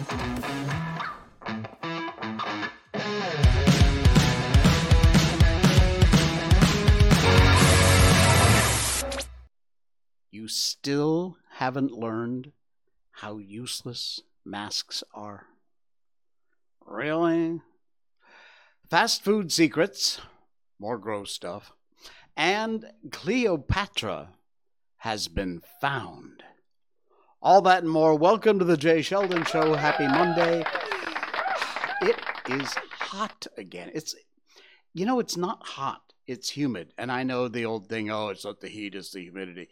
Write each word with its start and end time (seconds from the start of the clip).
You 0.00 0.06
still 10.48 11.36
haven't 11.56 11.92
learned 11.92 12.52
how 13.10 13.36
useless 13.36 14.22
masks 14.42 15.04
are. 15.12 15.48
Really? 16.86 17.60
Fast 18.88 19.22
food 19.22 19.52
secrets, 19.52 20.18
more 20.78 20.96
gross 20.96 21.32
stuff, 21.32 21.72
and 22.36 22.86
Cleopatra 23.10 24.30
has 24.98 25.26
been 25.28 25.60
found. 25.80 26.44
All 27.42 27.62
that 27.62 27.82
and 27.82 27.90
more. 27.90 28.14
Welcome 28.14 28.58
to 28.58 28.66
the 28.66 28.76
Jay 28.76 29.00
Sheldon 29.00 29.46
Show. 29.46 29.72
Happy 29.72 30.06
Monday. 30.06 30.62
It 32.02 32.18
is 32.50 32.68
hot 32.98 33.46
again. 33.56 33.90
It's, 33.94 34.14
you 34.92 35.06
know, 35.06 35.20
it's 35.20 35.38
not 35.38 35.66
hot. 35.66 36.02
It's 36.26 36.50
humid. 36.50 36.92
And 36.98 37.10
I 37.10 37.22
know 37.22 37.48
the 37.48 37.64
old 37.64 37.88
thing, 37.88 38.10
oh, 38.10 38.28
it's 38.28 38.44
not 38.44 38.60
the 38.60 38.68
heat, 38.68 38.94
it's 38.94 39.12
the 39.12 39.22
humidity. 39.22 39.70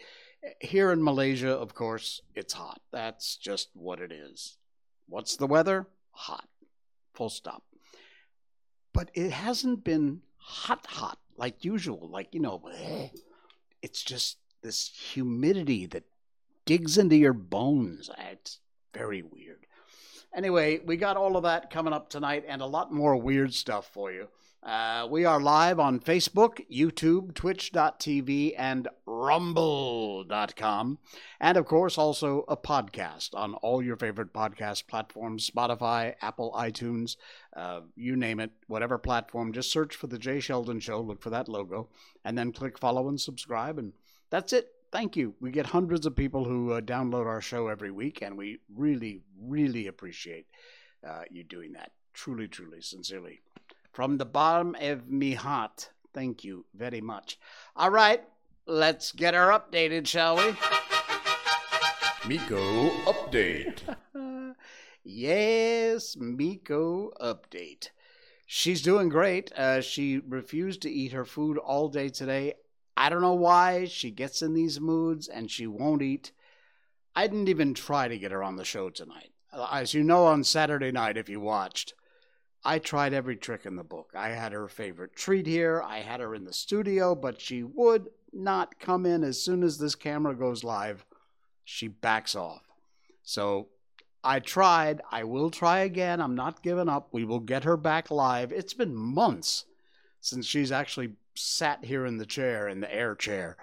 Here 0.63 0.91
in 0.93 1.05
Malaysia, 1.05 1.51
of 1.51 1.75
course, 1.75 2.23
it's 2.35 2.55
hot. 2.55 2.81
That's 2.91 3.37
just 3.37 3.69
what 3.75 4.01
it 4.01 4.13
is. 4.13 4.57
What's 5.07 5.37
the 5.37 5.47
weather? 5.47 5.89
Hot. 6.13 6.49
Full 7.13 7.29
stop. 7.29 7.65
But 8.95 9.11
it 9.13 9.31
hasn't 9.31 9.85
been 9.85 10.23
hot, 10.39 10.87
hot 10.87 11.19
like 11.37 11.67
usual. 11.67 12.09
Like, 12.09 12.33
you 12.33 12.41
know, 12.41 12.63
eh, 12.75 13.09
it's 13.83 14.03
just 14.03 14.39
this 14.63 14.91
humidity 15.13 15.85
that 15.85 16.05
digs 16.69 16.99
into 16.99 17.17
your 17.17 17.33
bones. 17.33 18.11
It's 18.31 18.59
very 18.93 19.23
weird. 19.23 19.65
Anyway, 20.37 20.81
we 20.85 20.99
got 20.99 21.17
all 21.17 21.39
of 21.39 21.45
that 21.45 21.71
coming 21.71 21.95
up 21.95 22.11
tonight 22.11 22.45
and 22.47 22.61
a 22.61 22.67
lot 22.67 22.93
more 22.93 23.17
weird 23.17 23.55
stuff 23.55 23.89
for 23.91 24.13
you. 24.13 24.29
Uh, 24.63 25.09
we 25.11 25.25
are 25.25 25.41
live 25.41 25.81
on 25.81 25.99
Facebook, 25.99 26.61
YouTube, 26.71 27.33
Twitch.tv, 27.33 28.53
and 28.59 28.87
Rumble.com. 29.07 30.99
And 31.41 31.57
of 31.57 31.65
course, 31.65 31.97
also 31.97 32.45
a 32.49 32.57
podcast 32.59 33.35
on 33.35 33.55
all 33.55 33.83
your 33.83 33.97
favorite 33.97 34.35
podcast 34.35 34.89
platforms 34.89 35.51
Spotify, 35.51 36.17
Apple, 36.21 36.53
iTunes, 36.53 37.17
uh, 37.57 37.81
you 37.97 38.15
name 38.15 38.41
it, 38.41 38.51
whatever 38.67 38.99
platform. 38.99 39.55
Just 39.55 39.73
search 39.73 39.97
for 39.97 40.07
The 40.07 40.19
Jay 40.19 40.39
Sheldon 40.39 40.81
Show, 40.81 41.01
look 41.01 41.23
for 41.23 41.31
that 41.31 41.49
logo, 41.49 41.89
and 42.27 42.37
then 42.37 42.53
click 42.53 42.79
follow 42.79 43.09
and 43.09 43.19
subscribe. 43.19 43.79
And 43.79 43.95
that's 44.29 44.53
it. 44.53 44.69
Thank 44.91 45.17
you. 45.17 45.35
We 45.41 45.51
get 45.51 45.67
hundreds 45.67 46.07
of 46.07 46.17
people 46.17 46.45
who 46.45 46.73
uh, 46.73 46.81
download 46.81 47.27
our 47.27 47.43
show 47.43 47.69
every 47.69 47.91
week, 47.91 48.23
and 48.23 48.39
we 48.39 48.61
really, 48.75 49.21
really 49.39 49.87
appreciate 49.87 50.47
uh, 51.07 51.23
you 51.31 51.45
doing 51.45 51.73
that. 51.73 51.93
Truly, 52.15 52.49
truly, 52.49 52.81
sincerely. 52.81 53.43
From 53.93 54.17
the 54.17 54.25
bottom 54.25 54.75
of 54.81 55.09
me 55.09 55.35
heart, 55.35 55.91
thank 56.15 56.43
you 56.43 56.65
very 56.75 57.03
much. 57.03 57.39
All 57.77 57.91
right, 57.91 58.23
let's 58.67 59.13
get 59.13 59.35
her 59.35 59.49
updated, 59.49 60.07
shall 60.07 60.37
we? 60.37 60.55
Miko 62.27 62.91
update. 63.05 63.81
yes, 65.05 66.17
Miko 66.17 67.11
update. 67.21 67.91
She's 68.47 68.81
doing 68.81 69.11
great. 69.11 69.53
Uh, 69.53 69.83
she 69.83 70.19
refused 70.27 70.81
to 70.83 70.91
eat 70.91 71.13
her 71.13 71.27
food 71.27 71.59
all 71.59 71.89
day 71.89 72.09
today. 72.09 72.55
I 72.99 73.11
don't 73.11 73.23
know 73.23 73.35
why. 73.35 73.85
She 73.85 74.11
gets 74.11 74.43
in 74.43 74.55
these 74.55 74.81
moods 74.81 75.29
and 75.29 75.49
she 75.49 75.69
won't 75.69 76.03
eat. 76.03 76.33
I 77.15 77.29
didn't 77.29 77.49
even 77.49 77.73
try 77.73 78.09
to 78.09 78.19
get 78.19 78.33
her 78.33 78.43
on 78.43 78.57
the 78.57 78.65
show 78.65 78.91
tonight. 78.91 79.31
As 79.71 79.95
you 79.95 80.03
know, 80.03 80.27
on 80.27 80.43
Saturday 80.43 80.91
night, 80.91 81.17
if 81.17 81.29
you 81.29 81.39
watched, 81.39 81.95
I 82.65 82.81
tried 82.81 83.15
every 83.15 83.37
trick 83.37 83.67
in 83.67 83.77
the 83.77 83.85
book. 83.85 84.11
I 84.17 84.31
had 84.31 84.51
her 84.51 84.67
favorite 84.67 85.15
treat 85.15 85.47
here. 85.47 85.81
I 85.81 86.01
had 86.01 86.19
her 86.19 86.35
in 86.35 86.45
the 86.45 86.53
studio, 86.53 87.15
but 87.15 87.41
she 87.41 87.63
would 87.63 88.09
not 88.33 88.81
come 88.81 89.07
in 89.07 89.23
as 89.23 89.41
soon 89.41 89.63
as 89.63 89.79
this 89.79 89.95
camera 89.95 90.35
goes 90.35 90.65
live. 90.65 91.07
She 91.65 91.87
backs 91.87 92.35
off. 92.35 92.69
So 93.23 93.69
I 94.25 94.41
tried. 94.41 95.03
I 95.13 95.23
will 95.23 95.51
try 95.51 95.81
again. 95.81 96.21
I'm 96.21 96.35
not 96.35 96.65
giving 96.65 96.89
up. 96.89 97.11
We 97.13 97.25
will 97.25 97.39
get 97.39 97.63
her 97.63 97.77
back 97.77 98.11
live. 98.11 98.51
It's 98.51 98.75
been 98.75 98.97
months 98.97 99.67
since 100.21 100.47
she's 100.47 100.73
actually 100.73 101.13
sat 101.39 101.85
here 101.85 102.07
in 102.07 102.19
the 102.19 102.27
chair, 102.27 102.69
in 102.69 102.81
the 102.81 102.93
air 102.95 103.15
chair, 103.15 103.57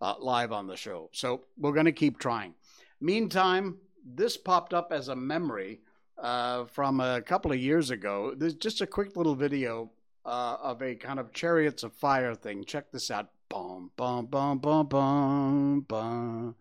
uh, 0.00 0.14
live 0.18 0.52
on 0.52 0.66
the 0.66 0.76
show. 0.76 1.10
So 1.12 1.42
we're 1.56 1.72
going 1.72 1.86
to 1.86 1.92
keep 1.92 2.18
trying. 2.18 2.54
Meantime, 3.00 3.78
this 4.04 4.36
popped 4.36 4.74
up 4.74 4.92
as 4.92 5.08
a 5.08 5.16
memory 5.16 5.80
uh, 6.18 6.64
from 6.66 7.00
a 7.00 7.22
couple 7.22 7.52
of 7.52 7.58
years 7.58 7.90
ago. 7.90 8.34
There's 8.36 8.54
just 8.54 8.80
a 8.80 8.86
quick 8.86 9.16
little 9.16 9.34
video 9.34 9.90
uh, 10.24 10.56
of 10.62 10.82
a 10.82 10.94
kind 10.94 11.18
of 11.18 11.32
chariots 11.32 11.82
of 11.82 11.92
fire 11.94 12.34
thing. 12.34 12.64
Check 12.64 12.92
this 12.92 13.10
out. 13.10 13.30
Bum 13.48 13.90
bum 13.96 14.26
bum 14.26 14.58
bum 14.58 14.86
bum 14.86 15.80
bum. 15.88 16.54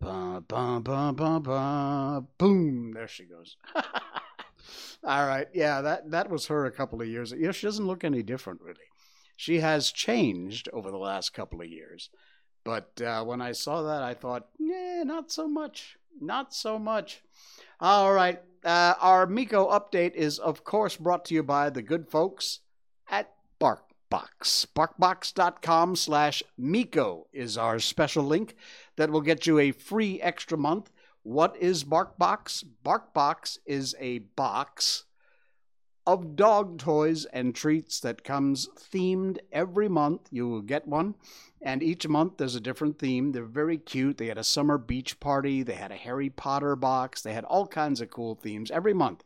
Bum, 0.00 0.44
bum, 0.48 0.82
bum, 0.82 1.14
bum, 1.14 1.42
bum. 1.42 2.28
Boom! 2.38 2.92
There 2.94 3.06
she 3.08 3.24
goes. 3.24 3.58
All 5.04 5.26
right, 5.26 5.46
yeah, 5.52 5.82
that 5.82 6.10
that 6.10 6.30
was 6.30 6.46
her 6.46 6.64
a 6.66 6.70
couple 6.70 7.02
of 7.02 7.08
years. 7.08 7.32
Know, 7.32 7.52
she 7.52 7.66
doesn't 7.66 7.86
look 7.86 8.04
any 8.04 8.22
different 8.22 8.62
really. 8.62 8.89
She 9.40 9.60
has 9.60 9.90
changed 9.90 10.68
over 10.70 10.90
the 10.90 10.98
last 10.98 11.32
couple 11.32 11.62
of 11.62 11.66
years, 11.66 12.10
but 12.62 13.00
uh, 13.00 13.24
when 13.24 13.40
I 13.40 13.52
saw 13.52 13.80
that, 13.84 14.02
I 14.02 14.12
thought, 14.12 14.48
yeah, 14.58 15.02
not 15.02 15.32
so 15.32 15.48
much, 15.48 15.96
not 16.20 16.52
so 16.52 16.78
much. 16.78 17.22
All 17.80 18.12
right, 18.12 18.42
uh, 18.62 18.92
our 19.00 19.26
Miko 19.26 19.66
update 19.70 20.12
is, 20.12 20.38
of 20.38 20.62
course, 20.62 20.98
brought 20.98 21.24
to 21.24 21.34
you 21.34 21.42
by 21.42 21.70
the 21.70 21.80
good 21.80 22.10
folks 22.10 22.60
at 23.10 23.32
BarkBox. 23.58 24.66
BarkBox.com 24.76 25.96
slash 25.96 26.42
Miko 26.58 27.26
is 27.32 27.56
our 27.56 27.78
special 27.78 28.24
link 28.24 28.56
that 28.96 29.08
will 29.08 29.22
get 29.22 29.46
you 29.46 29.58
a 29.58 29.72
free 29.72 30.20
extra 30.20 30.58
month. 30.58 30.90
What 31.22 31.56
is 31.56 31.84
BarkBox? 31.84 32.64
BarkBox 32.84 33.56
is 33.64 33.96
a 33.98 34.18
box 34.18 35.04
of 36.12 36.34
dog 36.34 36.76
toys 36.76 37.24
and 37.26 37.54
treats 37.54 38.00
that 38.00 38.24
comes 38.24 38.68
themed 38.92 39.38
every 39.52 39.88
month. 39.88 40.22
You 40.32 40.48
will 40.48 40.60
get 40.60 40.88
one. 40.88 41.14
And 41.62 41.84
each 41.84 42.08
month 42.08 42.36
there's 42.36 42.56
a 42.56 42.60
different 42.60 42.98
theme. 42.98 43.30
They're 43.30 43.44
very 43.44 43.78
cute. 43.78 44.18
They 44.18 44.26
had 44.26 44.38
a 44.38 44.42
summer 44.42 44.76
beach 44.76 45.20
party. 45.20 45.62
They 45.62 45.74
had 45.74 45.92
a 45.92 45.96
Harry 45.96 46.28
Potter 46.28 46.74
box. 46.74 47.22
They 47.22 47.32
had 47.32 47.44
all 47.44 47.68
kinds 47.68 48.00
of 48.00 48.10
cool 48.10 48.34
themes 48.34 48.72
every 48.72 48.92
month. 48.92 49.22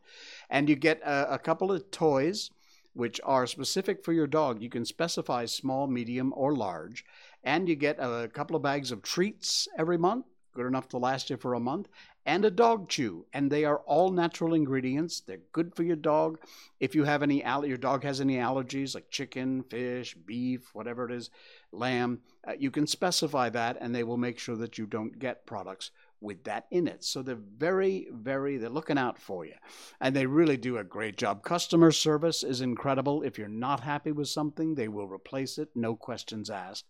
And 0.50 0.68
you 0.68 0.76
get 0.76 1.00
a, 1.02 1.34
a 1.34 1.38
couple 1.38 1.72
of 1.72 1.90
toys 1.90 2.50
which 2.92 3.18
are 3.24 3.46
specific 3.46 4.04
for 4.04 4.12
your 4.12 4.26
dog. 4.26 4.60
You 4.60 4.68
can 4.68 4.84
specify 4.84 5.46
small, 5.46 5.86
medium, 5.86 6.34
or 6.36 6.54
large. 6.54 7.02
And 7.42 7.66
you 7.66 7.76
get 7.76 7.96
a 7.98 8.28
couple 8.32 8.56
of 8.56 8.62
bags 8.62 8.92
of 8.92 9.00
treats 9.00 9.68
every 9.78 9.96
month, 9.96 10.26
good 10.54 10.66
enough 10.66 10.88
to 10.90 10.98
last 10.98 11.30
you 11.30 11.38
for 11.38 11.54
a 11.54 11.60
month 11.60 11.88
and 12.26 12.44
a 12.44 12.50
dog 12.50 12.88
chew 12.88 13.26
and 13.32 13.50
they 13.50 13.64
are 13.64 13.78
all 13.80 14.10
natural 14.10 14.54
ingredients. 14.54 15.20
They're 15.20 15.40
good 15.52 15.74
for 15.74 15.82
your 15.82 15.96
dog. 15.96 16.38
If 16.80 16.94
you 16.94 17.04
have 17.04 17.22
any 17.22 17.42
your 17.42 17.76
dog 17.76 18.04
has 18.04 18.20
any 18.20 18.36
allergies 18.36 18.94
like 18.94 19.10
chicken 19.10 19.62
fish 19.64 20.14
beef 20.14 20.74
whatever 20.74 21.04
it 21.06 21.12
is 21.12 21.30
lamb 21.72 22.20
uh, 22.46 22.52
you 22.58 22.70
can 22.70 22.86
specify 22.86 23.48
that 23.50 23.76
and 23.80 23.94
they 23.94 24.04
will 24.04 24.16
make 24.16 24.38
sure 24.38 24.56
that 24.56 24.78
you 24.78 24.86
don't 24.86 25.18
get 25.18 25.46
products 25.46 25.90
with 26.20 26.44
that 26.44 26.66
in 26.70 26.88
it. 26.88 27.04
So 27.04 27.22
they're 27.22 27.36
very 27.36 28.08
very 28.12 28.56
they're 28.56 28.70
looking 28.70 28.98
out 28.98 29.18
for 29.18 29.44
you. 29.44 29.54
And 30.00 30.16
they 30.16 30.26
really 30.26 30.56
do 30.56 30.78
a 30.78 30.84
great 30.84 31.16
job. 31.16 31.42
Customer 31.42 31.92
service 31.92 32.42
is 32.42 32.60
incredible. 32.60 33.22
If 33.22 33.38
you're 33.38 33.48
not 33.48 33.80
happy 33.80 34.12
with 34.12 34.28
something 34.28 34.74
they 34.74 34.88
will 34.88 35.08
replace 35.08 35.58
it 35.58 35.68
no 35.74 35.94
questions 35.94 36.48
asked 36.50 36.86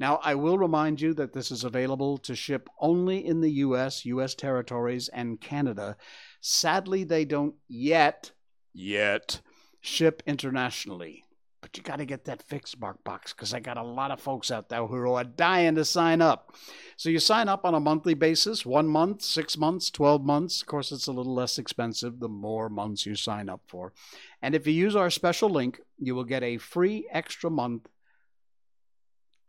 now, 0.00 0.18
I 0.22 0.34
will 0.34 0.56
remind 0.56 1.02
you 1.02 1.12
that 1.14 1.34
this 1.34 1.50
is 1.50 1.62
available 1.62 2.16
to 2.18 2.34
ship 2.34 2.70
only 2.78 3.24
in 3.24 3.42
the 3.42 3.50
US, 3.66 4.06
US 4.06 4.34
territories, 4.34 5.08
and 5.08 5.38
Canada. 5.38 5.98
Sadly, 6.40 7.04
they 7.04 7.26
don't 7.26 7.54
yet, 7.68 8.32
yet, 8.72 9.42
ship 9.82 10.22
internationally. 10.26 11.24
But 11.60 11.76
you 11.76 11.82
got 11.82 11.96
to 11.96 12.06
get 12.06 12.24
that 12.24 12.42
fixed, 12.42 12.80
BarkBox, 12.80 13.36
because 13.36 13.52
I 13.52 13.60
got 13.60 13.76
a 13.76 13.82
lot 13.82 14.10
of 14.10 14.22
folks 14.22 14.50
out 14.50 14.70
there 14.70 14.86
who 14.86 15.12
are 15.12 15.22
dying 15.22 15.74
to 15.74 15.84
sign 15.84 16.22
up. 16.22 16.54
So 16.96 17.10
you 17.10 17.18
sign 17.18 17.50
up 17.50 17.66
on 17.66 17.74
a 17.74 17.80
monthly 17.80 18.14
basis, 18.14 18.64
one 18.64 18.88
month, 18.88 19.20
six 19.20 19.58
months, 19.58 19.90
12 19.90 20.24
months. 20.24 20.62
Of 20.62 20.66
course, 20.68 20.92
it's 20.92 21.08
a 21.08 21.12
little 21.12 21.34
less 21.34 21.58
expensive 21.58 22.20
the 22.20 22.28
more 22.30 22.70
months 22.70 23.04
you 23.04 23.14
sign 23.16 23.50
up 23.50 23.60
for. 23.66 23.92
And 24.40 24.54
if 24.54 24.66
you 24.66 24.72
use 24.72 24.96
our 24.96 25.10
special 25.10 25.50
link, 25.50 25.82
you 25.98 26.14
will 26.14 26.24
get 26.24 26.42
a 26.42 26.56
free 26.56 27.06
extra 27.12 27.50
month 27.50 27.86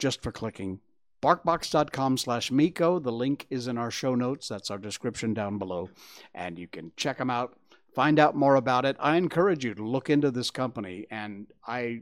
just 0.02 0.22
for 0.24 0.32
clicking. 0.32 0.80
Barkbox.com 1.22 2.18
slash 2.18 2.52
Miko. 2.52 2.98
The 2.98 3.12
link 3.12 3.46
is 3.52 3.68
in 3.68 3.78
our 3.78 3.92
show 3.92 4.16
notes. 4.16 4.48
That's 4.48 4.72
our 4.72 4.80
description 4.80 5.36
down 5.36 5.60
below. 5.60 5.90
And 6.34 6.58
you 6.58 6.68
can 6.68 6.92
check 6.98 7.20
them 7.20 7.30
out, 7.30 7.56
find 7.94 8.20
out 8.20 8.36
more 8.36 8.56
about 8.56 8.86
it. 8.86 8.98
I 9.00 9.18
encourage 9.18 9.64
you 9.64 9.76
to 9.76 9.86
look 9.86 10.10
into 10.10 10.32
this 10.32 10.50
company. 10.50 11.06
And 11.12 11.46
I, 11.66 12.02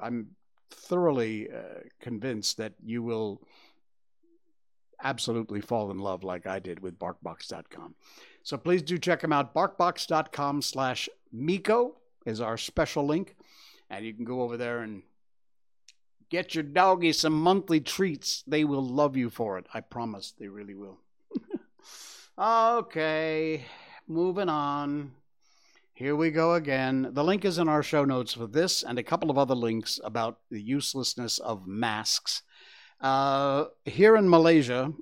I'm 0.00 0.28
thoroughly 0.70 1.48
uh, 1.50 1.80
convinced 2.00 2.58
that 2.58 2.74
you 2.84 3.02
will 3.02 3.40
absolutely 5.02 5.62
fall 5.62 5.90
in 5.90 5.98
love 5.98 6.22
like 6.22 6.46
I 6.46 6.58
did 6.58 6.80
with 6.80 6.98
BarkBox.com. 6.98 7.94
So 8.42 8.58
please 8.58 8.82
do 8.82 8.98
check 8.98 9.22
them 9.22 9.32
out. 9.32 9.54
BarkBox.com 9.54 10.60
slash 10.60 11.08
Miko 11.32 11.96
is 12.26 12.42
our 12.42 12.58
special 12.58 13.06
link. 13.06 13.36
And 13.88 14.04
you 14.04 14.12
can 14.12 14.26
go 14.26 14.42
over 14.42 14.58
there 14.58 14.80
and 14.80 15.02
get 16.30 16.54
your 16.54 16.64
doggy 16.64 17.12
some 17.12 17.34
monthly 17.34 17.80
treats. 17.80 18.42
They 18.46 18.64
will 18.64 18.86
love 18.86 19.16
you 19.16 19.28
for 19.28 19.58
it. 19.58 19.66
I 19.74 19.80
promise 19.80 20.32
they 20.38 20.48
really 20.48 20.74
will. 20.74 20.98
okay, 22.38 23.66
moving 24.08 24.48
on. 24.48 25.12
Here 25.92 26.16
we 26.16 26.30
go 26.30 26.54
again. 26.54 27.10
The 27.12 27.24
link 27.24 27.44
is 27.44 27.58
in 27.58 27.68
our 27.68 27.82
show 27.82 28.06
notes 28.06 28.32
for 28.32 28.46
this 28.46 28.82
and 28.82 28.98
a 28.98 29.02
couple 29.02 29.30
of 29.30 29.36
other 29.36 29.54
links 29.54 30.00
about 30.02 30.38
the 30.50 30.62
uselessness 30.62 31.38
of 31.38 31.66
masks. 31.66 32.42
Uh, 33.02 33.66
here 33.84 34.16
in 34.16 34.28
Malaysia, 34.28 34.94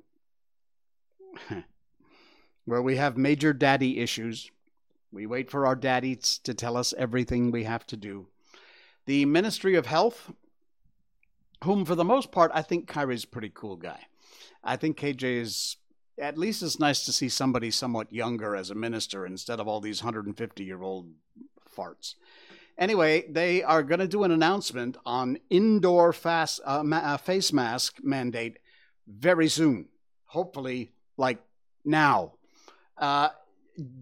where 2.65 2.81
we 2.81 2.97
have 2.97 3.17
major 3.17 3.53
daddy 3.53 3.99
issues, 3.99 4.51
we 5.11 5.25
wait 5.25 5.49
for 5.49 5.65
our 5.65 5.75
daddies 5.75 6.39
to 6.43 6.53
tell 6.53 6.75
us 6.75 6.93
everything 6.97 7.49
we 7.49 7.63
have 7.63 7.85
to 7.87 7.95
do. 7.95 8.27
The 9.05 9.25
Ministry 9.25 9.75
of 9.75 9.85
Health, 9.85 10.31
whom 11.63 11.85
for 11.85 11.95
the 11.95 12.05
most 12.05 12.31
part, 12.31 12.51
I 12.53 12.61
think 12.61 12.87
Khairy's 12.87 13.23
a 13.23 13.27
pretty 13.27 13.51
cool 13.53 13.75
guy. 13.75 14.07
I 14.63 14.75
think 14.75 14.97
KJ 14.97 15.23
is 15.41 15.77
at 16.19 16.37
least 16.37 16.61
it's 16.61 16.79
nice 16.79 17.05
to 17.05 17.13
see 17.13 17.29
somebody 17.29 17.71
somewhat 17.71 18.11
younger 18.11 18.55
as 18.55 18.69
a 18.69 18.75
minister 18.75 19.25
instead 19.25 19.59
of 19.59 19.67
all 19.67 19.79
these 19.79 20.03
150 20.03 20.63
year 20.63 20.81
old 20.81 21.11
farts. 21.75 22.15
Anyway, 22.77 23.25
they 23.29 23.61
are 23.63 23.83
going 23.83 23.99
to 23.99 24.07
do 24.07 24.23
an 24.23 24.31
announcement 24.31 24.97
on 25.05 25.37
indoor 25.49 26.13
fast, 26.13 26.61
uh, 26.65 26.83
ma- 26.83 26.97
uh, 26.97 27.17
face 27.17 27.51
mask 27.51 27.97
mandate 28.01 28.59
very 29.07 29.49
soon. 29.49 29.87
Hopefully, 30.25 30.91
like 31.17 31.39
now. 31.83 32.33
Uh, 32.97 33.29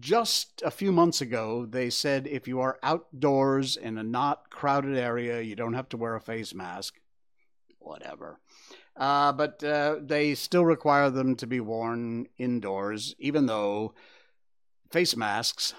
just 0.00 0.62
a 0.64 0.70
few 0.70 0.92
months 0.92 1.20
ago, 1.20 1.66
they 1.66 1.90
said 1.90 2.26
if 2.26 2.48
you 2.48 2.60
are 2.60 2.78
outdoors 2.82 3.76
in 3.76 3.96
a 3.96 4.02
not 4.02 4.50
crowded 4.50 4.96
area, 4.96 5.40
you 5.40 5.54
don't 5.54 5.74
have 5.74 5.88
to 5.88 5.96
wear 5.96 6.14
a 6.14 6.20
face 6.20 6.54
mask. 6.54 7.00
Whatever. 7.88 8.38
Uh, 8.94 9.32
but 9.32 9.64
uh, 9.64 9.96
they 10.02 10.34
still 10.34 10.64
require 10.64 11.08
them 11.08 11.34
to 11.36 11.46
be 11.46 11.58
worn 11.58 12.26
indoors, 12.36 13.14
even 13.18 13.46
though 13.46 13.94
face 14.90 15.16
masks 15.16 15.72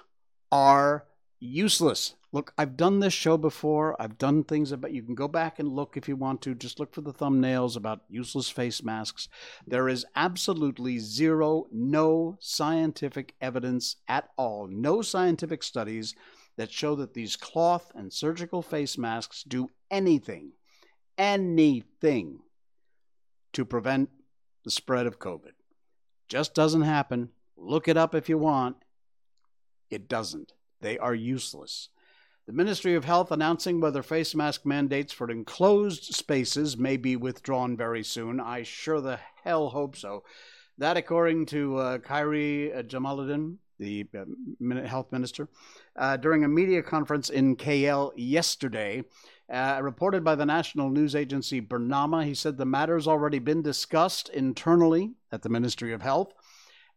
are 0.52 1.06
useless. 1.40 2.16
Look, 2.32 2.52
I've 2.58 2.78
done 2.78 3.00
this 3.00 3.14
show 3.14 3.38
before. 3.38 3.96
I've 4.02 4.18
done 4.18 4.44
things 4.44 4.72
about 4.72 4.92
you 4.92 5.04
can 5.04 5.14
go 5.14 5.28
back 5.28 5.60
and 5.60 5.68
look 5.68 5.98
if 5.98 6.08
you 6.08 6.16
want 6.16 6.42
to. 6.44 6.56
Just 6.56 6.80
look 6.80 6.94
for 6.94 7.02
the 7.02 7.14
thumbnails 7.14 7.78
about 7.78 8.02
useless 8.10 8.50
face 8.50 8.84
masks. 8.84 9.30
There 9.68 9.88
is 9.88 10.06
absolutely 10.16 10.98
zero, 10.98 11.68
no 11.72 12.38
scientific 12.40 13.36
evidence 13.40 13.98
at 14.08 14.30
all, 14.36 14.68
no 14.68 15.04
scientific 15.04 15.62
studies 15.62 16.16
that 16.58 16.72
show 16.72 16.96
that 16.96 17.14
these 17.14 17.36
cloth 17.36 17.92
and 17.96 18.12
surgical 18.12 18.62
face 18.62 18.98
masks 18.98 19.44
do 19.44 19.70
anything, 19.90 20.52
anything 21.20 22.40
to 23.54 23.66
prevent 23.66 24.10
the 24.64 24.72
spread 24.72 25.06
of 25.06 25.20
COVID. 25.20 25.52
Just 26.28 26.56
doesn't 26.56 26.84
happen. 26.84 27.30
Look 27.58 27.88
it 27.88 27.98
up 27.98 28.16
if 28.16 28.30
you 28.30 28.38
want. 28.38 28.78
It 29.90 30.08
doesn't. 30.08 30.54
They 30.82 30.98
are 30.98 31.14
useless. 31.14 31.90
The 32.48 32.54
Ministry 32.54 32.96
of 32.96 33.06
Health 33.06 33.32
announcing 33.32 33.80
whether 33.80 34.02
face 34.02 34.34
mask 34.34 34.66
mandates 34.66 35.14
for 35.14 35.30
enclosed 35.30 36.16
spaces 36.16 36.78
may 36.78 36.98
be 36.98 37.16
withdrawn 37.16 37.78
very 37.78 38.04
soon. 38.04 38.40
I 38.40 38.64
sure 38.64 39.02
the 39.02 39.20
hell 39.44 39.70
hope 39.70 39.96
so. 39.96 40.24
That, 40.78 40.98
according 40.98 41.48
to 41.48 41.78
uh, 41.78 41.98
Khairy 42.00 42.76
uh, 42.76 42.84
Jamaluddin, 42.84 43.58
the 43.78 44.08
uh, 44.18 44.88
health 44.88 45.12
minister, 45.12 45.50
uh, 45.96 46.18
during 46.18 46.44
a 46.44 46.48
media 46.48 46.82
conference 46.82 47.30
in 47.30 47.56
KL 47.56 48.14
yesterday, 48.16 49.04
uh, 49.52 49.80
reported 49.82 50.24
by 50.24 50.36
the 50.36 50.46
national 50.46 50.90
news 50.90 51.16
agency 51.16 51.62
Bernama, 51.62 52.26
he 52.26 52.34
said 52.34 52.58
the 52.58 52.66
matter 52.66 52.96
has 52.96 53.08
already 53.08 53.40
been 53.40 53.62
discussed 53.62 54.30
internally 54.30 55.14
at 55.32 55.42
the 55.42 55.50
Ministry 55.50 55.94
of 55.94 56.02
Health, 56.02 56.34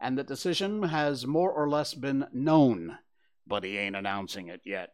and 0.00 0.18
the 0.18 0.24
decision 0.24 0.82
has 0.82 1.26
more 1.26 1.50
or 1.50 1.68
less 1.68 1.94
been 1.94 2.26
known, 2.32 2.98
but 3.46 3.64
he 3.64 3.78
ain't 3.78 3.96
announcing 3.96 4.48
it 4.48 4.60
yet. 4.64 4.90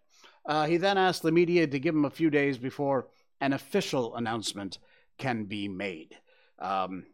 Uh, 0.46 0.66
he 0.66 0.76
then 0.76 0.96
asked 0.96 1.22
the 1.22 1.32
media 1.32 1.66
to 1.66 1.78
give 1.78 1.94
him 1.94 2.04
a 2.04 2.10
few 2.10 2.30
days 2.30 2.58
before 2.58 3.08
an 3.40 3.52
official 3.52 4.14
announcement 4.16 4.78
can 5.18 5.44
be 5.44 5.68
made. 5.68 6.16
Um, 6.58 7.06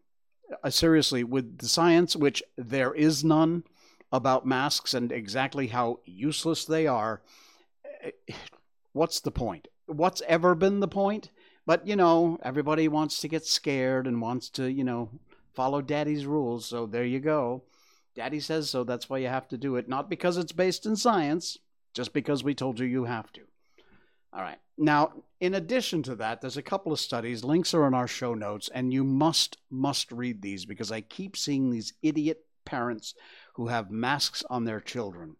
uh, 0.63 0.71
seriously, 0.71 1.25
with 1.25 1.59
the 1.59 1.69
science, 1.69 2.15
which 2.15 2.43
there 2.57 2.95
is 2.95 3.25
none, 3.25 3.65
about 4.13 4.47
masks 4.47 4.95
and 4.95 5.11
exactly 5.11 5.67
how 5.67 5.99
useless 6.05 6.65
they 6.65 6.87
are, 6.87 7.21
eh, 8.03 8.35
what's 8.93 9.21
the 9.21 9.33
point? 9.33 9.67
What's 9.87 10.23
ever 10.27 10.55
been 10.55 10.81
the 10.81 10.89
point. 10.89 11.31
But, 11.67 11.87
you 11.87 11.97
know, 11.97 12.39
everybody 12.43 12.89
wants 12.89 13.21
to 13.21 13.29
get 13.29 13.47
scared 13.47 14.07
and 14.07 14.21
wants 14.21 14.51
to, 14.51 14.71
you 14.71 14.85
know, 14.85 15.09
follow 15.55 15.81
daddy's 15.81 16.27
rules. 16.27 16.67
So 16.67 16.87
there 16.87 17.05
you 17.05 17.21
go. 17.21 17.63
Daddy 18.15 18.41
says 18.41 18.69
so. 18.69 18.85
That's 18.85 19.09
why 19.09 19.19
you 19.19 19.29
have 19.29 19.49
to 19.49 19.57
do 19.57 19.77
it. 19.77 19.89
Not 19.89 20.11
because 20.11 20.37
it's 20.37 20.53
based 20.53 20.85
in 20.85 20.95
science, 20.95 21.59
just 21.95 22.13
because 22.13 22.45
we 22.45 22.55
told 22.55 22.79
you 22.79 22.87
you 22.87 23.05
have 23.05 23.33
to. 23.33 23.41
All 24.33 24.43
right. 24.43 24.59
Now, 24.77 25.13
in 25.41 25.55
addition 25.55 26.03
to 26.05 26.17
that, 26.17 26.41
there's 26.41 26.57
a 26.57 26.63
couple 26.63 26.93
of 26.93 27.01
studies. 27.01 27.45
Links 27.45 27.73
are 27.73 27.87
in 27.87 27.95
our 27.95 28.09
show 28.09 28.35
notes, 28.35 28.69
and 28.75 28.93
you 28.93 29.05
must, 29.05 29.57
must 29.71 30.11
read 30.13 30.43
these 30.43 30.67
because 30.67 30.93
I 30.93 31.01
keep 31.01 31.37
seeing 31.37 31.71
these 31.71 31.95
idiot 32.03 32.41
parents 32.65 33.15
who 33.55 33.69
have 33.69 33.91
masks 33.91 34.43
on 34.51 34.65
their 34.65 34.81
children. 34.81 35.37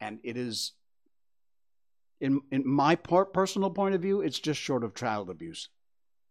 And 0.00 0.18
it 0.24 0.36
is 0.36 0.72
in 2.20 2.40
in 2.50 2.66
my 2.66 2.94
part, 2.94 3.32
personal 3.32 3.70
point 3.70 3.94
of 3.94 4.02
view, 4.02 4.20
it's 4.20 4.38
just 4.38 4.60
short 4.60 4.84
of 4.84 4.94
child 4.94 5.30
abuse. 5.30 5.68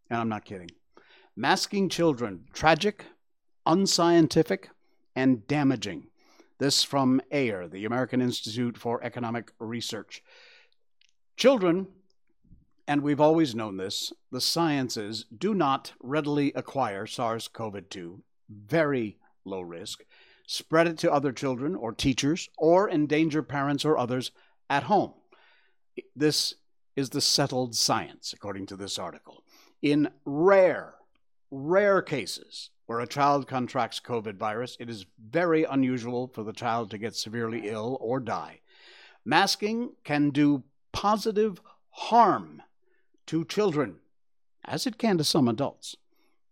And 0.09 0.19
I'm 0.19 0.29
not 0.29 0.45
kidding. 0.45 0.69
Masking 1.35 1.89
children, 1.89 2.45
tragic, 2.53 3.05
unscientific, 3.65 4.69
and 5.15 5.47
damaging. 5.47 6.07
This 6.59 6.83
from 6.83 7.21
AIR, 7.31 7.67
the 7.67 7.85
American 7.85 8.21
Institute 8.21 8.77
for 8.77 9.03
Economic 9.03 9.51
Research. 9.59 10.23
Children, 11.35 11.87
and 12.87 13.01
we've 13.01 13.19
always 13.19 13.55
known 13.55 13.77
this, 13.77 14.13
the 14.31 14.41
sciences 14.41 15.25
do 15.35 15.53
not 15.53 15.93
readily 15.99 16.53
acquire 16.53 17.07
SARS 17.07 17.47
CoV 17.47 17.89
2, 17.89 18.21
very 18.49 19.17
low 19.45 19.61
risk, 19.61 20.05
spread 20.45 20.87
it 20.87 20.97
to 20.99 21.11
other 21.11 21.31
children 21.31 21.75
or 21.75 21.91
teachers, 21.91 22.49
or 22.57 22.89
endanger 22.89 23.41
parents 23.41 23.83
or 23.83 23.97
others 23.97 24.31
at 24.69 24.83
home. 24.83 25.13
This 26.15 26.55
is 26.95 27.09
the 27.09 27.21
settled 27.21 27.75
science, 27.75 28.33
according 28.33 28.67
to 28.67 28.75
this 28.75 28.99
article. 28.99 29.43
In 29.81 30.09
rare, 30.25 30.95
rare 31.51 32.01
cases 32.01 32.69
where 32.85 32.99
a 32.99 33.07
child 33.07 33.47
contracts 33.47 33.99
COVID 33.99 34.35
virus, 34.35 34.77
it 34.79 34.89
is 34.89 35.05
very 35.19 35.63
unusual 35.63 36.27
for 36.27 36.43
the 36.43 36.53
child 36.53 36.91
to 36.91 36.97
get 36.97 37.15
severely 37.15 37.69
ill 37.69 37.97
or 38.01 38.19
die. 38.19 38.59
Masking 39.25 39.91
can 40.03 40.29
do 40.29 40.63
positive 40.91 41.61
harm 41.89 42.61
to 43.27 43.45
children, 43.45 43.97
as 44.65 44.85
it 44.85 44.97
can 44.97 45.17
to 45.17 45.23
some 45.23 45.47
adults. 45.47 45.95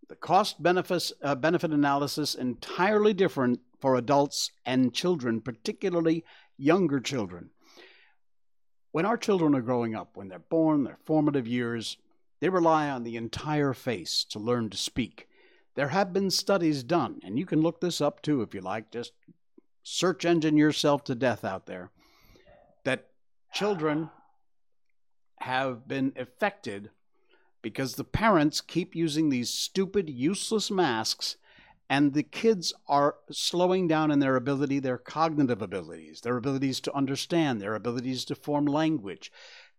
The 0.08 0.16
cost 0.16 0.62
benefit, 0.62 1.12
uh, 1.22 1.36
benefit 1.36 1.72
analysis 1.72 2.36
entirely 2.36 3.14
different 3.14 3.60
for 3.80 3.96
adults 3.96 4.52
and 4.66 4.94
children, 4.94 5.42
particularly 5.42 6.24
younger 6.58 7.00
children. 7.00 7.50
When 8.92 9.06
our 9.06 9.18
children 9.18 9.56
are 9.56 9.62
growing 9.62 9.96
up, 9.96 10.18
when 10.18 10.28
they're 10.28 10.40
born, 10.40 10.84
their 10.84 10.98
formative 11.06 11.48
years, 11.48 11.98
they 12.40 12.50
rely 12.50 12.90
on 12.90 13.04
the 13.04 13.16
entire 13.16 13.74
face 13.74 14.24
to 14.26 14.40
learn 14.40 14.70
to 14.70 14.78
speak. 14.78 15.28
There 15.76 15.90
have 15.90 16.12
been 16.12 16.30
studies 16.30 16.84
done, 16.84 17.22
and 17.24 17.40
you 17.40 17.46
can 17.46 17.62
look 17.62 17.80
this 17.80 18.02
up 18.02 18.22
too 18.22 18.42
if 18.42 18.54
you 18.54 18.62
like, 18.62 18.92
just 18.92 19.14
search 19.84 20.26
engine 20.26 20.58
yourself 20.58 21.04
to 21.06 21.16
death 21.16 21.46
out 21.46 21.66
there, 21.66 21.90
that 22.84 23.08
children 23.54 24.10
have 25.40 25.88
been 25.88 26.14
affected 26.18 26.90
because 27.62 27.96
the 27.96 28.04
parents 28.04 28.60
keep 28.60 28.96
using 28.96 29.30
these 29.30 29.50
stupid, 29.50 30.10
useless 30.10 30.70
masks 30.70 31.38
and 31.92 32.14
the 32.14 32.24
kids 32.24 32.74
are 32.88 33.18
slowing 33.32 33.86
down 33.86 34.12
in 34.12 34.20
their 34.20 34.38
ability, 34.38 34.80
their 34.80 34.98
cognitive 34.98 35.62
abilities, 35.62 36.22
their 36.22 36.38
abilities 36.38 36.80
to 36.80 36.96
understand, 36.96 37.60
their 37.60 37.76
abilities 37.76 38.24
to 38.24 38.34
form 38.34 38.66
language. 38.66 39.30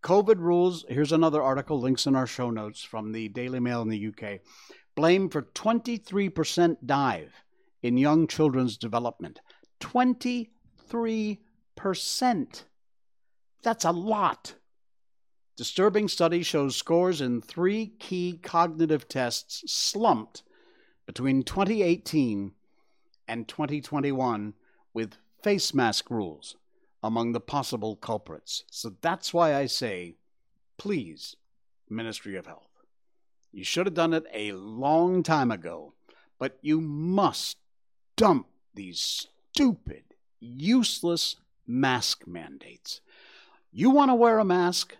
COVID 0.03 0.37
rules, 0.37 0.85
here's 0.87 1.11
another 1.11 1.41
article, 1.41 1.79
links 1.79 2.05
in 2.05 2.15
our 2.15 2.27
show 2.27 2.51
notes 2.51 2.83
from 2.83 3.13
the 3.13 3.29
Daily 3.29 3.59
Mail 3.59 3.81
in 3.81 3.89
the 3.89 4.09
UK, 4.09 4.41
blame 4.93 5.27
for 5.27 5.41
23% 5.41 6.77
dive 6.85 7.33
in 7.81 7.97
young 7.97 8.27
children's 8.27 8.77
development. 8.77 9.39
23%. 9.79 12.63
That's 13.63 13.85
a 13.85 13.91
lot. 13.91 14.53
Disturbing 15.57 16.07
study 16.07 16.43
shows 16.43 16.75
scores 16.75 17.21
in 17.21 17.41
three 17.41 17.87
key 17.87 18.39
cognitive 18.43 19.07
tests 19.07 19.63
slumped 19.65 20.43
between 21.05 21.43
2018 21.43 22.51
and 23.27 23.47
2021 23.47 24.53
with 24.93 25.15
face 25.41 25.73
mask 25.73 26.09
rules 26.09 26.55
among 27.01 27.33
the 27.33 27.39
possible 27.39 27.95
culprits. 27.95 28.63
So 28.71 28.93
that's 29.01 29.33
why 29.33 29.55
I 29.55 29.65
say, 29.65 30.15
please, 30.77 31.35
Ministry 31.89 32.35
of 32.35 32.45
Health. 32.45 32.69
You 33.51 33.63
should 33.63 33.85
have 33.85 33.93
done 33.93 34.13
it 34.13 34.25
a 34.33 34.53
long 34.53 35.21
time 35.21 35.51
ago, 35.51 35.93
but 36.39 36.57
you 36.61 36.81
must 36.81 37.57
dump 38.15 38.47
these 38.73 39.27
stupid, 39.51 40.03
useless 40.39 41.35
mask 41.67 42.25
mandates. 42.25 43.01
You 43.71 43.89
want 43.89 44.09
to 44.09 44.15
wear 44.15 44.39
a 44.39 44.45
mask? 44.45 44.95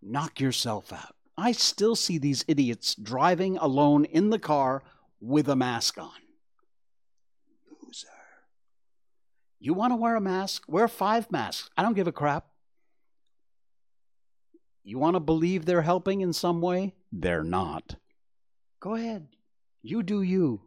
Knock 0.00 0.40
yourself 0.40 0.92
out. 0.92 1.14
I 1.38 1.52
still 1.52 1.96
see 1.96 2.18
these 2.18 2.44
idiots 2.48 2.94
driving 2.94 3.58
alone 3.58 4.04
in 4.04 4.30
the 4.30 4.38
car 4.38 4.82
with 5.26 5.48
a 5.48 5.56
mask 5.56 5.98
on. 5.98 6.10
Loser. 7.82 8.06
You 9.58 9.74
want 9.74 9.92
to 9.92 9.96
wear 9.96 10.14
a 10.14 10.20
mask? 10.20 10.62
Wear 10.68 10.86
five 10.86 11.30
masks. 11.32 11.68
I 11.76 11.82
don't 11.82 11.94
give 11.96 12.06
a 12.06 12.12
crap. 12.12 12.46
You 14.84 14.98
want 14.98 15.14
to 15.14 15.20
believe 15.20 15.64
they're 15.64 15.82
helping 15.82 16.20
in 16.20 16.32
some 16.32 16.60
way? 16.60 16.94
They're 17.10 17.42
not. 17.42 17.96
Go 18.78 18.94
ahead. 18.94 19.26
You 19.82 20.04
do 20.04 20.22
you. 20.22 20.60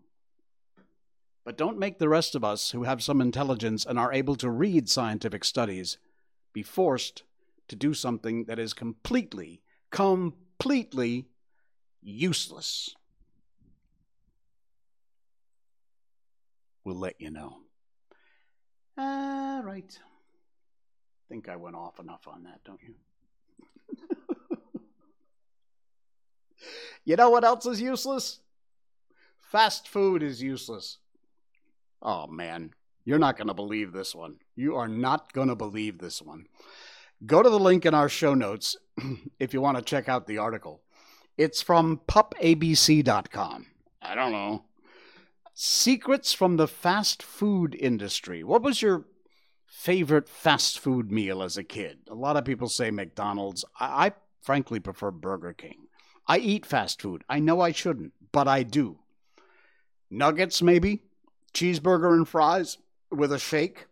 But 1.45 1.57
don't 1.57 1.79
make 1.79 1.97
the 1.97 2.09
rest 2.09 2.35
of 2.35 2.43
us 2.43 2.71
who 2.71 2.83
have 2.83 3.01
some 3.01 3.21
intelligence 3.21 3.85
and 3.85 3.97
are 3.97 4.11
able 4.11 4.35
to 4.35 4.49
read 4.49 4.89
scientific 4.89 5.45
studies 5.45 5.97
be 6.51 6.63
forced 6.63 7.23
to 7.69 7.75
do 7.77 7.93
something 7.93 8.43
that 8.45 8.59
is 8.59 8.73
completely, 8.73 9.61
completely 9.89 11.27
useless. 12.01 12.95
We'll 16.83 16.99
let 16.99 17.19
you 17.19 17.29
know. 17.31 17.57
All 18.97 19.61
right. 19.63 19.97
Think 21.29 21.47
I 21.47 21.55
went 21.55 21.75
off 21.75 21.99
enough 21.99 22.27
on 22.27 22.43
that, 22.43 22.61
don't 22.65 22.79
you? 22.81 22.95
you 27.05 27.15
know 27.15 27.29
what 27.29 27.43
else 27.43 27.65
is 27.65 27.81
useless? 27.81 28.39
Fast 29.39 29.87
food 29.87 30.23
is 30.23 30.41
useless. 30.41 30.97
Oh 32.01 32.27
man, 32.27 32.71
you're 33.05 33.19
not 33.19 33.37
going 33.37 33.47
to 33.47 33.53
believe 33.53 33.91
this 33.91 34.15
one. 34.15 34.37
You 34.55 34.75
are 34.75 34.87
not 34.87 35.33
going 35.33 35.47
to 35.47 35.55
believe 35.55 35.99
this 35.99 36.21
one. 36.21 36.45
Go 37.25 37.43
to 37.43 37.49
the 37.49 37.59
link 37.59 37.85
in 37.85 37.93
our 37.93 38.09
show 38.09 38.33
notes 38.33 38.77
if 39.39 39.53
you 39.53 39.61
want 39.61 39.77
to 39.77 39.83
check 39.83 40.07
out 40.07 40.27
the 40.27 40.37
article. 40.37 40.81
It's 41.37 41.61
from 41.61 42.01
pupabc.com. 42.07 43.65
I 44.01 44.15
don't 44.15 44.31
know. 44.31 44.63
Secrets 45.61 46.31
from 46.31 46.55
the 46.55 46.69
fast 46.69 47.21
food 47.21 47.75
industry. 47.75 48.45
What 48.45 48.61
was 48.61 48.81
your 48.81 49.07
favorite 49.67 50.29
fast 50.29 50.79
food 50.79 51.11
meal 51.11 51.43
as 51.43 51.57
a 51.57 51.65
kid? 51.65 51.97
A 52.07 52.15
lot 52.15 52.37
of 52.37 52.45
people 52.45 52.69
say 52.69 52.91
McDonald's. 52.91 53.65
I, 53.77 54.05
I 54.05 54.11
frankly 54.41 54.79
prefer 54.79 55.11
Burger 55.11 55.51
King. 55.51 55.87
I 56.25 56.37
eat 56.37 56.65
fast 56.65 57.01
food. 57.01 57.25
I 57.27 57.41
know 57.41 57.59
I 57.59 57.73
shouldn't, 57.73 58.13
but 58.31 58.47
I 58.47 58.63
do. 58.63 58.99
Nuggets, 60.09 60.61
maybe? 60.61 61.01
Cheeseburger 61.53 62.13
and 62.13 62.25
fries 62.25 62.77
with 63.11 63.33
a 63.33 63.37
shake? 63.37 63.87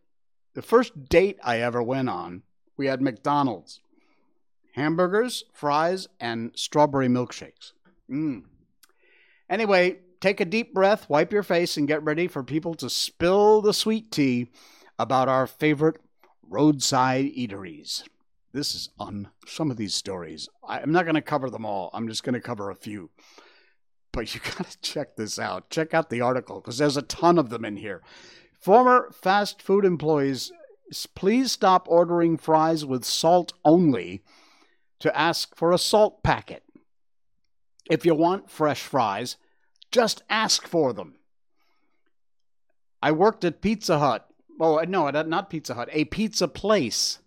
The 0.53 0.61
first 0.61 1.09
date 1.09 1.37
I 1.43 1.59
ever 1.59 1.83
went 1.83 2.07
on, 2.07 2.43
we 2.77 2.85
had 2.85 3.01
McDonald's. 3.01 3.81
Hamburgers, 4.75 5.43
fries, 5.51 6.07
and 6.17 6.51
strawberry 6.55 7.09
milkshakes. 7.09 7.73
Mm. 8.09 8.43
Anyway, 9.49 9.97
take 10.19 10.39
a 10.39 10.45
deep 10.45 10.73
breath, 10.73 11.09
wipe 11.09 11.31
your 11.31 11.43
face, 11.43 11.77
and 11.77 11.87
get 11.87 12.03
ready 12.03 12.27
for 12.27 12.43
people 12.43 12.73
to 12.75 12.89
spill 12.89 13.61
the 13.61 13.73
sweet 13.73 14.11
tea 14.11 14.47
about 14.99 15.29
our 15.29 15.47
favorite 15.47 15.99
roadside 16.49 17.25
eateries 17.25 18.03
this 18.57 18.73
is 18.73 18.89
on 18.99 19.29
some 19.45 19.69
of 19.71 19.77
these 19.77 19.93
stories. 19.93 20.49
I'm 20.67 20.91
not 20.91 21.05
going 21.05 21.15
to 21.15 21.21
cover 21.21 21.49
them 21.49 21.65
all. 21.65 21.89
I'm 21.93 22.07
just 22.07 22.23
going 22.23 22.33
to 22.33 22.41
cover 22.41 22.69
a 22.69 22.75
few. 22.75 23.11
But 24.11 24.33
you 24.33 24.41
got 24.57 24.69
to 24.69 24.81
check 24.81 25.15
this 25.15 25.37
out. 25.37 25.69
Check 25.69 25.93
out 25.93 26.09
the 26.09 26.21
article 26.21 26.59
because 26.59 26.77
there's 26.77 26.97
a 26.97 27.03
ton 27.03 27.37
of 27.37 27.49
them 27.49 27.63
in 27.63 27.77
here. 27.77 28.01
Former 28.59 29.11
fast 29.11 29.61
food 29.61 29.85
employees, 29.85 30.51
please 31.13 31.51
stop 31.51 31.87
ordering 31.87 32.37
fries 32.37 32.83
with 32.83 33.05
salt 33.05 33.53
only 33.63 34.23
to 34.99 35.15
ask 35.15 35.55
for 35.55 35.71
a 35.71 35.77
salt 35.77 36.23
packet. 36.23 36.63
If 37.89 38.05
you 38.05 38.15
want 38.15 38.49
fresh 38.49 38.81
fries, 38.81 39.37
just 39.97 40.21
ask 40.29 40.67
for 40.67 40.93
them. 40.93 41.15
I 43.01 43.11
worked 43.11 43.43
at 43.43 43.61
Pizza 43.61 43.97
Hut. 43.97 44.29
Oh, 44.59 44.77
no, 44.87 45.09
not 45.09 45.49
Pizza 45.49 45.73
Hut, 45.73 45.89
a 45.91 46.05
pizza 46.05 46.47
place 46.47 47.17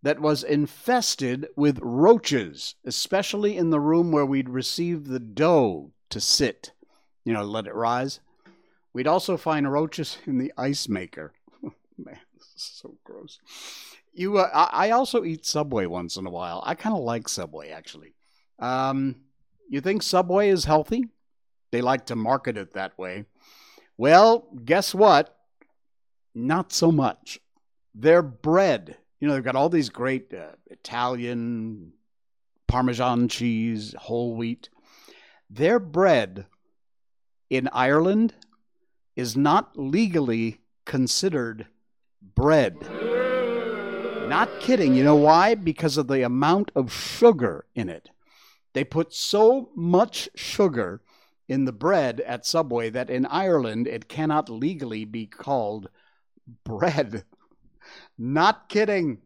that 0.00 0.20
was 0.20 0.44
infested 0.44 1.48
with 1.56 1.80
roaches, 1.82 2.76
especially 2.84 3.56
in 3.56 3.70
the 3.70 3.80
room 3.80 4.12
where 4.12 4.24
we'd 4.24 4.48
receive 4.48 5.08
the 5.08 5.18
dough 5.18 5.90
to 6.10 6.20
sit, 6.20 6.70
you 7.24 7.32
know, 7.32 7.42
let 7.42 7.66
it 7.66 7.74
rise. 7.74 8.20
We'd 8.92 9.08
also 9.08 9.36
find 9.36 9.72
roaches 9.72 10.18
in 10.26 10.38
the 10.38 10.52
ice 10.56 10.88
maker. 10.88 11.32
Man, 11.98 12.20
this 12.38 12.46
is 12.54 12.62
so 12.80 12.94
gross. 13.02 13.40
You, 14.12 14.38
uh, 14.38 14.68
I 14.72 14.90
also 14.90 15.24
eat 15.24 15.44
Subway 15.44 15.86
once 15.86 16.14
in 16.14 16.28
a 16.28 16.30
while. 16.30 16.62
I 16.64 16.76
kind 16.76 16.94
of 16.94 17.02
like 17.02 17.28
Subway 17.28 17.70
actually. 17.70 18.14
Um, 18.60 19.16
you 19.68 19.80
think 19.80 20.04
Subway 20.04 20.50
is 20.50 20.66
healthy? 20.66 21.08
They 21.74 21.82
like 21.82 22.06
to 22.06 22.16
market 22.16 22.56
it 22.56 22.74
that 22.74 22.96
way. 22.96 23.24
Well, 23.98 24.46
guess 24.64 24.94
what? 24.94 25.36
Not 26.34 26.72
so 26.72 26.90
much. 26.90 27.40
Their 27.94 28.22
bread 28.22 28.96
you 29.24 29.28
know, 29.28 29.36
they've 29.36 29.42
got 29.44 29.56
all 29.56 29.70
these 29.70 29.88
great 29.88 30.34
uh, 30.34 30.48
Italian 30.66 31.94
Parmesan 32.68 33.28
cheese, 33.28 33.94
whole 33.96 34.36
wheat. 34.36 34.68
Their 35.48 35.78
bread 35.78 36.44
in 37.48 37.70
Ireland 37.72 38.34
is 39.16 39.34
not 39.34 39.78
legally 39.78 40.60
considered 40.84 41.68
bread. 42.20 42.76
Not 44.28 44.50
kidding. 44.60 44.94
You 44.94 45.04
know 45.04 45.16
why? 45.16 45.54
Because 45.54 45.96
of 45.96 46.06
the 46.06 46.20
amount 46.20 46.70
of 46.76 46.92
sugar 46.92 47.64
in 47.74 47.88
it. 47.88 48.10
They 48.74 48.84
put 48.84 49.14
so 49.14 49.70
much 49.74 50.28
sugar 50.34 51.00
in 51.48 51.64
the 51.64 51.72
bread 51.72 52.20
at 52.20 52.46
Subway 52.46 52.90
that 52.90 53.10
in 53.10 53.26
Ireland 53.26 53.86
it 53.86 54.08
cannot 54.08 54.48
legally 54.48 55.04
be 55.04 55.26
called 55.26 55.88
bread. 56.64 57.24
Not 58.18 58.68
kidding. 58.68 59.18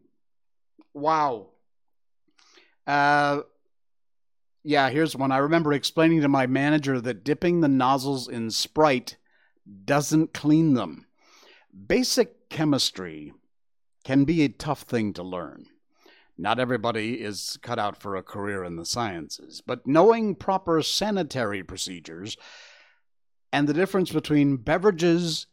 Wow. 0.93 1.49
Uh, 2.85 3.41
yeah, 4.63 4.89
here's 4.89 5.15
one. 5.15 5.31
I 5.31 5.37
remember 5.37 5.73
explaining 5.73 6.21
to 6.21 6.27
my 6.27 6.47
manager 6.47 6.99
that 6.99 7.23
dipping 7.23 7.61
the 7.61 7.67
nozzles 7.67 8.27
in 8.27 8.51
Sprite 8.51 9.15
doesn't 9.85 10.33
clean 10.33 10.73
them. 10.73 11.05
Basic 11.87 12.49
chemistry 12.49 13.33
can 14.03 14.25
be 14.25 14.43
a 14.43 14.49
tough 14.49 14.81
thing 14.81 15.13
to 15.13 15.23
learn. 15.23 15.67
Not 16.39 16.57
everybody 16.57 17.15
is 17.15 17.59
cut 17.61 17.79
out 17.79 17.97
for 18.01 18.15
a 18.15 18.23
career 18.23 18.63
in 18.63 18.77
the 18.77 18.85
sciences, 18.85 19.61
but 19.65 19.85
knowing 19.85 20.35
proper 20.35 20.81
sanitary 20.81 21.63
procedures 21.63 22.37
and 23.51 23.67
the 23.67 23.73
difference 23.73 24.09
between 24.09 24.55
beverages 24.55 25.47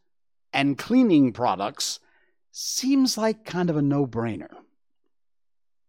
and 0.53 0.77
cleaning 0.77 1.33
products 1.33 1.99
seems 2.53 3.17
like 3.17 3.43
kind 3.43 3.69
of 3.69 3.75
a 3.75 3.81
no 3.81 4.07
brainer. 4.07 4.47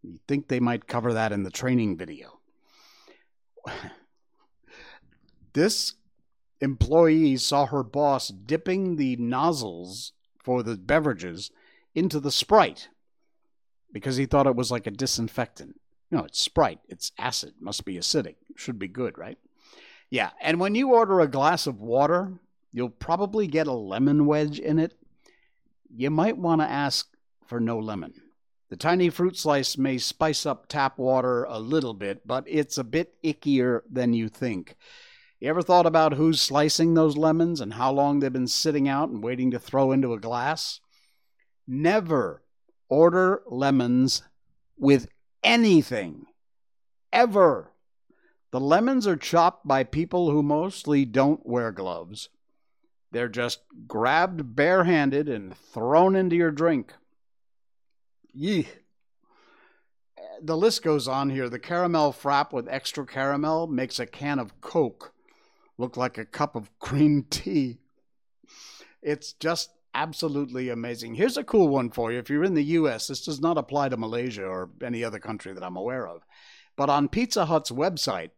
You 0.02 0.18
think 0.26 0.48
they 0.48 0.58
might 0.58 0.88
cover 0.88 1.12
that 1.12 1.30
in 1.30 1.44
the 1.44 1.50
training 1.50 1.96
video. 1.96 2.40
this 5.52 5.94
employee 6.60 7.36
saw 7.36 7.66
her 7.66 7.84
boss 7.84 8.28
dipping 8.30 8.96
the 8.96 9.14
nozzles 9.14 10.12
for 10.42 10.64
the 10.64 10.76
beverages 10.76 11.52
into 11.94 12.18
the 12.18 12.32
Sprite 12.32 12.88
because 13.92 14.16
he 14.16 14.26
thought 14.26 14.46
it 14.46 14.56
was 14.56 14.70
like 14.70 14.86
a 14.86 14.92
disinfectant. 14.92 15.80
No, 16.10 16.20
it's 16.20 16.40
Sprite. 16.40 16.80
It's 16.88 17.12
acid. 17.18 17.54
Must 17.60 17.84
be 17.84 17.96
acidic. 17.96 18.36
Should 18.56 18.78
be 18.78 18.88
good, 18.88 19.18
right? 19.18 19.38
Yeah. 20.10 20.30
And 20.40 20.58
when 20.58 20.74
you 20.74 20.94
order 20.94 21.20
a 21.20 21.28
glass 21.28 21.66
of 21.66 21.80
water, 21.80 22.32
you'll 22.72 22.88
probably 22.88 23.46
get 23.46 23.66
a 23.66 23.72
lemon 23.72 24.26
wedge 24.26 24.58
in 24.58 24.78
it 24.78 24.94
you 25.94 26.10
might 26.10 26.36
want 26.36 26.60
to 26.60 26.70
ask 26.70 27.08
for 27.46 27.60
no 27.60 27.78
lemon. 27.78 28.14
The 28.70 28.76
tiny 28.76 29.08
fruit 29.08 29.36
slice 29.36 29.78
may 29.78 29.96
spice 29.96 30.44
up 30.44 30.68
tap 30.68 30.98
water 30.98 31.44
a 31.44 31.58
little 31.58 31.94
bit, 31.94 32.26
but 32.26 32.44
it's 32.46 32.76
a 32.76 32.84
bit 32.84 33.14
ickier 33.24 33.80
than 33.90 34.12
you 34.12 34.28
think. 34.28 34.76
You 35.40 35.48
ever 35.48 35.62
thought 35.62 35.86
about 35.86 36.14
who's 36.14 36.40
slicing 36.40 36.94
those 36.94 37.16
lemons 37.16 37.60
and 37.60 37.74
how 37.74 37.92
long 37.92 38.20
they've 38.20 38.32
been 38.32 38.48
sitting 38.48 38.88
out 38.88 39.08
and 39.08 39.22
waiting 39.22 39.52
to 39.52 39.58
throw 39.58 39.92
into 39.92 40.12
a 40.12 40.20
glass? 40.20 40.80
Never 41.66 42.42
order 42.88 43.42
lemons 43.46 44.22
with 44.76 45.08
anything. 45.42 46.26
Ever. 47.12 47.72
The 48.50 48.60
lemons 48.60 49.06
are 49.06 49.16
chopped 49.16 49.66
by 49.66 49.84
people 49.84 50.30
who 50.30 50.42
mostly 50.42 51.04
don't 51.04 51.44
wear 51.46 51.70
gloves 51.70 52.28
They're 53.10 53.28
just 53.28 53.60
grabbed 53.86 54.54
barehanded 54.54 55.28
and 55.28 55.56
thrown 55.56 56.14
into 56.14 56.36
your 56.36 56.50
drink. 56.50 56.92
Yee. 58.32 58.68
The 60.42 60.56
list 60.56 60.82
goes 60.82 61.08
on 61.08 61.30
here. 61.30 61.48
The 61.48 61.58
caramel 61.58 62.12
frap 62.12 62.52
with 62.52 62.68
extra 62.68 63.06
caramel 63.06 63.66
makes 63.66 63.98
a 63.98 64.06
can 64.06 64.38
of 64.38 64.60
Coke 64.60 65.12
look 65.78 65.96
like 65.96 66.18
a 66.18 66.24
cup 66.24 66.54
of 66.54 66.70
green 66.78 67.24
tea. 67.30 67.78
It's 69.02 69.32
just 69.32 69.70
absolutely 69.94 70.68
amazing. 70.68 71.14
Here's 71.14 71.36
a 71.36 71.44
cool 71.44 71.68
one 71.68 71.90
for 71.90 72.12
you. 72.12 72.18
If 72.18 72.30
you're 72.30 72.44
in 72.44 72.54
the 72.54 72.62
US, 72.62 73.08
this 73.08 73.24
does 73.24 73.40
not 73.40 73.58
apply 73.58 73.88
to 73.88 73.96
Malaysia 73.96 74.44
or 74.44 74.70
any 74.82 75.04
other 75.04 75.18
country 75.18 75.52
that 75.52 75.62
I'm 75.62 75.76
aware 75.76 76.06
of. 76.06 76.22
But 76.76 76.90
on 76.90 77.08
Pizza 77.08 77.46
Hut's 77.46 77.70
website, 77.70 78.30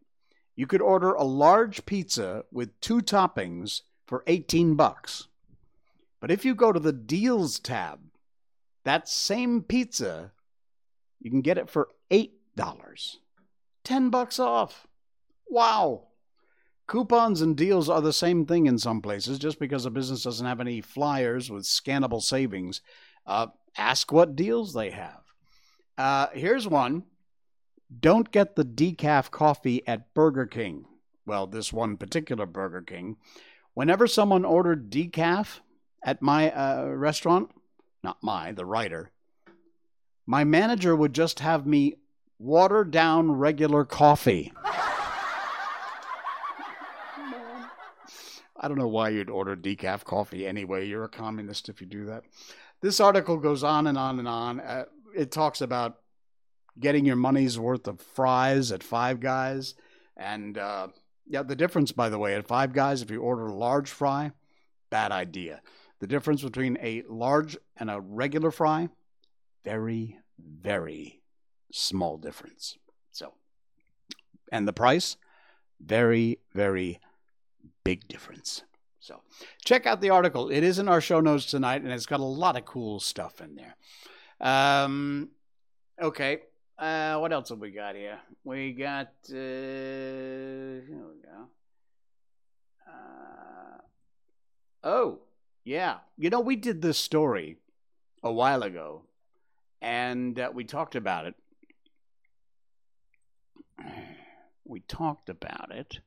you 0.56 0.66
could 0.66 0.82
order 0.82 1.12
a 1.12 1.24
large 1.24 1.86
pizza 1.86 2.44
with 2.50 2.78
two 2.80 3.00
toppings 3.00 3.82
for 4.06 4.24
18 4.26 4.74
bucks. 4.74 5.28
But 6.20 6.30
if 6.30 6.44
you 6.44 6.54
go 6.54 6.72
to 6.72 6.80
the 6.80 6.92
deals 6.92 7.58
tab, 7.58 8.00
that 8.84 9.08
same 9.08 9.62
pizza, 9.62 10.32
you 11.20 11.30
can 11.30 11.40
get 11.40 11.58
it 11.58 11.70
for 11.70 11.88
$8. 12.10 13.16
10 13.84 14.10
bucks 14.10 14.38
off. 14.38 14.86
Wow. 15.48 16.08
Coupons 16.90 17.40
and 17.40 17.56
deals 17.56 17.88
are 17.88 18.00
the 18.00 18.12
same 18.12 18.44
thing 18.44 18.66
in 18.66 18.76
some 18.76 19.00
places. 19.00 19.38
Just 19.38 19.60
because 19.60 19.86
a 19.86 19.90
business 19.90 20.24
doesn't 20.24 20.44
have 20.44 20.58
any 20.58 20.80
flyers 20.80 21.48
with 21.48 21.62
scannable 21.62 22.20
savings, 22.20 22.80
uh, 23.28 23.46
ask 23.76 24.10
what 24.10 24.34
deals 24.34 24.74
they 24.74 24.90
have. 24.90 25.22
Uh, 25.96 26.26
here's 26.32 26.66
one 26.66 27.04
Don't 28.00 28.32
get 28.32 28.56
the 28.56 28.64
decaf 28.64 29.30
coffee 29.30 29.86
at 29.86 30.12
Burger 30.14 30.46
King. 30.46 30.84
Well, 31.24 31.46
this 31.46 31.72
one 31.72 31.96
particular 31.96 32.44
Burger 32.44 32.82
King. 32.82 33.18
Whenever 33.74 34.08
someone 34.08 34.44
ordered 34.44 34.90
decaf 34.90 35.60
at 36.04 36.20
my 36.20 36.50
uh, 36.50 36.86
restaurant, 36.86 37.52
not 38.02 38.16
my, 38.20 38.50
the 38.50 38.66
writer, 38.66 39.12
my 40.26 40.42
manager 40.42 40.96
would 40.96 41.12
just 41.12 41.38
have 41.38 41.68
me 41.68 41.94
water 42.40 42.82
down 42.82 43.30
regular 43.30 43.84
coffee. 43.84 44.52
I 48.60 48.68
don't 48.68 48.78
know 48.78 48.88
why 48.88 49.08
you'd 49.08 49.30
order 49.30 49.56
decaf 49.56 50.04
coffee 50.04 50.46
anyway. 50.46 50.86
You're 50.86 51.04
a 51.04 51.08
communist 51.08 51.70
if 51.70 51.80
you 51.80 51.86
do 51.86 52.04
that. 52.04 52.24
This 52.82 53.00
article 53.00 53.38
goes 53.38 53.64
on 53.64 53.86
and 53.86 53.96
on 53.96 54.18
and 54.18 54.28
on. 54.28 54.60
Uh, 54.60 54.84
it 55.16 55.32
talks 55.32 55.62
about 55.62 55.98
getting 56.78 57.06
your 57.06 57.16
money's 57.16 57.58
worth 57.58 57.88
of 57.88 58.00
fries 58.00 58.70
at 58.70 58.82
Five 58.82 59.18
Guys. 59.20 59.74
And 60.14 60.58
uh, 60.58 60.88
yeah, 61.26 61.42
the 61.42 61.56
difference, 61.56 61.90
by 61.90 62.10
the 62.10 62.18
way, 62.18 62.34
at 62.34 62.46
Five 62.46 62.74
Guys, 62.74 63.00
if 63.00 63.10
you 63.10 63.22
order 63.22 63.46
a 63.46 63.54
large 63.54 63.88
fry, 63.88 64.32
bad 64.90 65.10
idea. 65.10 65.62
The 66.00 66.06
difference 66.06 66.42
between 66.42 66.78
a 66.82 67.02
large 67.08 67.56
and 67.76 67.90
a 67.90 68.00
regular 68.00 68.50
fry, 68.50 68.90
very, 69.64 70.18
very 70.38 71.20
small 71.72 72.18
difference. 72.18 72.76
So, 73.10 73.34
and 74.52 74.68
the 74.68 74.72
price, 74.72 75.16
very, 75.80 76.40
very 76.54 77.00
big 77.84 78.06
difference. 78.08 78.62
So 79.00 79.22
check 79.64 79.86
out 79.86 80.00
the 80.00 80.10
article. 80.10 80.50
It 80.50 80.62
is 80.62 80.78
in 80.78 80.88
our 80.88 81.00
show 81.00 81.20
notes 81.20 81.46
tonight, 81.46 81.82
and 81.82 81.90
it's 81.90 82.06
got 82.06 82.20
a 82.20 82.24
lot 82.24 82.56
of 82.56 82.64
cool 82.64 83.00
stuff 83.00 83.40
in 83.40 83.56
there. 83.56 83.76
Um, 84.40 85.30
okay. 86.00 86.42
Uh, 86.78 87.18
what 87.18 87.32
else 87.32 87.48
have 87.48 87.58
we 87.58 87.70
got 87.70 87.94
here? 87.94 88.18
We 88.44 88.72
got. 88.72 89.08
Uh, 89.28 89.32
here 89.32 90.84
we 90.88 91.22
go. 91.22 91.48
Uh, 92.86 93.78
oh, 94.84 95.18
yeah. 95.64 95.98
You 96.16 96.30
know, 96.30 96.40
we 96.40 96.56
did 96.56 96.82
this 96.82 96.98
story 96.98 97.56
a 98.22 98.32
while 98.32 98.62
ago, 98.62 99.02
and 99.80 100.38
uh, 100.38 100.50
we 100.52 100.64
talked 100.64 100.94
about 100.94 101.26
it. 101.26 101.34
We 104.64 104.80
talked 104.80 105.28
about 105.28 105.72
it 105.72 106.00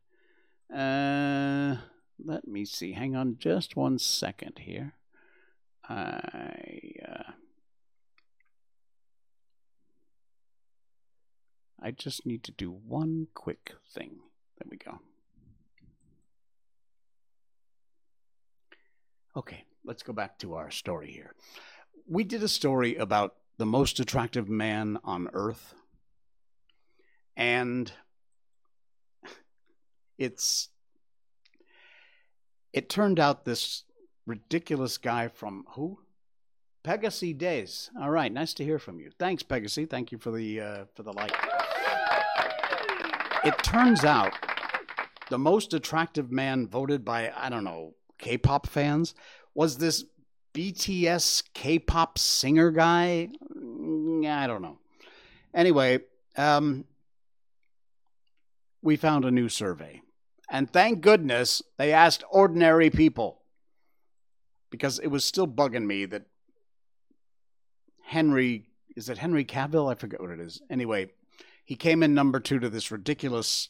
uh, 0.73 1.77
let 2.23 2.47
me 2.47 2.65
see. 2.65 2.93
Hang 2.93 3.15
on 3.15 3.37
just 3.39 3.75
one 3.75 3.99
second 3.99 4.59
here. 4.59 4.93
I. 5.87 6.93
Uh, 7.07 7.31
I 11.85 11.91
just 11.91 12.25
need 12.25 12.43
to 12.45 12.51
do 12.53 12.71
one 12.71 13.27
quick 13.33 13.73
thing. 13.93 14.21
There 14.57 14.67
we 14.71 14.77
go. 14.77 14.99
Okay, 19.35 19.65
let's 19.83 20.01
go 20.01 20.13
back 20.13 20.39
to 20.39 20.55
our 20.55 20.71
story 20.71 21.11
here. 21.11 21.33
We 22.07 22.23
did 22.23 22.41
a 22.41 22.47
story 22.47 22.95
about 22.95 23.35
the 23.57 23.65
most 23.65 23.99
attractive 23.99 24.47
man 24.47 24.97
on 25.03 25.27
earth. 25.33 25.73
And 27.35 27.91
it's 30.17 30.69
it 32.71 32.89
turned 32.89 33.19
out 33.19 33.45
this 33.45 33.83
ridiculous 34.25 34.97
guy 34.97 35.27
from 35.27 35.65
who? 35.69 35.99
Pegasus 36.83 37.33
Days. 37.33 37.89
All 37.99 38.09
right, 38.09 38.31
nice 38.31 38.53
to 38.55 38.63
hear 38.63 38.79
from 38.79 38.99
you. 38.99 39.11
Thanks, 39.17 39.41
Pegasus. 39.43 39.87
Thank 39.89 40.11
you 40.11 40.17
for 40.17 40.31
the 40.31 40.59
uh, 40.59 40.85
for 40.95 41.03
the 41.03 41.13
like. 41.13 41.33
It 43.45 43.57
turns 43.59 44.03
out 44.03 44.33
the 45.29 45.37
most 45.37 45.73
attractive 45.73 46.31
man 46.31 46.67
voted 46.67 47.05
by 47.05 47.31
I 47.35 47.49
don't 47.49 47.63
know 47.63 47.93
K-pop 48.17 48.67
fans 48.67 49.13
was 49.53 49.77
this 49.77 50.05
BTS 50.53 51.43
K-pop 51.53 52.17
singer 52.17 52.71
guy. 52.71 53.29
Mm, 53.57 54.27
I 54.27 54.47
don't 54.47 54.61
know. 54.61 54.77
Anyway, 55.53 55.99
um, 56.37 56.85
we 58.83 58.97
found 58.97 59.25
a 59.25 59.31
new 59.31 59.49
survey. 59.49 60.01
And 60.49 60.71
thank 60.71 61.01
goodness 61.01 61.63
they 61.77 61.91
asked 61.91 62.23
ordinary 62.29 62.89
people. 62.89 63.39
Because 64.69 64.99
it 64.99 65.07
was 65.07 65.23
still 65.23 65.47
bugging 65.47 65.85
me 65.85 66.05
that 66.05 66.23
Henry, 68.03 68.65
is 68.95 69.07
it 69.09 69.17
Henry 69.17 69.45
Cavill? 69.45 69.91
I 69.91 69.95
forget 69.95 70.19
what 70.19 70.31
it 70.31 70.39
is. 70.39 70.61
Anyway, 70.69 71.11
he 71.63 71.75
came 71.75 72.03
in 72.03 72.13
number 72.13 72.39
two 72.39 72.59
to 72.59 72.69
this 72.69 72.91
ridiculous 72.91 73.69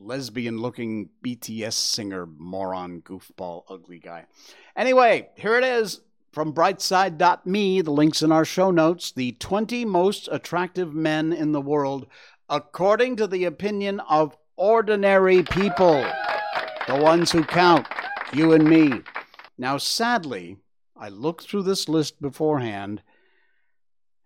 lesbian 0.00 0.58
looking 0.58 1.10
BTS 1.24 1.74
singer, 1.74 2.26
moron, 2.26 3.00
goofball, 3.02 3.62
ugly 3.68 3.98
guy. 3.98 4.26
Anyway, 4.74 5.28
here 5.36 5.56
it 5.56 5.64
is 5.64 6.00
from 6.32 6.52
brightside.me. 6.52 7.80
The 7.80 7.90
link's 7.90 8.22
in 8.22 8.32
our 8.32 8.44
show 8.44 8.70
notes. 8.70 9.12
The 9.12 9.32
20 9.32 9.84
most 9.84 10.28
attractive 10.30 10.94
men 10.94 11.32
in 11.32 11.52
the 11.52 11.62
world 11.62 12.06
according 12.48 13.16
to 13.16 13.26
the 13.26 13.44
opinion 13.44 14.00
of 14.00 14.36
ordinary 14.56 15.42
people, 15.42 16.04
the 16.86 16.96
ones 16.96 17.32
who 17.32 17.44
count, 17.44 17.86
you 18.32 18.52
and 18.52 18.68
me. 18.68 19.02
Now, 19.58 19.78
sadly, 19.78 20.58
I 20.96 21.08
looked 21.08 21.48
through 21.48 21.62
this 21.62 21.88
list 21.88 22.20
beforehand, 22.20 23.02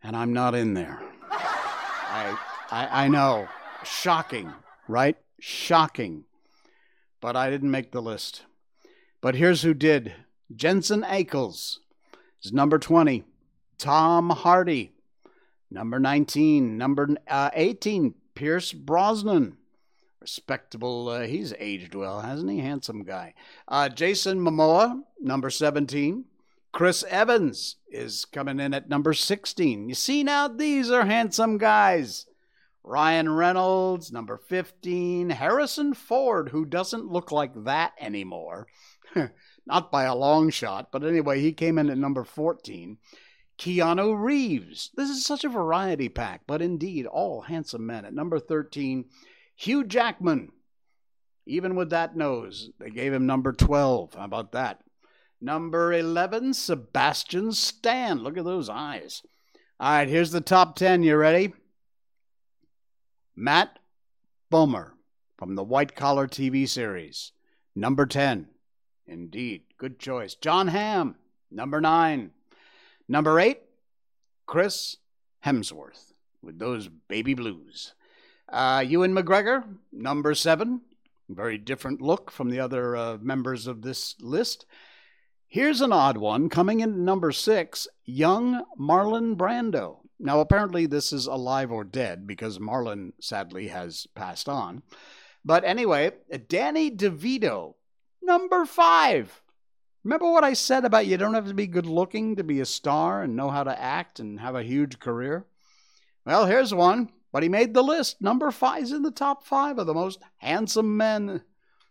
and 0.03 0.17
I'm 0.17 0.33
not 0.33 0.55
in 0.55 0.75
there. 0.75 1.01
I, 1.31 2.39
I, 2.71 3.05
I 3.05 3.09
know, 3.09 3.49
shocking, 3.85 4.53
right? 4.89 5.17
Shocking. 5.41 6.25
But 7.21 7.37
I 7.37 7.51
didn't 7.51 7.71
make 7.71 7.93
the 7.93 8.03
list. 8.03 8.43
But 9.21 9.35
here's 9.35 9.63
who 9.63 9.75
did 9.75 10.15
Jensen 10.55 11.03
Ackles 11.03 11.79
is 12.43 12.53
number 12.53 12.79
20. 12.79 13.25
Tom 13.79 14.31
Hardy, 14.31 14.93
Number 15.71 16.01
19, 16.01 16.77
number 16.77 17.17
uh, 17.29 17.51
18, 17.55 18.15
Pierce 18.35 18.73
Brosnan. 18.73 19.57
Respectable, 20.21 21.09
uh, 21.09 21.21
he's 21.23 21.55
aged 21.59 21.95
well, 21.95 22.21
hasn't 22.21 22.51
he? 22.51 22.59
Handsome 22.59 23.05
guy. 23.05 23.35
Uh, 23.69 23.89
Jason 23.89 24.39
Momoa, 24.41 25.03
number 25.21 25.49
17. 25.49 26.25
Chris 26.73 27.05
Evans 27.09 27.77
is 27.91 28.25
coming 28.25 28.61
in 28.61 28.75
at 28.75 28.89
number 28.89 29.15
16. 29.15 29.89
You 29.89 29.95
see 29.95 30.23
now, 30.23 30.49
these 30.49 30.91
are 30.91 31.07
handsome 31.07 31.59
guys. 31.59 32.27
Ryan 32.83 33.29
Reynolds, 33.31 34.13
number 34.13 34.37
15. 34.37 35.31
Harrison 35.31 35.95
Ford, 35.95 36.49
who 36.51 36.65
doesn't 36.65 37.11
look 37.11 37.31
like 37.31 37.53
that 37.65 37.93
anymore. 38.01 38.67
Not 39.67 39.93
by 39.93 40.05
a 40.05 40.15
long 40.15 40.51
shot, 40.51 40.91
but 40.91 41.05
anyway, 41.05 41.41
he 41.41 41.53
came 41.53 41.79
in 41.79 41.91
at 41.91 41.99
number 41.99 42.25
14. 42.25 42.99
Keanu 43.61 44.19
Reeves. 44.19 44.91
This 44.97 45.11
is 45.11 45.25
such 45.25 45.45
a 45.45 45.51
variety 45.51 46.09
pack, 46.09 46.41
but 46.47 46.63
indeed, 46.63 47.05
all 47.05 47.43
handsome 47.43 47.85
men. 47.85 48.07
At 48.07 48.15
number 48.15 48.41
13, 48.41 49.05
Hugh 49.55 49.85
Jackman. 49.85 50.51
Even 51.47 51.75
with 51.77 51.91
that 51.91 52.17
nose, 52.17 52.71
they 52.79 52.91
gave 52.91 53.13
him 53.13 53.27
number 53.27 53.53
12. 53.53 54.15
How 54.15 54.25
about 54.25 54.53
that? 54.53 54.81
Number 55.43 55.93
11, 55.93 56.55
Sebastian 56.55 57.53
Stan. 57.53 58.23
Look 58.23 58.39
at 58.39 58.45
those 58.45 58.71
eyes. 58.71 59.23
All 59.79 59.91
right, 59.91 60.09
here's 60.09 60.33
the 60.33 60.41
top 60.41 60.77
10. 60.77 61.03
You 61.03 61.17
ready? 61.17 61.53
Matt 63.37 63.79
Bomer 64.51 64.93
from 65.39 65.55
the 65.55 65.65
White 65.65 65.95
Collar 65.95 66.27
TV 66.27 66.67
series. 66.67 67.33
Number 67.75 68.07
10. 68.07 68.49
Indeed. 69.07 69.63
Good 69.77 69.99
choice. 69.99 70.35
Jon 70.35 70.69
Hamm, 70.69 71.17
number 71.51 71.81
nine. 71.81 72.31
Number 73.11 73.41
eight, 73.41 73.63
Chris 74.47 74.99
Hemsworth 75.45 76.13
with 76.43 76.61
those 76.61 76.87
baby 76.87 77.35
blues. 77.35 77.93
Uh, 78.49 78.85
Ewan 78.87 79.13
McGregor, 79.13 79.65
number 79.91 80.33
seven. 80.33 80.83
Very 81.29 81.59
different 81.59 82.01
look 82.01 82.31
from 82.31 82.51
the 82.51 82.61
other 82.61 82.95
uh, 82.95 83.19
members 83.21 83.67
of 83.67 83.83
this 83.83 84.15
list. 84.21 84.65
Here's 85.49 85.81
an 85.81 85.93
odd 85.93 86.19
one 86.19 86.49
coming 86.49 86.79
in 86.79 87.05
number 87.05 87.33
six 87.33 87.89
young 88.05 88.65
Marlon 88.79 89.35
Brando. 89.37 89.97
Now, 90.21 90.39
apparently, 90.39 90.87
this 90.87 91.13
is 91.13 91.27
alive 91.27 91.73
or 91.73 91.83
dead 91.83 92.29
because 92.29 92.61
Marlon 92.61 93.11
sadly 93.21 93.67
has 93.67 94.07
passed 94.15 94.49
on. 94.49 94.85
But 95.45 95.65
anyway, 95.65 96.13
Danny 96.47 96.93
DeVito, 96.93 97.75
number 98.23 98.65
five. 98.67 99.40
Remember 100.03 100.31
what 100.31 100.45
I 100.45 100.55
said 100.55 100.85
about 100.85 101.07
you 101.07 101.19
don't 101.19 101.35
have 101.35 101.49
to 101.49 101.55
be 101.55 101.67
good 101.67 101.87
looking 101.87 102.37
to 102.37 102.45
be 102.45 102.61
a 102.61 102.67
star 102.67 103.23
and 103.23 103.37
know 103.37 103.51
how 103.51 103.65
to 103.65 103.81
act 103.81 104.19
and 104.19 104.41
have 104.41 104.55
a 104.55 104.63
huge 104.63 104.99
career? 104.99 105.47
Well, 106.25 106.47
here's 106.47 106.73
one, 106.73 107.11
but 107.33 107.43
he 107.43 107.49
made 107.49 107.75
the 107.75 107.83
list. 107.83 108.21
Number 108.23 108.51
five 108.51 108.83
is 108.85 108.93
in 108.93 109.03
the 109.03 109.11
top 109.11 109.45
five 109.45 109.79
of 109.79 109.87
the 109.87 109.95
most 109.95 110.21
handsome 110.39 110.97
men 110.97 111.43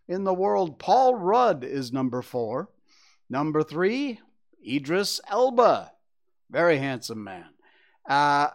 in 0.07 0.23
the 0.23 0.33
world. 0.33 0.79
Paul 0.79 1.15
Rudd 1.15 1.63
is 1.63 1.93
number 1.93 2.21
four. 2.21 2.69
Number 3.29 3.61
three, 3.61 4.19
Idris 4.67 5.21
Elba. 5.29 5.91
Very 6.49 6.77
handsome 6.77 7.23
man. 7.23 7.45
Uh, 8.07 8.49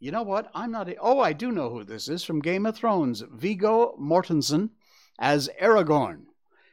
you 0.00 0.10
know 0.10 0.24
what? 0.24 0.50
I'm 0.52 0.72
not. 0.72 0.88
A, 0.88 0.96
oh, 1.00 1.20
I 1.20 1.32
do 1.32 1.52
know 1.52 1.70
who 1.70 1.84
this 1.84 2.08
is 2.08 2.24
from 2.24 2.40
Game 2.40 2.66
of 2.66 2.76
Thrones. 2.76 3.22
Viggo 3.32 3.96
Mortensen 4.00 4.70
as 5.18 5.48
Aragorn 5.62 6.24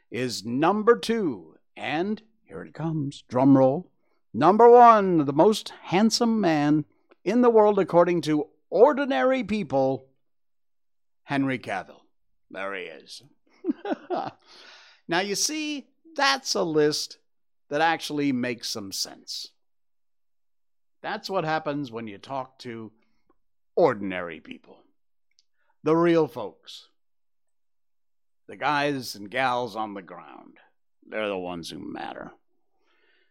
is 0.10 0.44
number 0.44 0.98
two. 0.98 1.51
And 1.82 2.22
here 2.44 2.62
it 2.62 2.76
comes. 2.76 3.24
Drum 3.28 3.58
roll. 3.58 3.92
Number 4.36 4.70
one, 4.70 5.26
the 5.26 5.34
most 5.34 5.74
handsome 5.86 6.40
man 6.40 6.86
in 7.24 7.42
the 7.42 7.50
world 7.50 7.80
according 7.80 8.22
to 8.22 8.50
ordinary 8.70 9.44
people, 9.44 10.06
Henry 11.24 11.58
Cavill. 11.58 12.02
There 12.52 12.76
he 12.76 12.84
is. 12.84 13.24
now, 15.08 15.22
you 15.22 15.34
see, 15.34 15.88
that's 16.16 16.54
a 16.54 16.62
list 16.62 17.18
that 17.70 17.82
actually 17.82 18.32
makes 18.32 18.70
some 18.70 18.92
sense. 18.92 19.50
That's 21.02 21.32
what 21.32 21.46
happens 21.46 21.92
when 21.92 22.06
you 22.06 22.20
talk 22.20 22.60
to 22.60 22.92
ordinary 23.76 24.40
people, 24.40 24.84
the 25.82 25.96
real 25.96 26.28
folks, 26.28 26.90
the 28.48 28.56
guys 28.56 29.16
and 29.16 29.32
gals 29.32 29.76
on 29.76 29.96
the 29.96 30.04
ground. 30.04 30.60
They're 31.12 31.28
the 31.28 31.38
ones 31.38 31.70
who 31.70 31.80
matter. 31.80 32.32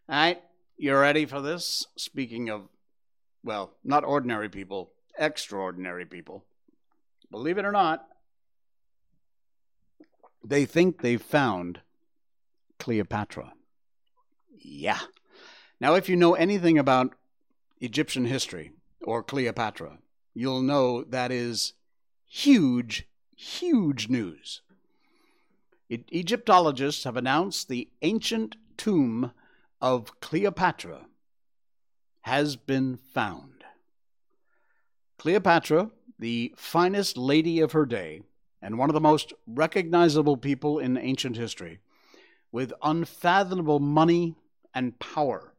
All 0.08 0.16
right, 0.16 0.42
you 0.76 0.94
ready 0.94 1.24
for 1.24 1.40
this? 1.40 1.86
Speaking 1.96 2.50
of, 2.50 2.68
well, 3.42 3.72
not 3.82 4.04
ordinary 4.04 4.50
people, 4.50 4.90
extraordinary 5.18 6.04
people. 6.04 6.44
Believe 7.30 7.56
it 7.56 7.64
or 7.64 7.72
not, 7.72 8.06
they 10.44 10.66
think 10.66 11.00
they've 11.00 11.22
found 11.22 11.80
Cleopatra. 12.78 13.54
Yeah. 14.58 15.00
Now, 15.80 15.94
if 15.94 16.06
you 16.08 16.16
know 16.16 16.34
anything 16.34 16.78
about 16.78 17.14
Egyptian 17.80 18.26
history 18.26 18.72
or 19.00 19.22
Cleopatra, 19.22 20.00
you'll 20.34 20.60
know 20.60 21.02
that 21.04 21.32
is 21.32 21.72
huge, 22.28 23.08
huge 23.34 24.10
news. 24.10 24.60
Egyptologists 25.90 27.04
have 27.04 27.16
announced 27.16 27.68
the 27.68 27.88
ancient 28.02 28.56
tomb 28.76 29.32
of 29.80 30.20
Cleopatra 30.20 31.06
has 32.22 32.54
been 32.54 32.96
found. 32.96 33.64
Cleopatra, 35.18 35.90
the 36.18 36.54
finest 36.56 37.16
lady 37.16 37.60
of 37.60 37.72
her 37.72 37.84
day, 37.86 38.22
and 38.62 38.78
one 38.78 38.88
of 38.88 38.94
the 38.94 39.00
most 39.00 39.32
recognizable 39.46 40.36
people 40.36 40.78
in 40.78 40.96
ancient 40.96 41.36
history, 41.36 41.80
with 42.52 42.72
unfathomable 42.82 43.80
money 43.80 44.36
and 44.72 44.98
power, 44.98 45.54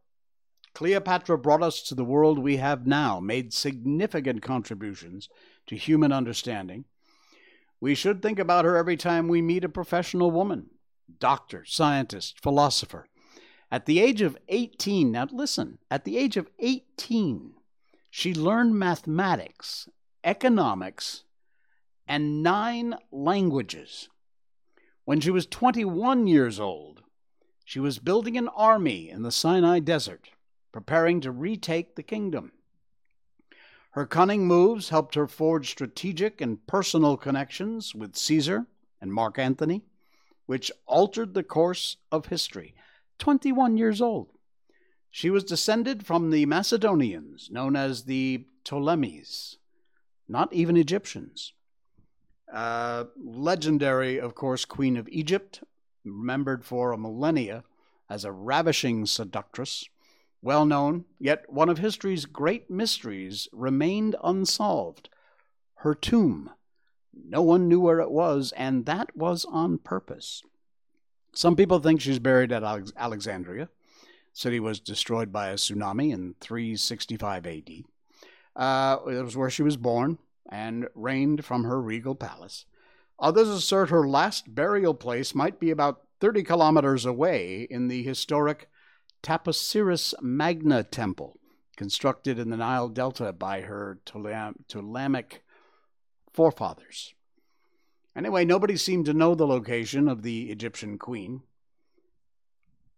Cleopatra 0.74 1.38
brought 1.38 1.64
us 1.64 1.82
to 1.84 1.96
the 1.96 2.06
world 2.06 2.40
we 2.40 2.58
have 2.58 2.88
now, 2.88 3.20
made 3.20 3.54
significant 3.54 4.42
contributions 4.42 5.28
to 5.68 5.76
human 5.76 6.12
understanding. 6.12 6.86
We 7.82 7.96
should 7.96 8.22
think 8.22 8.38
about 8.38 8.64
her 8.64 8.78
every 8.78 8.96
time 8.96 9.28
we 9.28 9.42
meet 9.42 9.64
a 9.64 9.70
professional 9.70 10.30
woman, 10.30 10.70
doctor, 11.20 11.66
scientist, 11.66 12.40
philosopher. 12.40 13.08
At 13.72 13.88
the 13.88 14.00
age 14.00 14.22
of 14.22 14.38
18, 14.50 15.12
now 15.12 15.28
listen, 15.32 15.80
at 15.90 16.06
the 16.06 16.18
age 16.18 16.38
of 16.38 16.48
18, 16.60 17.56
she 18.12 18.36
learned 18.36 18.76
mathematics, 18.76 19.90
economics, 20.24 21.24
and 22.08 22.44
nine 22.44 22.96
languages. 23.12 24.10
When 25.06 25.20
she 25.20 25.32
was 25.32 25.48
21 25.48 26.28
years 26.28 26.60
old, 26.60 27.02
she 27.66 27.80
was 27.80 27.98
building 27.98 28.38
an 28.38 28.50
army 28.50 29.10
in 29.10 29.24
the 29.24 29.32
Sinai 29.32 29.80
Desert 29.80 30.30
preparing 30.72 31.20
to 31.22 31.32
retake 31.32 31.96
the 31.96 32.04
kingdom. 32.04 32.52
Her 33.92 34.06
cunning 34.06 34.48
moves 34.48 34.90
helped 34.90 35.16
her 35.16 35.28
forge 35.28 35.70
strategic 35.70 36.40
and 36.40 36.66
personal 36.66 37.18
connections 37.18 37.94
with 37.94 38.16
Caesar 38.16 38.66
and 39.02 39.14
Mark 39.14 39.38
Antony, 39.38 39.84
which 40.46 40.72
altered 40.86 41.34
the 41.34 41.44
course 41.44 41.98
of 42.12 42.28
history. 42.28 42.74
21 43.20 43.78
years 43.78 44.02
old. 44.02 44.30
She 45.10 45.30
was 45.30 45.44
descended 45.44 46.06
from 46.06 46.30
the 46.30 46.46
Macedonians, 46.46 47.50
known 47.52 47.76
as 47.76 48.06
the 48.06 48.46
Ptolemies, 48.64 49.58
not 50.28 50.54
even 50.54 50.78
Egyptians. 50.78 51.52
Uh, 52.52 53.06
legendary, 53.22 54.20
of 54.20 54.36
course, 54.36 54.64
Queen 54.64 54.96
of 54.96 55.10
Egypt, 55.10 55.64
remembered 56.06 56.64
for 56.64 56.94
a 56.94 56.98
millennia 56.98 57.66
as 58.10 58.24
a 58.24 58.32
ravishing 58.32 59.06
seductress 59.06 59.86
well 60.42 60.66
known, 60.66 61.06
yet 61.20 61.50
one 61.50 61.70
of 61.70 61.78
history's 61.78 62.26
great 62.26 62.70
mysteries 62.70 63.48
remained 63.52 64.16
unsolved 64.24 65.10
her 65.76 65.96
tomb. 65.96 66.52
No 67.14 67.42
one 67.42 67.68
knew 67.68 67.80
where 67.80 68.00
it 68.00 68.12
was, 68.12 68.54
and 68.56 68.86
that 68.86 69.16
was 69.16 69.46
on 69.46 69.78
purpose. 69.78 70.44
Some 71.34 71.56
people 71.56 71.80
think 71.80 72.02
she's 72.02 72.20
buried 72.20 72.52
at 72.52 72.64
Alexandria. 72.64 73.70
City 74.34 74.60
was 74.60 74.80
destroyed 74.80 75.32
by 75.32 75.50
a 75.50 75.56
tsunami 75.56 76.14
in 76.14 76.36
365 76.40 77.46
AD. 77.46 77.70
Uh, 78.56 78.98
it 79.08 79.24
was 79.24 79.38
where 79.38 79.50
she 79.50 79.64
was 79.64 79.78
born 79.78 80.18
and 80.50 80.88
reigned 80.96 81.44
from 81.46 81.64
her 81.64 81.82
regal 81.82 82.16
palace. 82.16 82.66
Others 83.20 83.50
assert 83.50 83.90
her 83.90 84.08
last 84.08 84.54
burial 84.56 84.94
place 84.94 85.36
might 85.36 85.60
be 85.60 85.70
about 85.70 86.02
30 86.20 86.44
kilometers 86.44 87.06
away 87.06 87.68
in 87.70 87.88
the 87.88 88.04
historic 88.04 88.70
Taposiris 89.24 90.14
Magna 90.22 90.84
Temple, 90.84 91.38
constructed 91.76 92.40
in 92.40 92.50
the 92.50 92.58
Nile 92.58 92.90
Delta 92.90 93.32
by 93.32 93.62
her 93.62 94.00
Ptolemaic 94.06 95.44
forefathers. 96.34 97.14
Anyway, 98.16 98.44
nobody 98.44 98.76
seemed 98.76 99.06
to 99.06 99.14
know 99.14 99.36
the 99.36 99.48
location 99.48 100.08
of 100.08 100.24
the 100.24 100.50
Egyptian 100.50 100.98
queen. 100.98 101.44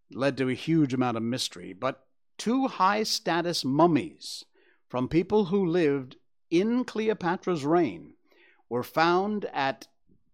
It 0.09 0.17
led 0.17 0.37
to 0.37 0.49
a 0.49 0.53
huge 0.53 0.93
amount 0.93 1.17
of 1.17 1.23
mystery, 1.23 1.73
but 1.73 2.05
two 2.37 2.67
high 2.67 3.03
status 3.03 3.65
mummies 3.65 4.45
from 4.87 5.07
people 5.07 5.45
who 5.45 5.65
lived 5.65 6.15
in 6.49 6.85
Cleopatra's 6.85 7.65
reign 7.65 8.13
were 8.69 8.83
found 8.83 9.45
at 9.53 9.87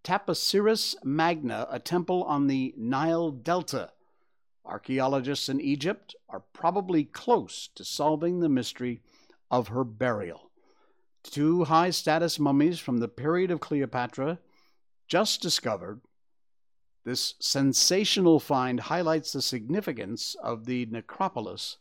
Taposiris 0.04 0.95
Magna, 1.04 1.67
a 1.69 1.80
temple 1.80 2.23
on 2.23 2.47
the 2.47 2.73
Nile 2.78 3.32
Delta 3.32 3.91
Archaeologists 4.69 5.49
in 5.49 5.60
Egypt 5.60 6.15
are 6.29 6.43
probably 6.53 7.03
close 7.03 7.69
to 7.73 7.84
solving 7.84 8.39
the 8.39 8.49
mystery 8.49 9.01
of 9.49 9.69
her 9.69 9.84
burial. 9.84 10.51
Two 11.23 11.63
high 11.65 11.89
status 11.89 12.39
mummies 12.39 12.79
from 12.79 12.99
the 12.99 13.08
period 13.08 13.49
of 13.49 13.60
Cleopatra 13.60 14.39
just 15.08 15.41
discovered. 15.41 16.01
This 17.03 17.34
sensational 17.39 18.39
find 18.39 18.79
highlights 18.79 19.34
the 19.34 19.41
significance 19.41 20.36
of 20.43 20.65
the 20.65 20.86
necropolis 20.86 21.77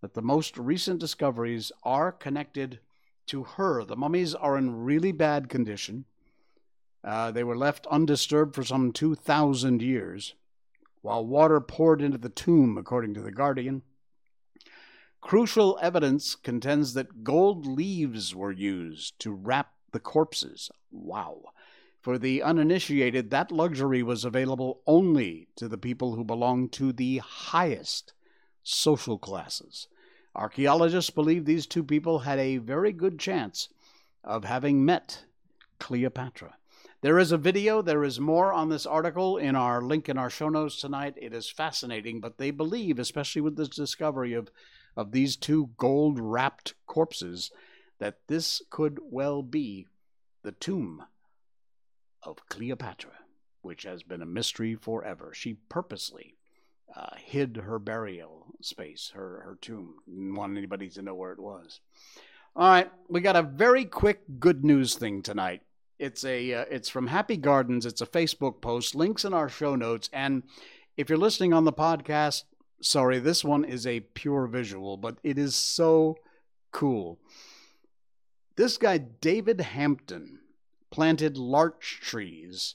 that 0.00 0.14
the 0.14 0.22
most 0.22 0.56
recent 0.56 0.98
discoveries 0.98 1.70
are 1.82 2.12
connected 2.12 2.80
to 3.26 3.42
her. 3.42 3.84
The 3.84 3.96
mummies 3.96 4.34
are 4.34 4.56
in 4.56 4.84
really 4.84 5.12
bad 5.12 5.50
condition. 5.50 6.06
Uh, 7.04 7.30
they 7.30 7.44
were 7.44 7.56
left 7.56 7.86
undisturbed 7.88 8.54
for 8.54 8.64
some 8.64 8.92
2,000 8.92 9.82
years 9.82 10.34
while 11.06 11.24
water 11.24 11.60
poured 11.60 12.02
into 12.02 12.18
the 12.18 12.28
tomb, 12.28 12.76
according 12.76 13.14
to 13.14 13.20
The 13.20 13.30
Guardian. 13.30 13.82
Crucial 15.20 15.78
evidence 15.80 16.34
contends 16.34 16.94
that 16.94 17.22
gold 17.22 17.64
leaves 17.64 18.34
were 18.34 18.50
used 18.50 19.16
to 19.20 19.30
wrap 19.30 19.72
the 19.92 20.00
corpses. 20.00 20.68
Wow. 20.90 21.42
For 22.00 22.18
the 22.18 22.42
uninitiated, 22.42 23.30
that 23.30 23.52
luxury 23.52 24.02
was 24.02 24.24
available 24.24 24.82
only 24.84 25.46
to 25.54 25.68
the 25.68 25.78
people 25.78 26.16
who 26.16 26.24
belonged 26.24 26.72
to 26.72 26.92
the 26.92 27.18
highest 27.18 28.12
social 28.64 29.16
classes. 29.16 29.86
Archaeologists 30.34 31.10
believe 31.10 31.44
these 31.44 31.68
two 31.68 31.84
people 31.84 32.18
had 32.18 32.40
a 32.40 32.56
very 32.56 32.92
good 32.92 33.20
chance 33.20 33.68
of 34.24 34.42
having 34.42 34.84
met 34.84 35.24
Cleopatra. 35.78 36.56
There 37.02 37.18
is 37.18 37.30
a 37.30 37.38
video, 37.38 37.82
there 37.82 38.04
is 38.04 38.18
more 38.18 38.52
on 38.52 38.70
this 38.70 38.86
article 38.86 39.36
in 39.36 39.54
our 39.54 39.82
link 39.82 40.08
in 40.08 40.16
our 40.16 40.30
show 40.30 40.48
notes 40.48 40.80
tonight. 40.80 41.14
It 41.16 41.34
is 41.34 41.50
fascinating, 41.50 42.20
but 42.20 42.38
they 42.38 42.50
believe, 42.50 42.98
especially 42.98 43.42
with 43.42 43.56
this 43.56 43.68
discovery 43.68 44.32
of, 44.32 44.50
of 44.96 45.12
these 45.12 45.36
two 45.36 45.70
gold 45.76 46.18
wrapped 46.18 46.74
corpses, 46.86 47.50
that 47.98 48.20
this 48.28 48.62
could 48.70 48.98
well 49.02 49.42
be 49.42 49.86
the 50.42 50.52
tomb 50.52 51.04
of 52.22 52.48
Cleopatra, 52.48 53.12
which 53.60 53.82
has 53.82 54.02
been 54.02 54.22
a 54.22 54.26
mystery 54.26 54.74
forever. 54.74 55.32
She 55.34 55.54
purposely 55.68 56.34
uh, 56.94 57.16
hid 57.16 57.58
her 57.58 57.78
burial 57.78 58.46
space, 58.62 59.12
her, 59.14 59.42
her 59.44 59.58
tomb, 59.60 59.96
didn't 60.08 60.34
want 60.34 60.56
anybody 60.56 60.88
to 60.90 61.02
know 61.02 61.14
where 61.14 61.32
it 61.32 61.40
was. 61.40 61.80
All 62.54 62.68
right, 62.70 62.90
we 63.08 63.20
got 63.20 63.36
a 63.36 63.42
very 63.42 63.84
quick 63.84 64.22
good 64.40 64.64
news 64.64 64.94
thing 64.94 65.20
tonight. 65.20 65.60
It's 65.98 66.24
a 66.24 66.52
uh, 66.52 66.64
it's 66.70 66.88
from 66.88 67.06
Happy 67.06 67.36
Gardens. 67.36 67.86
It's 67.86 68.00
a 68.00 68.06
Facebook 68.06 68.60
post. 68.60 68.94
Links 68.94 69.24
in 69.24 69.32
our 69.32 69.48
show 69.48 69.74
notes. 69.74 70.10
And 70.12 70.42
if 70.96 71.08
you're 71.08 71.18
listening 71.18 71.52
on 71.52 71.64
the 71.64 71.72
podcast, 71.72 72.44
sorry, 72.80 73.18
this 73.18 73.44
one 73.44 73.64
is 73.64 73.86
a 73.86 74.00
pure 74.00 74.46
visual, 74.46 74.96
but 74.96 75.16
it 75.22 75.38
is 75.38 75.54
so 75.54 76.18
cool. 76.70 77.18
This 78.56 78.76
guy 78.78 78.98
David 78.98 79.60
Hampton 79.60 80.40
planted 80.90 81.36
larch 81.36 82.00
trees 82.02 82.74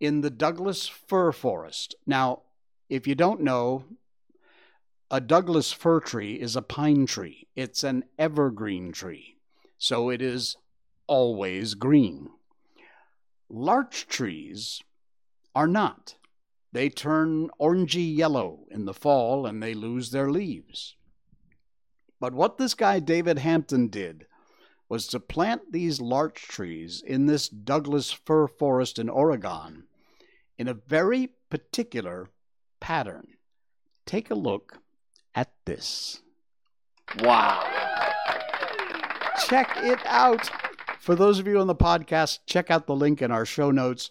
in 0.00 0.20
the 0.20 0.30
Douglas 0.30 0.86
fir 0.86 1.32
forest. 1.32 1.94
Now, 2.06 2.42
if 2.88 3.06
you 3.06 3.14
don't 3.14 3.42
know, 3.42 3.84
a 5.10 5.20
Douglas 5.20 5.72
fir 5.72 6.00
tree 6.00 6.34
is 6.34 6.56
a 6.56 6.62
pine 6.62 7.06
tree. 7.06 7.46
It's 7.56 7.82
an 7.82 8.04
evergreen 8.18 8.92
tree. 8.92 9.36
So 9.78 10.10
it 10.10 10.20
is 10.20 10.56
always 11.06 11.74
green. 11.74 12.30
Larch 13.50 14.06
trees 14.06 14.82
are 15.54 15.66
not. 15.66 16.16
They 16.72 16.90
turn 16.90 17.48
orangey 17.60 18.14
yellow 18.14 18.66
in 18.70 18.84
the 18.84 18.94
fall 18.94 19.46
and 19.46 19.62
they 19.62 19.74
lose 19.74 20.10
their 20.10 20.30
leaves. 20.30 20.96
But 22.20 22.34
what 22.34 22.58
this 22.58 22.74
guy 22.74 23.00
David 23.00 23.38
Hampton 23.38 23.88
did 23.88 24.26
was 24.88 25.06
to 25.08 25.20
plant 25.20 25.72
these 25.72 26.00
larch 26.00 26.48
trees 26.48 27.02
in 27.06 27.26
this 27.26 27.48
Douglas 27.48 28.10
fir 28.10 28.46
forest 28.46 28.98
in 28.98 29.08
Oregon 29.08 29.84
in 30.58 30.68
a 30.68 30.74
very 30.74 31.30
particular 31.50 32.30
pattern. 32.80 33.28
Take 34.06 34.30
a 34.30 34.34
look 34.34 34.78
at 35.34 35.52
this. 35.64 36.22
Wow. 37.20 37.62
Check 39.46 39.70
it 39.76 40.00
out. 40.04 40.50
For 41.08 41.16
those 41.16 41.38
of 41.38 41.46
you 41.46 41.58
on 41.58 41.68
the 41.68 41.74
podcast, 41.74 42.40
check 42.44 42.70
out 42.70 42.86
the 42.86 42.94
link 42.94 43.22
in 43.22 43.30
our 43.30 43.46
show 43.46 43.70
notes. 43.70 44.10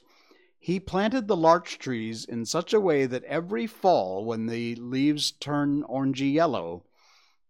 He 0.57 0.79
planted 0.79 1.27
the 1.27 1.37
larch 1.37 1.77
trees 1.77 2.25
in 2.25 2.43
such 2.43 2.73
a 2.73 2.79
way 2.79 3.05
that 3.05 3.23
every 3.25 3.67
fall, 3.67 4.25
when 4.25 4.47
the 4.47 4.73
leaves 4.73 5.29
turn 5.29 5.83
orangey 5.83 6.33
yellow, 6.33 6.85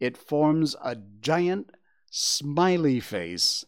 it 0.01 0.17
forms 0.17 0.75
a 0.83 0.97
giant 0.97 1.71
smiley 2.11 2.99
face 2.99 3.63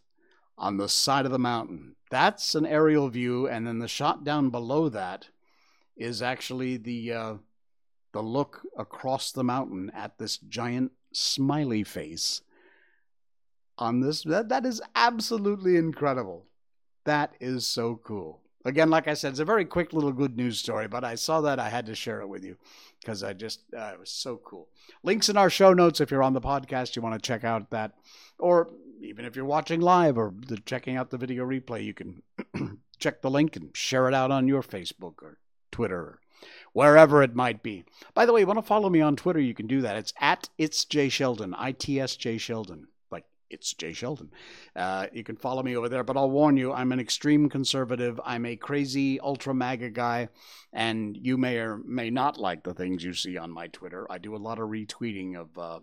on 0.57 0.75
the 0.75 0.89
side 0.89 1.25
of 1.25 1.31
the 1.31 1.39
mountain. 1.39 1.95
That's 2.11 2.55
an 2.55 2.65
aerial 2.65 3.07
view, 3.07 3.47
and 3.47 3.65
then 3.65 3.79
the 3.79 3.87
shot 3.87 4.25
down 4.25 4.49
below 4.49 4.89
that 4.89 5.29
is 5.95 6.21
actually 6.21 6.75
the 6.75 7.13
uh, 7.13 7.33
the 8.11 8.21
look 8.21 8.63
across 8.77 9.31
the 9.31 9.45
mountain 9.45 9.93
at 9.95 10.17
this 10.17 10.39
giant 10.39 10.91
smiley 11.13 11.85
face 11.85 12.41
on 13.79 14.01
this. 14.01 14.23
That, 14.23 14.49
that 14.49 14.65
is 14.65 14.81
absolutely 14.95 15.77
incredible. 15.77 16.45
That 17.05 17.33
is 17.39 17.65
so 17.65 17.99
cool. 18.03 18.41
Again, 18.65 18.89
like 18.89 19.07
I 19.07 19.13
said, 19.13 19.31
it's 19.31 19.39
a 19.39 19.45
very 19.45 19.63
quick 19.63 19.93
little 19.93 20.11
good 20.11 20.35
news 20.35 20.59
story, 20.59 20.87
but 20.87 21.05
I 21.05 21.15
saw 21.15 21.41
that 21.41 21.59
I 21.59 21.69
had 21.69 21.85
to 21.85 21.95
share 21.95 22.19
it 22.19 22.27
with 22.27 22.43
you 22.43 22.57
because 22.99 23.23
I 23.23 23.31
just, 23.31 23.61
uh, 23.75 23.91
it 23.93 23.99
was 23.99 24.11
so 24.11 24.37
cool. 24.43 24.67
Links 25.01 25.29
in 25.29 25.37
our 25.37 25.49
show 25.49 25.73
notes 25.73 26.01
if 26.01 26.11
you're 26.11 26.23
on 26.23 26.33
the 26.33 26.41
podcast, 26.41 26.95
you 26.95 27.01
want 27.01 27.15
to 27.15 27.25
check 27.25 27.45
out 27.45 27.69
that, 27.69 27.93
or 28.37 28.69
even 29.01 29.23
if 29.23 29.37
you're 29.37 29.45
watching 29.45 29.79
live 29.79 30.17
or 30.17 30.33
the, 30.47 30.57
checking 30.57 30.97
out 30.97 31.09
the 31.09 31.17
video 31.17 31.45
replay, 31.45 31.85
you 31.85 31.93
can 31.93 32.21
check 32.99 33.21
the 33.21 33.31
link 33.31 33.55
and 33.55 33.75
share 33.75 34.09
it 34.09 34.13
out 34.13 34.29
on 34.29 34.49
your 34.49 34.61
Facebook 34.61 35.21
or 35.21 35.37
Twitter 35.71 35.99
or 35.99 36.19
wherever 36.73 37.23
it 37.23 37.33
might 37.33 37.63
be. 37.63 37.85
By 38.13 38.25
the 38.25 38.33
way, 38.33 38.41
you 38.41 38.47
want 38.47 38.59
to 38.59 38.63
follow 38.63 38.89
me 38.89 38.99
on 38.99 39.15
Twitter, 39.15 39.39
you 39.39 39.53
can 39.53 39.67
do 39.67 39.81
that. 39.81 39.95
It's 39.95 40.13
at 40.19 40.49
It's 40.57 40.83
Jay 40.83 41.07
Sheldon, 41.07 41.55
I 41.57 41.71
T 41.71 41.99
S 41.99 42.17
J 42.17 42.37
Sheldon 42.37 42.87
it's 43.49 43.73
Jay 43.73 43.93
Sheldon. 43.93 44.31
Uh, 44.75 45.07
you 45.12 45.23
can 45.23 45.35
follow 45.35 45.63
me 45.63 45.75
over 45.75 45.89
there, 45.89 46.03
but 46.03 46.17
I'll 46.17 46.29
warn 46.29 46.57
you, 46.57 46.71
I'm 46.71 46.91
an 46.91 46.99
extreme 46.99 47.49
conservative. 47.49 48.19
I'm 48.23 48.45
a 48.45 48.55
crazy 48.55 49.19
ultra 49.19 49.53
MAGA 49.53 49.89
guy, 49.91 50.29
and 50.71 51.17
you 51.17 51.38
may 51.38 51.57
or 51.57 51.77
may 51.77 52.09
not 52.09 52.38
like 52.38 52.63
the 52.63 52.73
things 52.73 53.03
you 53.03 53.13
see 53.13 53.38
on 53.38 53.51
my 53.51 53.67
Twitter. 53.67 54.05
I 54.09 54.17
do 54.17 54.35
a 54.35 54.38
lot 54.38 54.59
of 54.59 54.69
retweeting 54.69 55.35
of 55.35 55.57
uh, 55.57 55.79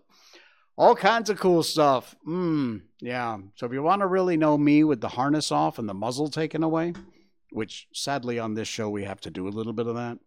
all 0.77 0.95
kinds 0.95 1.29
of 1.29 1.39
cool 1.39 1.63
stuff. 1.63 2.15
Mm, 2.27 2.81
yeah. 2.99 3.37
So 3.55 3.65
if 3.65 3.73
you 3.73 3.83
want 3.83 4.01
to 4.01 4.07
really 4.07 4.37
know 4.37 4.57
me 4.57 4.83
with 4.83 5.01
the 5.01 5.09
harness 5.09 5.51
off 5.51 5.79
and 5.79 5.89
the 5.89 5.93
muzzle 5.93 6.29
taken 6.29 6.63
away, 6.63 6.93
which 7.51 7.87
sadly 7.93 8.39
on 8.39 8.53
this 8.53 8.67
show 8.67 8.89
we 8.89 9.03
have 9.03 9.21
to 9.21 9.31
do 9.31 9.47
a 9.47 9.49
little 9.49 9.73
bit 9.73 9.87
of 9.87 9.95
that, 9.95 10.19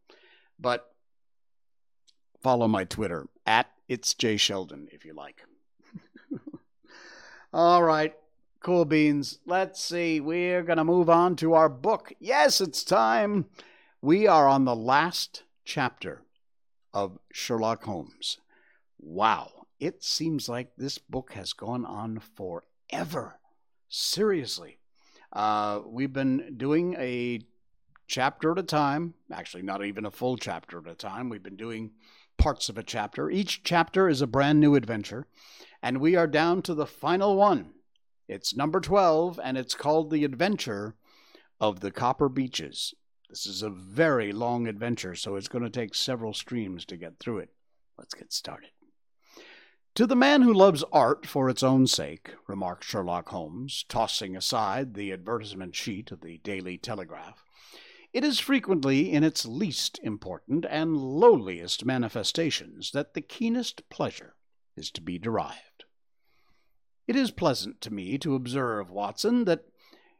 but 0.59 0.87
follow 2.43 2.69
my 2.69 2.85
Twitter 2.85 3.27
at 3.47 3.67
it's 3.89 4.15
Jay 4.15 4.37
Sheldon 4.37 4.89
if 4.93 5.05
you 5.05 5.15
like. 5.15 5.43
All 7.53 7.83
right, 7.83 8.15
cool 8.61 8.85
beans. 8.85 9.41
Let's 9.45 9.83
see. 9.83 10.21
We're 10.21 10.63
going 10.63 10.79
to 10.79 10.85
move 10.85 11.11
on 11.11 11.35
to 11.37 11.55
our 11.55 11.69
book. 11.69 12.13
Yes, 12.21 12.61
it's 12.61 12.85
time. 12.85 13.47
We 14.01 14.29
are 14.29 14.47
on 14.47 14.65
the 14.65 14.77
last 14.77 15.43
chapter 15.65 16.23
of 16.95 17.19
Sherlock 17.33 17.83
Holmes. 17.83 18.39
Wow, 19.01 19.67
it 19.81 20.05
seems 20.05 20.49
like 20.49 20.71
this 20.77 20.99
book 20.99 21.33
has 21.33 21.53
gone 21.53 21.85
on 21.85 22.21
forever. 22.21 23.41
Seriously. 23.89 24.79
Uh, 25.33 25.81
we've 25.85 26.13
been 26.13 26.55
doing 26.57 26.95
a 27.01 27.41
chapter 28.07 28.53
at 28.53 28.59
a 28.61 28.63
time, 28.63 29.15
actually, 29.33 29.63
not 29.63 29.85
even 29.85 30.07
a 30.07 30.11
full 30.13 30.37
chapter 30.37 30.79
at 30.79 30.87
a 30.87 30.95
time. 30.95 31.29
We've 31.29 31.43
been 31.43 31.57
doing 31.57 31.91
parts 32.39 32.69
of 32.69 32.79
a 32.79 32.85
chapter. 32.85 33.29
Each 33.29 33.65
chapter 33.65 34.09
is 34.09 34.23
a 34.23 34.29
brand 34.29 34.61
new 34.61 34.77
adventure. 34.77 35.27
And 35.83 36.01
we 36.01 36.15
are 36.15 36.27
down 36.27 36.63
to 36.63 36.75
the 36.75 36.87
final 36.87 37.37
one. 37.37 37.73
It's 38.29 38.55
number 38.55 38.81
12, 38.81 39.41
and 39.43 39.57
it's 39.57 39.75
called 39.75 40.11
The 40.11 40.25
Adventure 40.25 40.95
of 41.59 41.81
the 41.81 41.91
Copper 41.91 42.29
Beeches. 42.29 42.95
This 43.29 43.47
is 43.47 43.63
a 43.63 43.71
very 43.71 44.33
long 44.33 44.67
adventure, 44.67 45.15
so 45.15 45.37
it's 45.37 45.49
going 45.49 45.65
to 45.65 45.71
take 45.71 45.95
several 45.95 46.35
streams 46.35 46.85
to 46.87 46.97
get 46.97 47.19
through 47.19 47.39
it. 47.39 47.51
Let's 47.97 48.15
get 48.15 48.33
started. 48.33 48.71
To 49.97 50.07
the 50.07 50.17
man 50.17 50.43
who 50.43 50.53
loves 50.53 50.85
art 50.93 51.27
for 51.27 51.49
its 51.49 51.63
own 51.63 51.87
sake, 51.87 52.31
remarked 52.47 52.85
Sherlock 52.85 53.29
Holmes, 53.31 53.85
tossing 53.89 54.37
aside 54.37 54.95
the 54.95 55.13
advertisement 55.13 55.75
sheet 55.75 56.13
of 56.13 56.21
the 56.21 56.39
Daily 56.39 56.79
Telegraph, 56.79 57.45
it 58.13 58.25
is 58.25 58.39
frequently 58.39 59.13
in 59.13 59.25
its 59.25 59.47
least 59.47 59.99
important 60.03 60.67
and 60.69 60.97
lowliest 60.97 61.85
manifestations 61.85 62.91
that 62.93 63.15
the 63.15 63.21
keenest 63.21 63.89
pleasure 63.89 64.35
is 64.77 64.91
to 64.93 65.01
be 65.01 65.19
derived. 65.19 65.70
It 67.11 67.17
is 67.17 67.33
pleasant 67.33 67.81
to 67.81 67.93
me 67.93 68.19
to 68.19 68.37
observe, 68.37 68.89
Watson, 68.89 69.45
that 69.47 69.65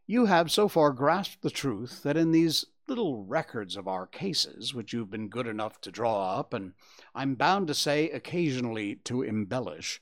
you 0.09 0.27
have 0.27 0.51
so 0.51 0.67
far 0.67 0.91
grasped 0.91 1.41
the 1.41 1.49
truth 1.49 2.03
that 2.03 2.17
in 2.17 2.33
these 2.33 2.65
little 2.89 3.23
records 3.23 3.77
of 3.77 3.87
our 3.87 4.09
cases, 4.09 4.75
which 4.75 4.93
you've 4.93 5.09
been 5.09 5.29
good 5.29 5.47
enough 5.47 5.81
to 5.83 5.93
draw 5.93 6.37
up, 6.37 6.53
and 6.53 6.73
I'm 7.15 7.37
bound 7.37 7.69
to 7.69 7.75
say 7.75 8.11
occasionally 8.11 8.97
to 9.05 9.23
embellish, 9.23 10.01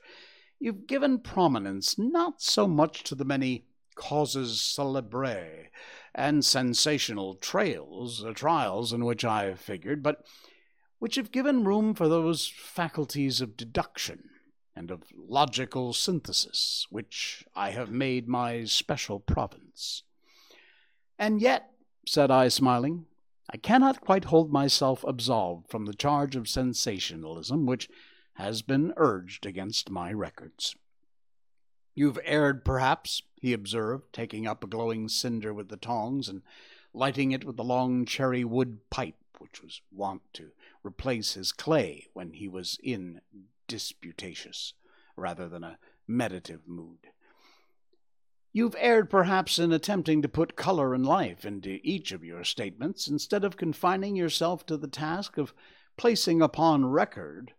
you've 0.59 0.87
given 0.87 1.19
prominence 1.19 1.99
not 1.99 2.41
so 2.41 2.67
much 2.67 3.03
to 3.03 3.13
the 3.13 3.23
many 3.23 3.65
causes 3.93 4.53
célèbres 4.57 5.67
and 6.15 6.43
sensational 6.43 7.35
trails, 7.35 8.25
uh, 8.25 8.33
trials 8.33 8.93
in 8.93 9.05
which 9.05 9.23
I 9.23 9.43
have 9.43 9.59
figured, 9.59 10.01
but 10.01 10.25
which 10.97 11.17
have 11.17 11.31
given 11.31 11.65
room 11.65 11.93
for 11.93 12.07
those 12.07 12.47
faculties 12.47 13.41
of 13.41 13.55
deduction 13.55 14.29
and 14.79 14.91
of 14.91 15.03
logical 15.13 15.91
synthesis, 15.91 16.87
which 16.89 17.43
I 17.53 17.71
have 17.71 17.91
made 17.91 18.29
my 18.29 18.63
special 18.63 19.19
province. 19.19 20.03
And 21.19 21.41
yet, 21.41 21.71
said 22.07 22.31
I, 22.31 22.47
smiling, 22.47 23.05
I 23.51 23.57
cannot 23.57 23.99
quite 23.99 24.25
hold 24.25 24.53
myself 24.53 25.03
absolved 25.05 25.69
from 25.69 25.85
the 25.85 25.93
charge 25.93 26.37
of 26.37 26.47
sensationalism 26.47 27.65
which 27.65 27.89
has 28.35 28.61
been 28.61 28.93
urged 28.95 29.45
against 29.45 29.89
my 29.89 30.13
records. 30.13 30.77
You've 31.93 32.19
erred, 32.23 32.63
perhaps, 32.63 33.21
he 33.35 33.51
observed, 33.51 34.13
taking 34.13 34.47
up 34.47 34.63
a 34.63 34.67
glowing 34.67 35.09
cinder 35.09 35.53
with 35.53 35.67
the 35.67 35.75
tongs 35.75 36.29
and 36.29 36.41
lighting 36.93 37.33
it 37.33 37.43
with 37.43 37.57
the 37.57 37.65
long 37.65 38.05
cherry 38.05 38.45
wood 38.45 38.89
pipe 38.89 39.17
which 39.39 39.61
was 39.61 39.81
wont 39.91 40.21
to 40.33 40.51
replace 40.85 41.33
his 41.33 41.51
clay 41.51 42.07
when 42.13 42.31
he 42.31 42.47
was 42.47 42.77
in 42.81 43.19
disputatious 43.69 44.73
rather 45.15 45.47
than 45.47 45.63
a 45.63 45.77
meditative 46.05 46.67
mood. 46.67 47.07
You've 48.51 48.75
erred 48.79 49.09
perhaps 49.09 49.59
in 49.59 49.71
attempting 49.71 50.23
to 50.23 50.27
put 50.27 50.55
color 50.55 50.93
and 50.93 51.05
life 51.05 51.45
into 51.45 51.79
each 51.83 52.11
of 52.11 52.23
your 52.23 52.43
statements 52.43 53.07
instead 53.07 53.43
of 53.43 53.57
confining 53.57 54.15
yourself 54.15 54.65
to 54.65 54.75
the 54.75 54.87
task 54.87 55.37
of 55.37 55.53
placing 55.97 56.41
upon 56.41 56.85
record 56.85 57.53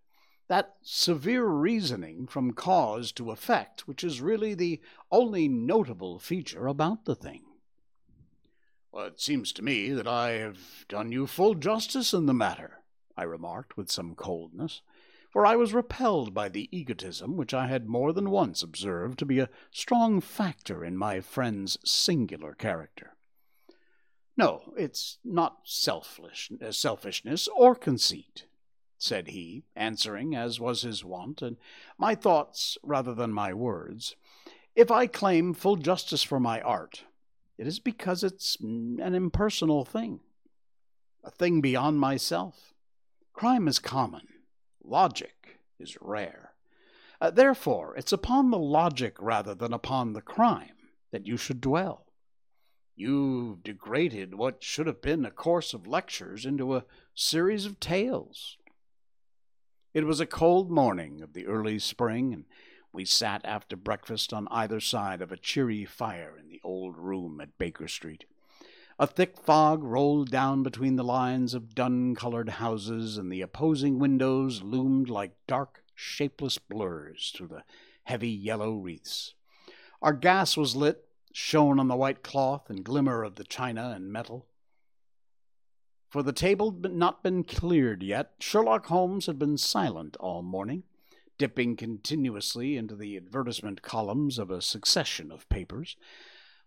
that 0.48 0.74
severe 0.82 1.46
reasoning 1.46 2.26
from 2.26 2.52
cause 2.52 3.12
to 3.12 3.30
effect 3.30 3.86
which 3.86 4.02
is 4.02 4.20
really 4.20 4.52
the 4.52 4.80
only 5.12 5.46
notable 5.46 6.18
feature 6.18 6.66
about 6.66 7.04
the 7.04 7.14
thing. 7.14 7.44
Well, 8.90 9.06
it 9.06 9.20
seems 9.20 9.52
to 9.52 9.62
me 9.62 9.90
that 9.90 10.08
I 10.08 10.30
have 10.30 10.58
done 10.88 11.12
you 11.12 11.28
full 11.28 11.54
justice 11.54 12.12
in 12.12 12.26
the 12.26 12.34
matter, 12.34 12.82
I 13.16 13.22
remarked 13.22 13.76
with 13.76 13.92
some 13.92 14.16
coldness, 14.16 14.82
for 15.30 15.46
I 15.46 15.56
was 15.56 15.72
repelled 15.72 16.34
by 16.34 16.48
the 16.48 16.68
egotism 16.76 17.36
which 17.36 17.54
I 17.54 17.68
had 17.68 17.88
more 17.88 18.12
than 18.12 18.30
once 18.30 18.62
observed 18.62 19.18
to 19.20 19.24
be 19.24 19.38
a 19.38 19.48
strong 19.70 20.20
factor 20.20 20.84
in 20.84 20.96
my 20.96 21.20
friend's 21.20 21.78
singular 21.84 22.52
character. 22.54 23.14
No, 24.36 24.72
it's 24.76 25.18
not 25.24 25.58
selfish, 25.64 26.50
uh, 26.64 26.72
selfishness 26.72 27.46
or 27.48 27.74
conceit, 27.74 28.46
said 28.98 29.28
he, 29.28 29.64
answering 29.76 30.34
as 30.34 30.58
was 30.58 30.82
his 30.82 31.04
wont, 31.04 31.42
and 31.42 31.58
my 31.96 32.14
thoughts 32.14 32.76
rather 32.82 33.14
than 33.14 33.32
my 33.32 33.52
words. 33.52 34.16
If 34.74 34.90
I 34.90 35.06
claim 35.06 35.52
full 35.52 35.76
justice 35.76 36.22
for 36.22 36.40
my 36.40 36.60
art, 36.60 37.04
it 37.58 37.66
is 37.66 37.78
because 37.78 38.24
it's 38.24 38.56
an 38.60 39.14
impersonal 39.14 39.84
thing, 39.84 40.20
a 41.22 41.30
thing 41.30 41.60
beyond 41.60 42.00
myself. 42.00 42.72
Crime 43.34 43.68
is 43.68 43.78
common, 43.78 44.26
logic 44.82 45.60
is 45.78 45.96
rare. 46.00 46.54
Uh, 47.20 47.30
therefore, 47.30 47.94
it's 47.96 48.12
upon 48.12 48.50
the 48.50 48.58
logic 48.58 49.16
rather 49.20 49.54
than 49.54 49.72
upon 49.72 50.12
the 50.12 50.22
crime 50.22 50.76
that 51.10 51.26
you 51.26 51.36
should 51.36 51.60
dwell. 51.60 52.06
You've 52.96 53.62
degraded 53.62 54.34
what 54.34 54.62
should 54.62 54.86
have 54.86 55.00
been 55.00 55.24
a 55.24 55.30
course 55.30 55.74
of 55.74 55.86
lectures 55.86 56.44
into 56.44 56.76
a 56.76 56.84
series 57.14 57.66
of 57.66 57.80
tales. 57.80 58.58
It 59.92 60.04
was 60.04 60.20
a 60.20 60.26
cold 60.26 60.70
morning 60.70 61.20
of 61.22 61.32
the 61.32 61.46
early 61.46 61.78
spring, 61.78 62.32
and 62.32 62.44
we 62.92 63.04
sat 63.04 63.40
after 63.44 63.76
breakfast 63.76 64.32
on 64.32 64.48
either 64.50 64.80
side 64.80 65.20
of 65.20 65.32
a 65.32 65.36
cheery 65.36 65.84
fire 65.84 66.36
in 66.38 66.48
the 66.48 66.60
old 66.62 66.96
room 66.96 67.40
at 67.40 67.58
Baker 67.58 67.88
Street. 67.88 68.24
A 69.00 69.06
thick 69.06 69.38
fog 69.38 69.82
rolled 69.82 70.30
down 70.30 70.62
between 70.62 70.96
the 70.96 71.02
lines 71.02 71.54
of 71.54 71.74
dun 71.74 72.14
colored 72.14 72.50
houses, 72.50 73.16
and 73.16 73.32
the 73.32 73.40
opposing 73.40 73.98
windows 73.98 74.60
loomed 74.60 75.08
like 75.08 75.32
dark, 75.46 75.82
shapeless 75.94 76.58
blurs 76.58 77.32
through 77.34 77.46
the 77.46 77.64
heavy 78.04 78.28
yellow 78.28 78.74
wreaths. 78.74 79.32
Our 80.02 80.12
gas 80.12 80.54
was 80.54 80.76
lit, 80.76 81.08
shone 81.32 81.80
on 81.80 81.88
the 81.88 81.96
white 81.96 82.22
cloth 82.22 82.68
and 82.68 82.84
glimmer 82.84 83.22
of 83.22 83.36
the 83.36 83.44
china 83.44 83.94
and 83.96 84.12
metal. 84.12 84.44
For 86.10 86.22
the 86.22 86.34
table 86.34 86.70
had 86.82 86.92
not 86.92 87.22
been 87.22 87.42
cleared 87.42 88.02
yet, 88.02 88.34
Sherlock 88.38 88.84
Holmes 88.88 89.24
had 89.24 89.38
been 89.38 89.56
silent 89.56 90.18
all 90.18 90.42
morning 90.42 90.82
dipping 91.40 91.74
continuously 91.74 92.76
into 92.76 92.94
the 92.94 93.16
advertisement 93.16 93.80
columns 93.80 94.38
of 94.38 94.50
a 94.50 94.60
succession 94.60 95.32
of 95.32 95.48
papers, 95.48 95.96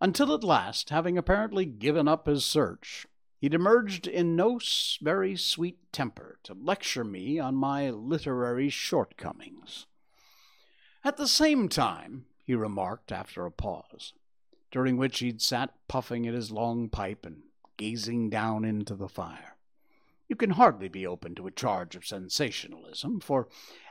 until 0.03 0.33
at 0.33 0.43
last, 0.43 0.89
having 0.89 1.17
apparently 1.17 1.65
given 1.65 2.09
up 2.09 2.27
his 2.27 2.43
search, 2.43 3.07
he'd 3.39 3.53
emerged 3.53 4.05
in 4.05 4.35
no 4.35 4.59
very 5.01 5.37
sweet 5.37 5.77
temper 5.93 6.39
to 6.43 6.53
lecture 6.53 7.05
me 7.05 7.39
on 7.39 7.55
my 7.55 7.89
literary 7.89 8.67
shortcomings. 8.67 9.85
At 11.05 11.15
the 11.15 11.27
same 11.27 11.69
time, 11.69 12.25
he 12.43 12.53
remarked 12.53 13.13
after 13.13 13.45
a 13.45 13.51
pause, 13.51 14.11
during 14.71 14.97
which 14.97 15.19
he'd 15.19 15.41
sat 15.41 15.73
puffing 15.87 16.27
at 16.27 16.33
his 16.33 16.51
long 16.51 16.89
pipe 16.89 17.25
and 17.25 17.43
gazing 17.77 18.29
down 18.29 18.65
into 18.65 18.95
the 18.95 19.07
fire. 19.07 19.55
You 20.27 20.35
can 20.35 20.49
hardly 20.49 20.89
be 20.89 21.07
open 21.07 21.33
to 21.35 21.47
a 21.47 21.51
charge 21.51 21.95
of 21.95 22.05
sensationalism, 22.05 23.21
for 23.21 23.47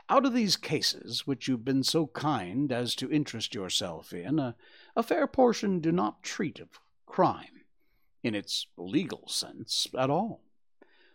out 0.09 0.25
of 0.25 0.33
these 0.33 0.57
cases, 0.57 1.25
which 1.25 1.47
you've 1.47 1.65
been 1.65 1.83
so 1.83 2.07
kind 2.07 2.71
as 2.71 2.95
to 2.95 3.11
interest 3.11 3.55
yourself 3.55 4.13
in, 4.13 4.39
a, 4.39 4.55
a 4.95 5.03
fair 5.03 5.27
portion 5.27 5.79
do 5.79 5.91
not 5.91 6.23
treat 6.23 6.59
of 6.59 6.79
crime, 7.05 7.61
in 8.21 8.35
its 8.35 8.67
legal 8.77 9.27
sense, 9.27 9.87
at 9.97 10.09
all. 10.09 10.41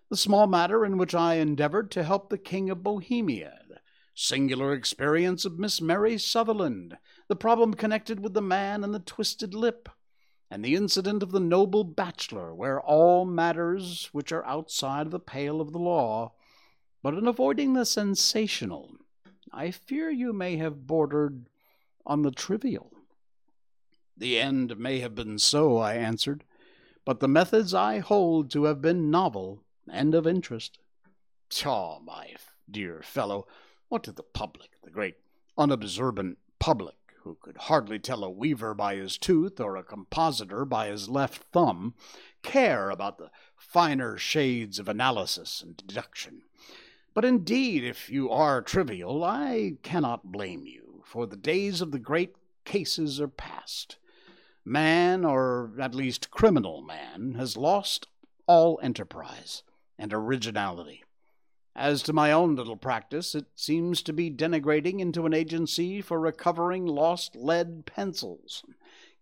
The 0.09 0.17
small 0.17 0.47
matter 0.47 0.85
in 0.87 0.97
which 0.97 1.15
I 1.15 1.35
endeavored 1.35 1.91
to 1.93 2.03
help 2.03 2.31
the 2.31 2.39
King 2.39 2.71
of 2.71 2.83
Bohemia, 2.83 3.59
the 3.69 3.81
singular 4.15 4.73
experience 4.73 5.45
of 5.45 5.59
Miss 5.59 5.81
Mary 5.81 6.17
Sutherland, 6.17 6.97
the 7.29 7.37
problem 7.37 7.75
connected 7.75 8.21
with 8.21 8.33
the 8.33 8.41
man 8.41 8.83
and 8.83 8.95
the 8.95 9.01
twisted 9.01 9.55
lip, 9.55 9.89
and 10.51 10.65
the 10.65 10.75
incident 10.75 11.23
of 11.23 11.31
the 11.31 11.41
noble 11.41 11.85
bachelor, 11.85 12.55
where 12.55 12.81
all 12.81 13.27
matters 13.27 14.09
which 14.13 14.33
are 14.33 14.47
outside 14.47 15.11
the 15.11 15.21
pale 15.21 15.61
of 15.61 15.73
the 15.73 15.79
law 15.79 16.33
but 17.03 17.15
in 17.15 17.27
avoiding 17.27 17.75
the 17.75 17.85
sensational, 17.85 18.91
I 19.53 19.71
fear 19.71 20.11
you 20.11 20.33
may 20.33 20.57
have 20.57 20.87
bordered 20.87 21.47
on 22.05 22.23
the 22.23 22.31
trivial. 22.31 22.93
The 24.17 24.39
end 24.39 24.79
may 24.79 24.99
have 24.99 25.15
been 25.15 25.39
so, 25.39 25.79
I 25.79 25.95
answered, 25.95 26.45
but 27.05 27.21
the 27.21 27.29
methods 27.29 27.73
I 27.73 27.99
hold 28.01 28.51
to 28.51 28.65
have 28.65 28.83
been 28.83 29.11
novel 29.11 29.63
and 29.89 30.15
of 30.15 30.27
interest. 30.27 30.79
Ah, 31.65 31.99
my 32.01 32.35
dear 32.71 33.01
fellow, 33.03 33.47
what 33.89 34.03
did 34.03 34.17
the 34.17 34.23
public, 34.23 34.71
the 34.83 34.91
great 34.91 35.17
unobservant 35.57 36.39
public, 36.59 36.97
who 37.23 37.39
could 37.41 37.57
hardly 37.57 37.99
tell 37.99 38.25
a 38.25 38.31
weaver 38.31 38.75
by 38.75 38.97
his 38.97 39.17
tooth 39.17 39.61
or 39.61 39.77
a 39.77 39.85
compositor 39.85 40.65
by 40.65 40.89
his 40.89 41.09
left 41.09 41.45
thumb, 41.53 41.95
care 42.43 42.91
about 42.91 43.19
the 43.19 43.31
finer 43.57 44.19
shades 44.19 44.79
of 44.79 44.89
analysis 44.89 45.63
and 45.63 45.77
deduction? 45.77 46.43
But 47.15 47.25
indeed, 47.25 47.85
if 47.85 48.11
you 48.11 48.31
are 48.31 48.63
trivial, 48.63 49.25
I 49.25 49.79
cannot 49.83 50.31
blame 50.31 50.67
you, 50.67 51.03
for 51.05 51.27
the 51.27 51.37
days 51.37 51.81
of 51.81 51.91
the 51.91 51.99
great 51.99 52.35
cases 52.65 53.21
are 53.21 53.29
past. 53.29 53.97
Man, 54.65 55.25
or 55.25 55.73
at 55.81 55.95
least 55.95 56.31
criminal 56.31 56.83
man, 56.83 57.35
has 57.35 57.57
lost 57.57 58.07
all 58.47 58.79
enterprise 58.83 59.63
and 59.99 60.13
originality. 60.13 61.03
As 61.75 62.03
to 62.03 62.13
my 62.13 62.33
own 62.33 62.57
little 62.57 62.77
practice, 62.77 63.35
it 63.35 63.47
seems 63.55 64.03
to 64.03 64.13
be 64.13 64.31
denigrating 64.31 64.99
into 64.99 65.27
an 65.27 65.33
agency 65.33 66.01
for 66.01 66.19
recovering 66.19 66.87
lost 66.87 67.37
lead 67.37 67.87
pencils, 67.87 68.65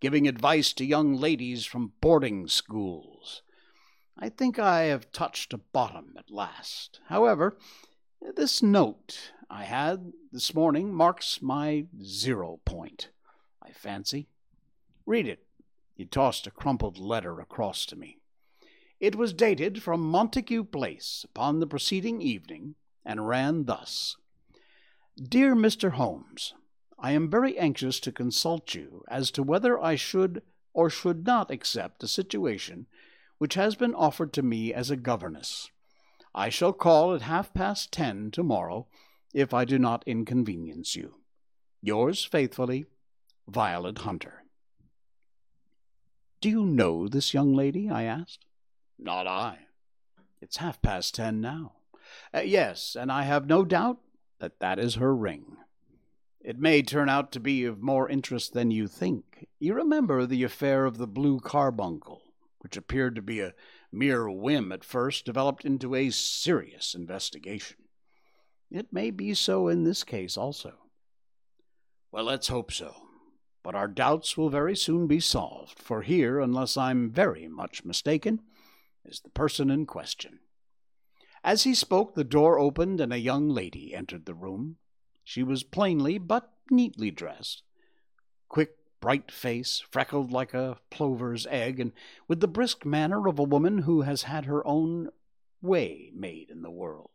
giving 0.01 0.27
advice 0.27 0.73
to 0.75 0.85
young 0.85 1.15
ladies 1.15 1.65
from 1.65 1.93
boarding 2.01 2.49
schools. 2.49 3.43
I 4.19 4.31
think 4.31 4.59
I 4.59 4.85
have 4.85 5.13
touched 5.13 5.53
a 5.53 5.59
bottom 5.59 6.15
at 6.17 6.31
last. 6.31 7.01
However, 7.07 7.59
this 8.35 8.63
note 8.63 9.33
I 9.51 9.65
had 9.65 10.13
this 10.33 10.55
morning 10.55 10.93
marks 10.93 11.43
my 11.43 11.87
zero 12.03 12.61
point, 12.65 13.11
I 13.63 13.73
fancy. 13.73 14.29
Read 15.05 15.29
it. 15.29 15.45
He 15.95 16.07
tossed 16.07 16.47
a 16.47 16.51
crumpled 16.51 16.99
letter 16.99 17.41
across 17.41 17.85
to 17.87 17.97
me. 17.97 18.19
It 19.01 19.17
was 19.17 19.35
dated 19.35 19.83
from 19.83 20.01
Montague 20.01 20.65
Place 20.65 21.25
upon 21.29 21.61
the 21.61 21.67
preceding 21.67 22.23
evening, 22.23 22.75
and 23.05 23.29
ran 23.29 23.65
thus 23.65 24.17
Dear 25.23 25.55
Mr. 25.55 25.93
Holmes, 25.93 26.55
I 26.99 27.13
am 27.13 27.31
very 27.31 27.59
anxious 27.59 28.01
to 28.01 28.13
consult 28.13 28.75
you 28.75 29.05
as 29.09 29.31
to 29.33 29.43
whether 29.43 29.79
I 29.79 29.95
should 29.97 30.43
or 30.73 30.89
should 30.91 31.27
not 31.27 31.51
accept 31.51 32.03
a 32.03 32.09
situation 32.09 32.87
which 33.39 33.55
has 33.55 33.75
been 33.75 33.95
offered 33.95 34.33
to 34.33 34.43
me 34.43 34.73
as 34.73 34.91
a 34.91 34.97
governess. 34.97 35.71
I 36.35 36.49
shall 36.49 36.73
call 36.73 37.15
at 37.15 37.23
half 37.23 37.53
past 37.55 37.93
ten 37.93 38.31
tomorrow, 38.31 38.87
if 39.33 39.55
I 39.55 39.65
do 39.65 39.79
not 39.79 40.05
inconvenience 40.07 40.95
you. 40.97 41.17
Yours 41.83 42.25
faithfully, 42.25 42.87
Violet 43.49 43.99
Hunter. 43.99 44.45
Do 46.41 46.51
you 46.51 46.67
know 46.67 47.09
this 47.09 47.33
young 47.33 47.55
lady? 47.55 47.89
I 47.89 48.05
asked. 48.05 48.45
Not 48.99 49.27
I. 49.27 49.61
It's 50.41 50.59
half 50.59 50.81
past 50.83 51.15
ten 51.15 51.41
now. 51.41 51.73
Uh, 52.33 52.41
yes, 52.41 52.97
and 52.99 53.11
I 53.11 53.23
have 53.23 53.47
no 53.47 53.65
doubt 53.65 53.99
that 54.39 54.61
that 54.61 54.79
is 54.79 54.97
her 54.97 55.15
ring. 55.15 55.57
It 56.41 56.59
may 56.59 56.83
turn 56.83 57.09
out 57.09 57.33
to 57.33 57.41
be 57.41 57.65
of 57.65 57.83
more 57.83 58.09
interest 58.09 58.53
than 58.53 58.71
you 58.71 58.87
think. 58.87 59.49
You 59.59 59.75
remember 59.75 60.27
the 60.27 60.45
affair 60.45 60.85
of 60.85 60.99
the 60.99 61.07
blue 61.07 61.41
carbuncle, 61.41 62.23
which 62.67 62.77
appeared 62.77 63.15
to 63.15 63.23
be 63.23 63.39
a 63.39 63.55
mere 63.93 64.29
whim 64.29 64.73
at 64.73 64.83
first 64.83 65.25
developed 65.25 65.65
into 65.65 65.95
a 65.95 66.11
serious 66.11 66.97
investigation. 66.97 67.77
It 68.73 68.93
may 68.93 69.13
be 69.13 69.35
so 69.35 69.69
in 69.69 69.85
this 69.85 70.03
case 70.03 70.37
also. 70.37 70.73
Well, 72.11 72.25
let's 72.25 72.49
hope 72.49 72.73
so. 72.73 73.07
but 73.67 73.75
our 73.75 73.89
doubts 73.89 74.37
will 74.37 74.49
very 74.49 74.77
soon 74.77 75.09
be 75.09 75.19
solved, 75.19 75.77
for 75.81 76.03
here, 76.03 76.39
unless 76.39 76.77
I'm 76.77 77.11
very 77.11 77.49
much 77.49 77.85
mistaken, 77.85 78.41
is 79.05 79.19
the 79.19 79.31
person 79.31 79.71
in 79.71 79.87
question. 79.87 80.39
As 81.43 81.65
he 81.65 81.75
spoke, 81.75 82.15
the 82.15 82.23
door 82.23 82.61
opened 82.61 83.01
and 83.01 83.13
a 83.13 83.19
young 83.19 83.49
lady 83.49 83.93
entered 83.93 84.25
the 84.25 84.35
room. 84.35 84.77
She 85.25 85.43
was 85.43 85.65
plainly 85.65 86.17
but 86.17 86.53
neatly 86.71 87.11
dressed. 87.11 87.65
Quick, 88.49 88.77
bright 89.07 89.31
face, 89.31 89.85
freckled 89.89 90.33
like 90.33 90.53
a 90.53 90.79
plover's 90.91 91.47
egg, 91.47 91.79
and 91.79 91.93
with 92.27 92.41
the 92.41 92.49
brisk 92.49 92.85
manner 92.85 93.29
of 93.29 93.39
a 93.39 93.45
woman 93.45 93.79
who 93.79 94.01
has 94.01 94.25
had 94.25 94.47
her 94.47 94.67
own 94.67 95.09
way 95.63 96.11
made 96.13 96.51
in 96.51 96.63
the 96.63 96.71
world. 96.73 97.13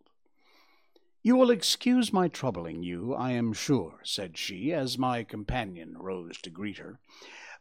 You 1.22 1.36
will 1.36 1.52
excuse 1.52 2.14
my 2.14 2.30
troubling 2.30 2.82
you, 2.82 3.14
I 3.14 3.32
am 3.32 3.52
sure, 3.52 4.00
said 4.06 4.38
she, 4.38 4.72
as 4.72 4.98
my 4.98 5.26
companion 5.26 5.98
rose 5.98 6.38
to 6.44 6.50
greet 6.50 6.78
her. 6.78 7.02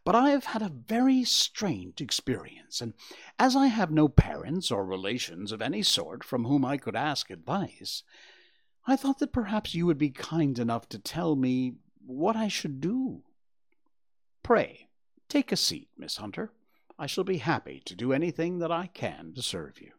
But 0.05 0.15
I 0.15 0.31
have 0.31 0.45
had 0.45 0.63
a 0.63 0.69
very 0.69 1.25
strange 1.25 2.01
experience, 2.01 2.81
and 2.81 2.95
as 3.37 3.57
I 3.57 3.67
have 3.67 3.91
no 3.91 4.07
parents 4.09 4.71
or 4.71 4.87
relations 4.87 5.51
of 5.51 5.61
any 5.61 5.83
sort 5.83 6.23
from 6.23 6.45
whom 6.45 6.65
I 6.65 6.77
could 6.77 6.95
ask 6.95 7.31
advice, 7.31 8.05
I 8.87 8.95
thought 8.95 9.19
that 9.19 9.33
perhaps 9.33 9.75
you 9.75 9.87
would 9.87 9.99
be 9.99 10.11
kind 10.11 10.57
enough 10.57 10.89
to 10.91 11.01
tell 11.01 11.35
me 11.35 11.79
what 12.07 12.37
I 12.37 12.47
should 12.47 12.81
do. 12.81 13.25
Pray, 14.43 14.89
take 15.29 15.53
a 15.53 15.57
seat, 15.57 15.89
Miss 15.97 16.17
Hunter. 16.17 16.53
I 16.99 17.07
shall 17.07 17.25
be 17.25 17.39
happy 17.39 17.81
to 17.85 17.95
do 17.95 18.13
anything 18.13 18.59
that 18.59 18.73
I 18.73 18.87
can 18.87 19.33
to 19.35 19.43
serve 19.43 19.81
you. 19.81 19.93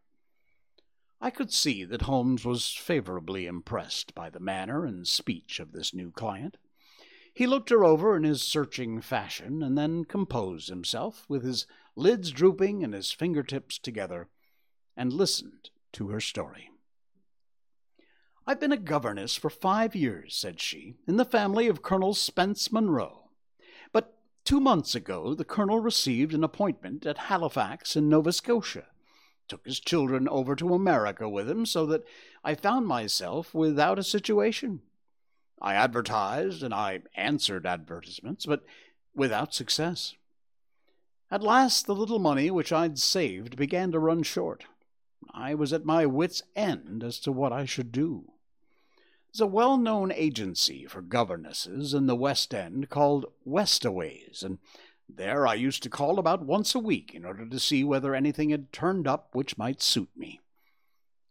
I 1.19 1.29
could 1.29 1.53
see 1.53 1.83
that 1.85 2.03
Holmes 2.03 2.45
was 2.45 2.73
favorably 2.73 3.45
impressed 3.45 4.15
by 4.15 4.29
the 4.29 4.39
manner 4.39 4.85
and 4.85 5.07
speech 5.07 5.59
of 5.59 5.71
this 5.71 5.93
new 5.93 6.11
client. 6.11 6.57
He 7.33 7.47
looked 7.47 7.69
her 7.69 7.83
over 7.83 8.17
in 8.17 8.23
his 8.23 8.41
searching 8.41 9.01
fashion, 9.01 9.63
and 9.63 9.77
then 9.77 10.03
composed 10.03 10.67
himself, 10.67 11.25
with 11.29 11.43
his 11.43 11.65
lids 11.95 12.31
drooping 12.31 12.83
and 12.83 12.93
his 12.93 13.11
fingertips 13.11 13.77
together, 13.77 14.29
and 14.97 15.13
listened 15.13 15.69
to 15.93 16.09
her 16.09 16.19
story. 16.19 16.69
I've 18.45 18.59
been 18.59 18.71
a 18.71 18.77
governess 18.77 19.35
for 19.35 19.49
five 19.49 19.95
years, 19.95 20.35
said 20.35 20.59
she, 20.59 20.95
in 21.07 21.17
the 21.17 21.23
family 21.23 21.67
of 21.67 21.83
Colonel 21.83 22.13
Spence 22.13 22.71
Munro. 22.71 23.20
Two 24.43 24.59
months 24.59 24.95
ago 24.95 25.33
the 25.33 25.45
colonel 25.45 25.79
received 25.79 26.33
an 26.33 26.43
appointment 26.43 27.05
at 27.05 27.17
Halifax 27.17 27.95
in 27.95 28.09
Nova 28.09 28.33
Scotia 28.33 28.87
took 29.51 29.65
his 29.65 29.81
children 29.81 30.29
over 30.29 30.55
to 30.55 30.73
America 30.73 31.27
with 31.27 31.49
him, 31.49 31.65
so 31.65 31.85
that 31.85 32.05
I 32.41 32.55
found 32.55 32.87
myself 32.87 33.53
without 33.53 33.99
a 33.99 34.03
situation. 34.03 34.79
I 35.61 35.73
advertised 35.73 36.63
and 36.63 36.73
I 36.73 37.01
answered 37.15 37.65
advertisements, 37.65 38.45
but 38.45 38.63
without 39.13 39.53
success. 39.53 40.15
At 41.29 41.43
last, 41.43 41.85
the 41.85 41.93
little 41.93 42.17
money 42.17 42.49
which 42.49 42.71
I'd 42.71 42.97
saved 42.97 43.57
began 43.57 43.91
to 43.91 43.99
run 43.99 44.23
short. 44.23 44.63
I 45.33 45.53
was 45.53 45.73
at 45.73 45.83
my 45.83 46.05
wits' 46.05 46.43
end 46.55 47.03
as 47.03 47.19
to 47.19 47.31
what 47.33 47.51
I 47.51 47.65
should 47.65 47.91
do. 47.91 48.30
There's 49.31 49.41
a 49.41 49.47
well 49.47 49.77
known 49.77 50.11
agency 50.11 50.85
for 50.85 51.01
governesses 51.01 51.93
in 51.93 52.05
the 52.05 52.17
West 52.17 52.53
End 52.53 52.89
called 52.89 53.27
Westaways, 53.45 54.43
and 54.43 54.59
there 55.07 55.47
I 55.47 55.53
used 55.53 55.83
to 55.83 55.89
call 55.89 56.19
about 56.19 56.45
once 56.45 56.75
a 56.75 56.79
week 56.79 57.15
in 57.15 57.23
order 57.23 57.45
to 57.45 57.59
see 57.59 57.85
whether 57.85 58.13
anything 58.13 58.49
had 58.49 58.73
turned 58.73 59.07
up 59.07 59.33
which 59.33 59.57
might 59.57 59.81
suit 59.81 60.09
me. 60.17 60.41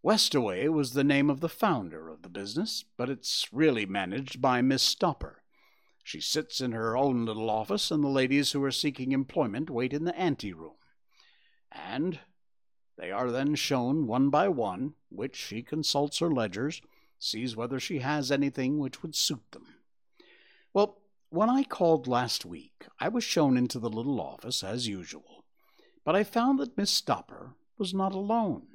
Westaway 0.03 0.68
was 0.68 0.94
the 0.94 1.05
name 1.05 1.28
of 1.28 1.40
the 1.40 1.48
founder 1.51 2.09
of 2.09 2.22
the 2.22 2.30
business, 2.30 2.86
but 2.96 3.11
it's 3.11 3.46
really 3.53 3.84
managed 3.84 4.40
by 4.40 4.62
Miss 4.62 4.82
Stopper. 4.82 5.42
She 6.03 6.22
sits 6.22 6.62
in 6.62 6.72
her 6.72 6.96
own 6.96 7.26
little 7.26 7.51
office, 7.51 7.90
and 7.90 8.03
the 8.03 8.09
ladies 8.09 8.53
who 8.53 8.64
are 8.64 8.70
seeking 8.70 9.12
employment 9.12 9.68
wait 9.68 9.92
in 9.92 10.05
the 10.05 10.18
anteroom. 10.18 10.76
And 11.70 12.20
they 12.96 13.11
are 13.11 13.30
then 13.30 13.57
shown 13.57 14.07
one 14.07 14.30
by 14.30 14.48
one, 14.48 14.94
which 15.11 15.36
she 15.36 15.61
consults 15.61 16.20
her 16.20 16.30
ledgers, 16.30 16.80
sees 17.21 17.55
whether 17.55 17.79
she 17.79 17.99
has 17.99 18.33
anything 18.33 18.79
which 18.79 19.03
would 19.03 19.14
suit 19.14 19.53
them. 19.53 19.66
Well, 20.73 20.99
when 21.29 21.49
I 21.49 21.62
called 21.62 22.09
last 22.09 22.45
week, 22.45 22.87
I 22.99 23.09
was 23.09 23.23
shown 23.23 23.57
into 23.57 23.79
the 23.79 23.91
little 23.91 24.21
office 24.21 24.64
as 24.64 24.89
usual, 24.89 25.45
but 26.05 26.16
I 26.16 26.25
found 26.25 26.59
that 26.59 26.77
Miss 26.77 26.91
Stopper 26.91 27.55
was 27.79 27.95
not 27.95 28.14
alone. 28.14 28.66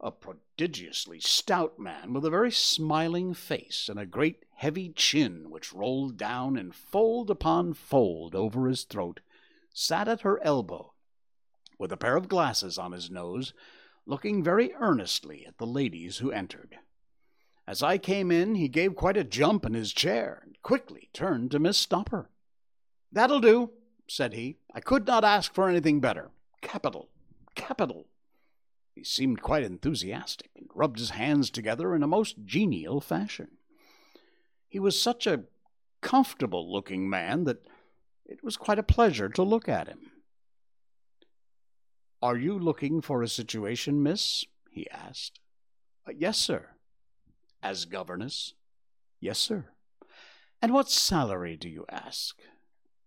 A 0.00 0.12
prodigiously 0.12 1.18
stout 1.18 1.78
man 1.78 2.12
with 2.12 2.24
a 2.24 2.30
very 2.30 2.52
smiling 2.52 3.34
face 3.34 3.88
and 3.88 3.98
a 3.98 4.06
great 4.06 4.44
heavy 4.54 4.90
chin 4.90 5.50
which 5.50 5.72
rolled 5.72 6.16
down 6.16 6.56
in 6.56 6.70
fold 6.70 7.30
upon 7.30 7.74
fold 7.74 8.36
over 8.36 8.68
his 8.68 8.84
throat 8.84 9.18
sat 9.72 10.06
at 10.06 10.20
her 10.20 10.42
elbow, 10.44 10.92
with 11.78 11.90
a 11.92 11.96
pair 11.96 12.16
of 12.16 12.28
glasses 12.28 12.78
on 12.78 12.92
his 12.92 13.10
nose, 13.10 13.52
looking 14.06 14.44
very 14.44 14.72
earnestly 14.74 15.44
at 15.46 15.58
the 15.58 15.66
ladies 15.66 16.18
who 16.18 16.30
entered. 16.30 16.78
As 17.68 17.82
I 17.82 17.98
came 17.98 18.30
in, 18.30 18.54
he 18.54 18.66
gave 18.66 18.96
quite 18.96 19.18
a 19.18 19.22
jump 19.22 19.66
in 19.66 19.74
his 19.74 19.92
chair, 19.92 20.40
and 20.42 20.56
quickly 20.62 21.10
turned 21.12 21.50
to 21.50 21.58
Miss 21.58 21.76
Stopper. 21.76 22.30
That'll 23.12 23.40
do, 23.40 23.72
said 24.08 24.32
he. 24.32 24.56
I 24.74 24.80
could 24.80 25.06
not 25.06 25.22
ask 25.22 25.52
for 25.52 25.68
anything 25.68 26.00
better. 26.00 26.30
Capital, 26.62 27.10
capital. 27.54 28.06
He 28.94 29.04
seemed 29.04 29.42
quite 29.42 29.64
enthusiastic, 29.64 30.48
and 30.56 30.70
rubbed 30.74 30.98
his 30.98 31.10
hands 31.10 31.50
together 31.50 31.94
in 31.94 32.02
a 32.02 32.06
most 32.06 32.36
genial 32.46 33.02
fashion. 33.02 33.58
He 34.66 34.78
was 34.78 34.98
such 34.98 35.26
a 35.26 35.44
comfortable 36.00 36.72
looking 36.72 37.10
man 37.10 37.44
that 37.44 37.68
it 38.24 38.42
was 38.42 38.56
quite 38.56 38.78
a 38.78 38.82
pleasure 38.82 39.28
to 39.28 39.42
look 39.42 39.68
at 39.68 39.88
him. 39.88 40.10
Are 42.22 42.38
you 42.38 42.58
looking 42.58 43.02
for 43.02 43.22
a 43.22 43.28
situation, 43.28 44.02
miss? 44.02 44.46
he 44.70 44.88
asked. 44.88 45.38
Uh, 46.06 46.12
yes, 46.16 46.38
sir. 46.38 46.70
As 47.62 47.84
governess? 47.84 48.54
Yes, 49.20 49.38
sir. 49.38 49.66
And 50.62 50.72
what 50.72 50.90
salary 50.90 51.56
do 51.56 51.68
you 51.68 51.84
ask? 51.88 52.40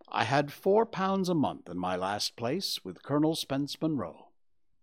I 0.10 0.26
had 0.26 0.52
four 0.52 0.86
pounds 0.86 1.30
a 1.30 1.34
month 1.34 1.70
in 1.70 1.78
my 1.78 1.96
last 1.96 2.36
place 2.36 2.84
with 2.84 3.04
Colonel 3.04 3.36
Spence 3.36 3.82
Munro. 3.82 4.28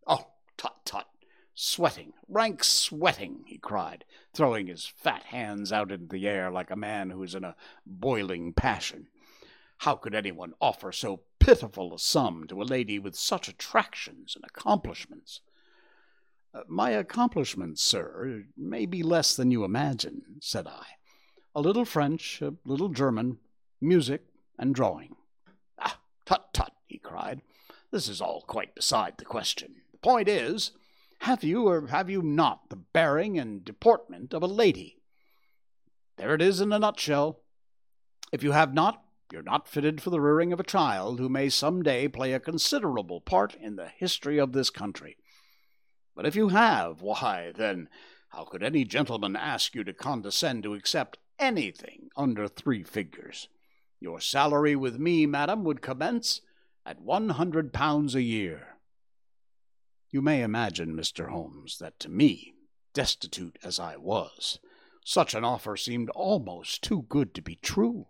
Oh, 0.06 0.28
tut 0.56 0.84
tut! 0.84 1.06
Sweating, 1.54 2.12
rank 2.28 2.62
sweating, 2.62 3.44
he 3.46 3.58
cried, 3.58 4.04
throwing 4.32 4.68
his 4.68 4.86
fat 4.86 5.24
hands 5.24 5.72
out 5.72 5.90
into 5.90 6.06
the 6.06 6.28
air 6.28 6.50
like 6.50 6.70
a 6.70 6.76
man 6.76 7.10
who 7.10 7.22
is 7.22 7.34
in 7.34 7.44
a 7.44 7.56
boiling 7.84 8.52
passion. 8.52 9.08
How 9.78 9.96
could 9.96 10.14
anyone 10.14 10.54
offer 10.60 10.92
so 10.92 11.22
pitiful 11.40 11.94
a 11.94 11.98
sum 11.98 12.46
to 12.48 12.62
a 12.62 12.64
lady 12.64 12.98
with 12.98 13.16
such 13.16 13.48
attractions 13.48 14.34
and 14.34 14.44
accomplishments? 14.44 15.40
Uh, 16.54 16.62
my 16.66 16.90
accomplishments, 16.90 17.82
sir, 17.82 18.44
may 18.56 18.86
be 18.86 19.02
less 19.02 19.36
than 19.36 19.50
you 19.50 19.64
imagine, 19.64 20.22
said 20.40 20.66
I. 20.66 20.84
A 21.54 21.60
little 21.60 21.84
French, 21.84 22.40
a 22.40 22.54
little 22.64 22.88
German, 22.88 23.38
music, 23.80 24.22
and 24.58 24.74
drawing. 24.74 25.16
Ah, 25.78 25.98
tut 26.24 26.52
tut, 26.52 26.72
he 26.86 26.98
cried. 26.98 27.42
This 27.90 28.08
is 28.08 28.20
all 28.20 28.42
quite 28.46 28.74
beside 28.74 29.18
the 29.18 29.24
question. 29.24 29.76
The 29.92 29.98
point 29.98 30.28
is, 30.28 30.72
have 31.20 31.42
you 31.42 31.68
or 31.68 31.88
have 31.88 32.08
you 32.08 32.22
not 32.22 32.70
the 32.70 32.76
bearing 32.76 33.38
and 33.38 33.64
deportment 33.64 34.32
of 34.32 34.42
a 34.42 34.46
lady? 34.46 34.98
There 36.16 36.34
it 36.34 36.42
is 36.42 36.60
in 36.60 36.72
a 36.72 36.78
nutshell. 36.78 37.40
If 38.32 38.42
you 38.42 38.52
have 38.52 38.74
not, 38.74 39.02
you're 39.32 39.42
not 39.42 39.68
fitted 39.68 40.00
for 40.00 40.10
the 40.10 40.20
rearing 40.20 40.52
of 40.52 40.60
a 40.60 40.64
child 40.64 41.18
who 41.18 41.28
may 41.28 41.48
some 41.48 41.82
day 41.82 42.08
play 42.08 42.32
a 42.32 42.40
considerable 42.40 43.20
part 43.20 43.54
in 43.54 43.76
the 43.76 43.88
history 43.88 44.38
of 44.38 44.52
this 44.52 44.70
country. 44.70 45.16
But 46.18 46.26
if 46.26 46.34
you 46.34 46.48
have, 46.48 47.00
why, 47.00 47.52
then, 47.54 47.88
how 48.30 48.42
could 48.42 48.64
any 48.64 48.84
gentleman 48.84 49.36
ask 49.36 49.76
you 49.76 49.84
to 49.84 49.92
condescend 49.92 50.64
to 50.64 50.74
accept 50.74 51.18
anything 51.38 52.08
under 52.16 52.48
three 52.48 52.82
figures? 52.82 53.46
Your 54.00 54.20
salary 54.20 54.74
with 54.74 54.98
me, 54.98 55.26
madam, 55.26 55.62
would 55.62 55.80
commence 55.80 56.40
at 56.84 57.00
one 57.00 57.28
hundred 57.28 57.72
pounds 57.72 58.16
a 58.16 58.22
year. 58.22 58.78
You 60.10 60.20
may 60.20 60.42
imagine, 60.42 60.96
Mr. 60.96 61.28
Holmes, 61.28 61.78
that 61.78 62.00
to 62.00 62.08
me, 62.08 62.52
destitute 62.92 63.56
as 63.62 63.78
I 63.78 63.96
was, 63.96 64.58
such 65.04 65.34
an 65.34 65.44
offer 65.44 65.76
seemed 65.76 66.10
almost 66.10 66.82
too 66.82 67.02
good 67.08 67.32
to 67.34 67.42
be 67.42 67.54
true. 67.54 68.08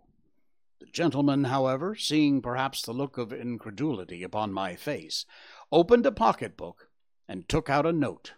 The 0.79 0.87
gentleman, 0.87 1.43
however, 1.43 1.93
seeing 1.93 2.41
perhaps 2.41 2.81
the 2.81 2.91
look 2.91 3.19
of 3.19 3.31
incredulity 3.31 4.23
upon 4.23 4.51
my 4.51 4.75
face, 4.75 5.27
opened 5.71 6.07
a 6.07 6.11
pocketbook 6.11 6.88
and 7.29 7.47
took 7.47 7.69
out 7.69 7.85
a 7.85 7.93
note. 7.93 8.33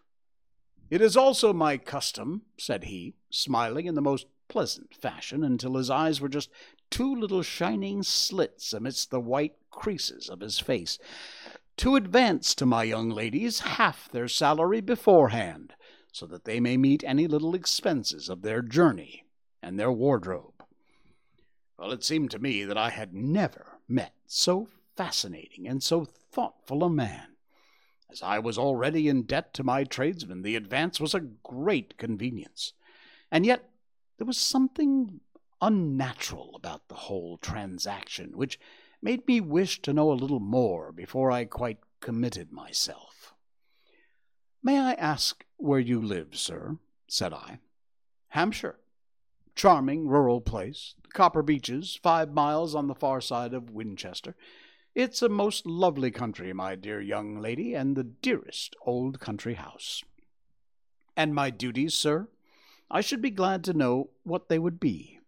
It 0.89 1.01
is 1.01 1.15
also 1.15 1.53
my 1.53 1.77
custom, 1.77 2.41
said 2.57 2.83
he, 2.83 3.15
smiling 3.29 3.85
in 3.85 3.95
the 3.95 4.01
most 4.01 4.27
pleasant 4.49 4.93
fashion 4.93 5.45
until 5.45 5.77
his 5.77 5.89
eyes 5.89 6.19
were 6.19 6.27
just 6.27 6.49
two 6.89 7.15
little 7.15 7.41
shining 7.41 8.03
slits 8.03 8.73
amidst 8.73 9.09
the 9.09 9.21
white 9.21 9.55
creases 9.71 10.29
of 10.29 10.41
his 10.41 10.59
face, 10.59 10.99
to 11.77 11.95
advance 11.95 12.53
to 12.53 12.65
my 12.65 12.83
young 12.83 13.09
ladies 13.09 13.61
half 13.61 14.11
their 14.11 14.27
salary 14.27 14.81
beforehand, 14.81 15.73
so 16.11 16.25
that 16.25 16.43
they 16.43 16.59
may 16.59 16.75
meet 16.75 17.01
any 17.05 17.27
little 17.27 17.55
expenses 17.55 18.27
of 18.27 18.41
their 18.41 18.61
journey 18.61 19.23
and 19.63 19.79
their 19.79 19.91
wardrobe. 19.91 20.65
Well, 21.79 21.93
it 21.93 22.03
seemed 22.03 22.31
to 22.31 22.39
me 22.39 22.65
that 22.65 22.77
I 22.77 22.89
had 22.89 23.13
never 23.13 23.79
met 23.87 24.13
so 24.27 24.67
fascinating 24.97 25.65
and 25.65 25.81
so 25.81 26.03
thoughtful 26.03 26.83
a 26.83 26.89
man. 26.89 27.30
As 28.11 28.21
I 28.21 28.39
was 28.39 28.57
already 28.57 29.07
in 29.07 29.23
debt 29.23 29.53
to 29.53 29.63
my 29.63 29.85
tradesmen, 29.85 30.41
the 30.41 30.57
advance 30.57 30.99
was 30.99 31.13
a 31.13 31.21
great 31.21 31.97
convenience. 31.97 32.73
And 33.31 33.45
yet 33.45 33.69
there 34.17 34.27
was 34.27 34.37
something 34.37 35.21
unnatural 35.61 36.51
about 36.55 36.89
the 36.89 36.95
whole 36.95 37.37
transaction, 37.37 38.31
which 38.35 38.59
made 39.01 39.25
me 39.27 39.39
wish 39.39 39.81
to 39.83 39.93
know 39.93 40.11
a 40.11 40.13
little 40.13 40.41
more 40.41 40.91
before 40.91 41.31
I 41.31 41.45
quite 41.45 41.77
committed 42.01 42.51
myself. 42.51 43.33
May 44.61 44.77
I 44.77 44.93
ask 44.93 45.45
where 45.57 45.79
you 45.79 46.01
live, 46.01 46.35
sir? 46.35 46.77
said 47.07 47.33
I. 47.33 47.59
Hampshire. 48.29 48.79
Charming 49.55 50.07
rural 50.07 50.41
place. 50.41 50.95
Copper 51.13 51.41
Beeches, 51.41 51.97
five 52.01 52.33
miles 52.33 52.75
on 52.75 52.87
the 52.87 52.95
far 52.95 53.21
side 53.21 53.53
of 53.53 53.69
Winchester. 53.69 54.35
It's 54.93 55.21
a 55.21 55.29
most 55.29 55.65
lovely 55.65 56.11
country, 56.11 56.51
my 56.51 56.75
dear 56.75 56.99
young 56.99 57.39
lady, 57.39 57.73
and 57.73 57.95
the 57.95 58.03
dearest 58.03 58.75
old 58.85 59.21
country 59.21 59.53
house. 59.53 60.03
And 61.15 61.33
my 61.33 61.49
duties, 61.49 61.93
sir? 61.93 62.27
I 62.89 62.99
should 62.99 63.21
be 63.21 63.29
glad 63.29 63.63
to 63.65 63.73
know 63.73 64.09
what 64.23 64.49
they 64.49 64.59
would 64.59 64.81
be. 64.81 65.19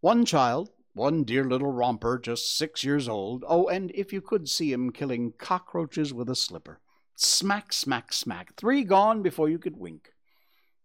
One 0.00 0.26
child, 0.26 0.70
one 0.92 1.24
dear 1.24 1.44
little 1.44 1.72
romper, 1.72 2.18
just 2.18 2.56
six 2.58 2.84
years 2.84 3.08
old. 3.08 3.42
Oh, 3.48 3.68
and 3.68 3.90
if 3.94 4.12
you 4.12 4.20
could 4.20 4.50
see 4.50 4.70
him 4.70 4.92
killing 4.92 5.32
cockroaches 5.38 6.12
with 6.12 6.28
a 6.28 6.36
slipper. 6.36 6.80
Smack, 7.16 7.72
smack, 7.72 8.12
smack. 8.12 8.54
Three 8.56 8.84
gone 8.84 9.22
before 9.22 9.48
you 9.48 9.58
could 9.58 9.78
wink. 9.78 10.12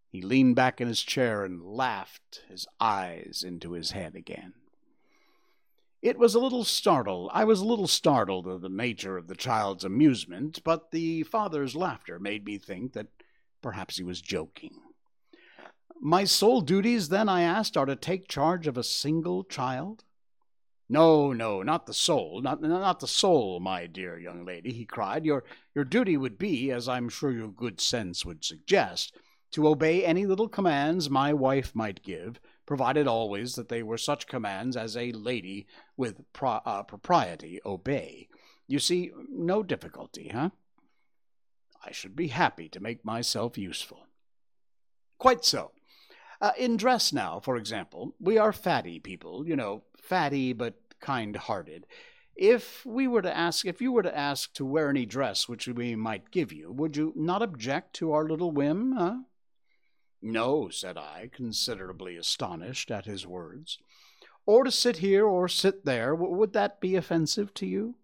He 0.09 0.21
leaned 0.21 0.55
back 0.55 0.79
in 0.79 0.87
his 0.87 1.01
chair 1.01 1.43
and 1.43 1.61
laughed 1.61 2.43
his 2.47 2.65
eyes 2.79 3.43
into 3.45 3.73
his 3.73 3.91
head 3.91 4.15
again. 4.15 4.53
It 6.01 6.19
was 6.19 6.35
a 6.35 6.39
little 6.39 6.63
startled. 6.63 7.31
I 7.33 7.43
was 7.43 7.59
a 7.59 7.65
little 7.65 7.87
startled 7.87 8.47
at 8.47 8.61
the 8.61 8.69
nature 8.69 9.17
of 9.17 9.27
the 9.27 9.35
child's 9.35 9.83
amusement, 9.83 10.61
but 10.63 10.91
the 10.91 11.23
father's 11.23 11.75
laughter 11.75 12.19
made 12.19 12.45
me 12.45 12.57
think 12.57 12.93
that 12.93 13.07
perhaps 13.61 13.97
he 13.97 14.03
was 14.03 14.21
joking. 14.21 14.79
My 15.99 16.23
sole 16.23 16.61
duties, 16.61 17.09
then, 17.09 17.27
I 17.27 17.41
asked, 17.41 17.75
are 17.75 17.87
to 17.87 17.95
take 17.95 18.27
charge 18.27 18.67
of 18.67 18.77
a 18.77 18.83
single 18.83 19.43
child? 19.43 20.03
No, 20.87 21.33
no, 21.33 21.63
not 21.63 21.87
the 21.87 21.93
soul, 21.93 22.41
not, 22.41 22.61
not 22.61 22.99
the 22.99 23.07
soul, 23.07 23.59
my 23.59 23.87
dear 23.87 24.17
young 24.17 24.45
lady, 24.45 24.71
he 24.71 24.85
cried. 24.85 25.25
Your, 25.25 25.43
your 25.75 25.83
duty 25.83 26.15
would 26.15 26.37
be, 26.37 26.71
as 26.71 26.87
I'm 26.87 27.09
sure 27.09 27.31
your 27.31 27.49
good 27.49 27.81
sense 27.81 28.23
would 28.23 28.45
suggest, 28.45 29.17
to 29.51 29.67
obey 29.67 30.05
any 30.05 30.25
little 30.25 30.47
commands 30.47 31.09
my 31.09 31.33
wife 31.33 31.75
might 31.75 32.03
give, 32.03 32.39
provided 32.67 33.07
always 33.07 33.55
that 33.55 33.69
they 33.69 33.81
were 33.81 33.97
such 33.97 34.27
commands 34.27 34.77
as 34.77 34.95
a 34.95 35.11
lady 35.13 35.65
with 35.95 36.21
pro- 36.33 36.61
uh, 36.65 36.83
propriety 36.83 37.59
obey. 37.65 38.27
You 38.67 38.77
see, 38.77 39.11
no 39.31 39.63
difficulty, 39.63 40.29
huh? 40.31 40.49
I 41.83 41.91
should 41.91 42.15
be 42.15 42.27
happy 42.27 42.67
to 42.69 42.81
make 42.81 43.05
myself 43.05 43.57
useful. 43.57 44.05
Quite 45.17 45.45
so. 45.45 45.71
Uh, 46.41 46.51
in 46.57 46.77
dress 46.77 47.11
now, 47.11 47.39
for 47.39 47.55
example, 47.55 48.13
we 48.19 48.37
are 48.37 48.51
fatty 48.51 48.99
people, 48.99 49.47
you 49.47 49.55
know, 49.55 49.83
fatty 49.97 50.53
but 50.53 50.75
kind 50.99 51.35
hearted. 51.35 51.87
If 52.35 52.85
we 52.85 53.07
were 53.07 53.23
to 53.23 53.35
ask, 53.35 53.65
if 53.65 53.81
you 53.81 53.91
were 53.91 54.03
to 54.03 54.15
ask 54.15 54.53
to 54.53 54.65
wear 54.65 54.89
any 54.89 55.05
dress 55.07 55.47
which 55.47 55.67
we 55.67 55.95
might 55.95 56.29
give 56.29 56.51
you, 56.51 56.71
would 56.71 56.95
you 56.95 57.13
not 57.15 57.41
object 57.41 57.95
to 57.95 58.11
our 58.11 58.27
little 58.27 58.51
whim, 58.51 58.93
huh? 58.95 59.15
No, 60.21 60.69
said 60.69 60.97
I, 60.97 61.29
considerably 61.33 62.17
astonished 62.17 62.89
at 62.91 63.05
his 63.05 63.27
words. 63.27 63.77
Or 64.45 64.63
to 64.63 64.71
sit 64.71 64.97
here 64.97 65.25
or 65.25 65.47
sit 65.47 65.85
there, 65.85 66.15
would 66.15 66.53
that 66.53 66.79
be 66.79 66.95
offensive 66.95 67.53
to 67.55 67.65
you? 67.65 67.95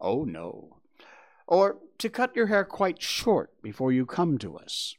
Oh, 0.00 0.24
no. 0.24 0.76
Or 1.46 1.78
to 1.98 2.10
cut 2.10 2.36
your 2.36 2.46
hair 2.46 2.64
quite 2.64 3.02
short 3.02 3.50
before 3.62 3.92
you 3.92 4.06
come 4.06 4.38
to 4.38 4.56
us. 4.56 4.94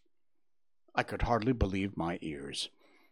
I 0.95 1.03
could 1.03 1.23
hardly 1.23 1.53
believe 1.53 1.95
my 1.95 2.17
ears. 2.21 2.69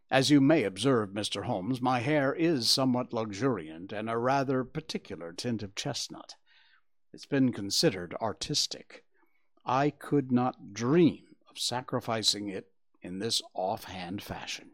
As 0.10 0.30
you 0.30 0.42
may 0.42 0.64
observe, 0.64 1.10
Mr. 1.12 1.46
Holmes, 1.46 1.82
my 1.82 2.00
hair 2.00 2.34
is 2.34 2.70
somewhat 2.70 3.14
luxuriant 3.14 3.92
and 3.92 4.10
a 4.10 4.18
rather 4.18 4.64
particular 4.64 5.32
tint 5.34 5.64
of 5.64 5.76
chestnut. 5.76 6.36
It's 7.14 7.26
been 7.26 7.52
considered 7.52 8.16
artistic. 8.22 9.04
I 9.66 9.90
could 9.90 10.32
not 10.32 10.74
dream 10.74 11.24
of 11.50 11.60
sacrificing 11.60 12.50
it 12.50 12.68
in 13.06 13.20
this 13.20 13.42
offhand 13.54 14.22
fashion. 14.22 14.72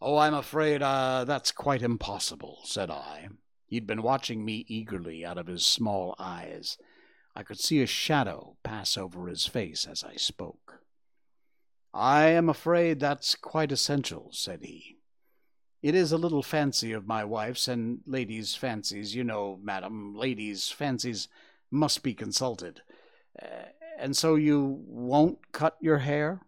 Oh, 0.00 0.16
I'm 0.16 0.34
afraid 0.34 0.82
uh, 0.82 1.24
that's 1.24 1.52
quite 1.52 1.82
impossible, 1.82 2.58
said 2.64 2.90
I. 2.90 3.28
He'd 3.66 3.86
been 3.86 4.02
watching 4.02 4.44
me 4.44 4.64
eagerly 4.68 5.24
out 5.24 5.38
of 5.38 5.46
his 5.46 5.64
small 5.64 6.14
eyes. 6.18 6.76
I 7.36 7.42
could 7.42 7.58
see 7.58 7.80
a 7.82 7.86
shadow 7.86 8.56
pass 8.62 8.96
over 8.96 9.28
his 9.28 9.46
face 9.46 9.86
as 9.86 10.04
I 10.04 10.16
spoke. 10.16 10.80
I 11.92 12.26
am 12.26 12.48
afraid 12.48 12.98
that's 12.98 13.34
quite 13.34 13.70
essential, 13.70 14.30
said 14.32 14.62
he. 14.62 14.96
It 15.82 15.94
is 15.94 16.12
a 16.12 16.18
little 16.18 16.42
fancy 16.42 16.92
of 16.92 17.06
my 17.06 17.24
wife's, 17.24 17.68
and 17.68 18.00
ladies' 18.06 18.54
fancies, 18.54 19.14
you 19.14 19.22
know, 19.22 19.58
madam, 19.62 20.14
ladies' 20.16 20.70
fancies 20.70 21.28
must 21.70 22.02
be 22.02 22.14
consulted. 22.14 22.82
Uh, 23.40 23.68
and 23.98 24.16
so 24.16 24.34
you 24.34 24.82
won't 24.86 25.52
cut 25.52 25.76
your 25.80 25.98
hair? 25.98 26.40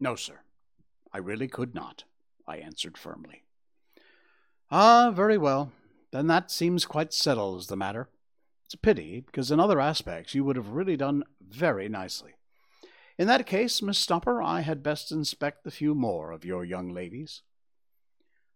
No, 0.00 0.16
sir. 0.16 0.40
I 1.12 1.18
really 1.18 1.46
could 1.46 1.74
not, 1.74 2.04
I 2.48 2.56
answered 2.56 2.96
firmly. 2.96 3.44
Ah, 4.70 5.12
very 5.14 5.36
well. 5.36 5.72
Then 6.10 6.26
that 6.28 6.50
seems 6.50 6.86
quite 6.86 7.12
settled 7.12 7.58
as 7.58 7.66
the 7.66 7.76
matter. 7.76 8.08
It's 8.64 8.74
a 8.74 8.78
pity, 8.78 9.20
because 9.20 9.50
in 9.50 9.60
other 9.60 9.80
aspects 9.80 10.34
you 10.34 10.44
would 10.44 10.56
have 10.56 10.70
really 10.70 10.96
done 10.96 11.24
very 11.40 11.88
nicely. 11.88 12.32
In 13.18 13.26
that 13.26 13.46
case, 13.46 13.82
Miss 13.82 13.98
Stopper, 13.98 14.40
I 14.40 14.60
had 14.60 14.82
best 14.82 15.12
inspect 15.12 15.64
the 15.64 15.70
few 15.70 15.94
more 15.94 16.30
of 16.30 16.44
your 16.44 16.64
young 16.64 16.88
ladies. 16.88 17.42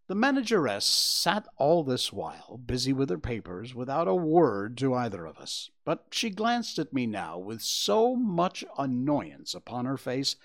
The 0.06 0.14
manageress 0.14 0.84
sat 0.84 1.46
all 1.56 1.82
this 1.82 2.12
while 2.12 2.60
busy 2.64 2.92
with 2.92 3.10
her 3.10 3.18
papers 3.18 3.74
without 3.74 4.08
a 4.08 4.14
word 4.14 4.78
to 4.78 4.94
either 4.94 5.26
of 5.26 5.38
us, 5.38 5.70
but 5.84 6.06
she 6.10 6.30
glanced 6.30 6.78
at 6.78 6.92
me 6.92 7.06
now 7.06 7.38
with 7.38 7.60
so 7.60 8.14
much 8.14 8.64
annoyance 8.78 9.54
upon 9.54 9.84
her 9.86 9.96
face 9.96 10.36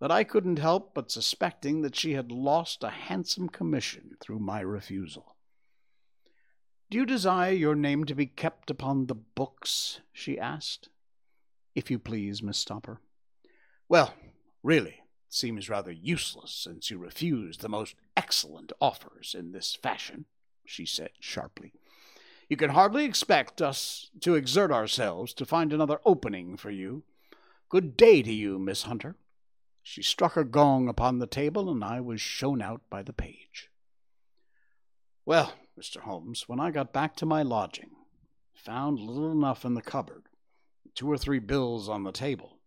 that 0.00 0.10
I 0.10 0.24
couldn't 0.24 0.58
help 0.58 0.94
but 0.94 1.10
suspecting 1.10 1.82
that 1.82 1.96
she 1.96 2.12
had 2.12 2.30
lost 2.30 2.84
a 2.84 2.90
handsome 2.90 3.48
commission 3.48 4.16
through 4.20 4.38
my 4.38 4.60
refusal. 4.60 5.36
Do 6.90 6.96
you 6.96 7.04
desire 7.04 7.52
your 7.52 7.74
name 7.74 8.04
to 8.04 8.14
be 8.14 8.26
kept 8.26 8.70
upon 8.70 9.06
the 9.06 9.14
books? 9.14 10.00
she 10.12 10.38
asked. 10.38 10.88
If 11.74 11.90
you 11.90 11.98
please, 11.98 12.42
Miss 12.42 12.58
Stopper. 12.58 13.00
Well, 13.88 14.14
really, 14.62 15.02
it 15.28 15.34
seems 15.34 15.68
rather 15.68 15.92
useless 15.92 16.52
since 16.52 16.90
you 16.90 16.98
refuse 16.98 17.58
the 17.58 17.68
most 17.68 17.94
excellent 18.16 18.72
offers 18.80 19.34
in 19.38 19.52
this 19.52 19.74
fashion, 19.74 20.24
she 20.64 20.86
said 20.86 21.10
sharply. 21.20 21.72
You 22.48 22.56
can 22.56 22.70
hardly 22.70 23.04
expect 23.04 23.60
us 23.60 24.10
to 24.22 24.34
exert 24.34 24.72
ourselves 24.72 25.34
to 25.34 25.44
find 25.44 25.72
another 25.72 26.00
opening 26.06 26.56
for 26.56 26.70
you. 26.70 27.02
Good 27.68 27.96
day 27.96 28.22
to 28.22 28.32
you, 28.32 28.58
Miss 28.58 28.84
Hunter. 28.84 29.16
She 29.90 30.02
struck 30.02 30.36
a 30.36 30.44
gong 30.44 30.86
upon 30.86 31.18
the 31.18 31.26
table, 31.26 31.70
and 31.70 31.82
I 31.82 32.02
was 32.02 32.20
shown 32.20 32.60
out 32.60 32.82
by 32.90 33.02
the 33.02 33.14
page. 33.14 33.70
Well, 35.24 35.54
Mr. 35.80 36.00
Holmes, 36.00 36.46
when 36.46 36.60
I 36.60 36.70
got 36.70 36.92
back 36.92 37.16
to 37.16 37.26
my 37.26 37.42
lodging, 37.42 37.92
found 38.52 39.00
little 39.00 39.32
enough 39.32 39.64
in 39.64 39.72
the 39.72 39.80
cupboard, 39.80 40.24
two 40.94 41.10
or 41.10 41.16
three 41.16 41.38
bills 41.38 41.88
on 41.88 42.04
the 42.04 42.12
table, 42.12 42.58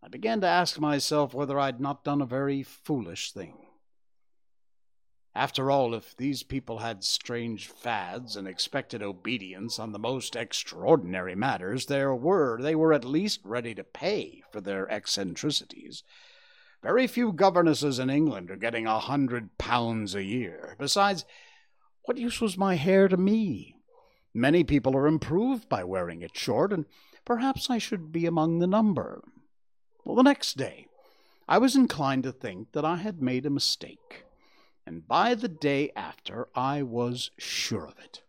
I 0.00 0.06
began 0.06 0.40
to 0.42 0.46
ask 0.46 0.78
myself 0.78 1.34
whether 1.34 1.58
I'd 1.58 1.80
not 1.80 2.04
done 2.04 2.22
a 2.22 2.26
very 2.26 2.62
foolish 2.62 3.32
thing. 3.32 3.66
After 5.34 5.68
all, 5.68 5.94
if 5.94 6.16
these 6.16 6.44
people 6.44 6.78
had 6.78 7.02
strange 7.02 7.66
fads 7.66 8.36
and 8.36 8.46
expected 8.46 9.02
obedience 9.02 9.80
on 9.80 9.90
the 9.90 9.98
most 9.98 10.36
extraordinary 10.36 11.34
matters, 11.34 11.86
there 11.86 12.14
were 12.14 12.62
they 12.62 12.76
were 12.76 12.92
at 12.92 13.04
least 13.04 13.40
ready 13.42 13.74
to 13.74 13.82
pay 13.82 14.44
for 14.52 14.60
their 14.60 14.88
eccentricities. 14.88 16.04
Very 16.86 17.08
few 17.08 17.32
governesses 17.32 17.98
in 17.98 18.10
England 18.10 18.48
are 18.48 18.56
getting 18.56 18.86
a 18.86 19.00
hundred 19.00 19.58
pounds 19.58 20.14
a 20.14 20.22
year. 20.22 20.76
Besides, 20.78 21.24
what 22.04 22.16
use 22.16 22.40
was 22.40 22.56
my 22.56 22.76
hair 22.76 23.08
to 23.08 23.16
me? 23.16 23.80
Many 24.32 24.62
people 24.62 24.96
are 24.96 25.08
improved 25.08 25.68
by 25.68 25.82
wearing 25.82 26.22
it 26.22 26.36
short, 26.36 26.72
and 26.72 26.86
perhaps 27.24 27.68
I 27.68 27.78
should 27.78 28.12
be 28.12 28.24
among 28.24 28.60
the 28.60 28.68
number. 28.68 29.24
Well, 30.04 30.14
the 30.14 30.22
next 30.22 30.56
day, 30.56 30.86
I 31.48 31.58
was 31.58 31.74
inclined 31.74 32.22
to 32.22 32.30
think 32.30 32.70
that 32.70 32.84
I 32.84 32.98
had 32.98 33.20
made 33.20 33.46
a 33.46 33.50
mistake, 33.50 34.24
and 34.86 35.08
by 35.08 35.34
the 35.34 35.48
day 35.48 35.90
after, 35.96 36.46
I 36.54 36.84
was 36.84 37.32
sure 37.36 37.86
of 37.86 37.98
it. 37.98 38.22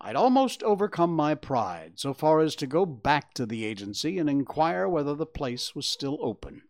I'd 0.00 0.16
almost 0.16 0.60
overcome 0.64 1.14
my 1.14 1.36
pride 1.36 2.00
so 2.00 2.12
far 2.12 2.40
as 2.40 2.56
to 2.56 2.66
go 2.66 2.84
back 2.84 3.32
to 3.34 3.46
the 3.46 3.64
agency 3.64 4.18
and 4.18 4.28
inquire 4.28 4.88
whether 4.88 5.14
the 5.14 5.24
place 5.24 5.76
was 5.76 5.86
still 5.86 6.18
open. 6.20 6.62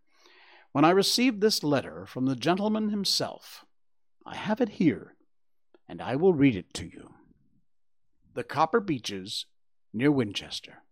When 0.76 0.84
I 0.84 0.90
received 0.90 1.40
this 1.40 1.64
letter 1.64 2.04
from 2.04 2.26
the 2.26 2.36
gentleman 2.36 2.90
himself, 2.90 3.64
I 4.26 4.36
have 4.36 4.60
it 4.60 4.68
here, 4.68 5.14
and 5.88 6.02
I 6.02 6.16
will 6.16 6.34
read 6.34 6.54
it 6.54 6.74
to 6.74 6.84
you. 6.84 7.14
The 8.34 8.44
Copper 8.44 8.80
Beeches, 8.80 9.46
near 9.94 10.12
Winchester. 10.12 10.82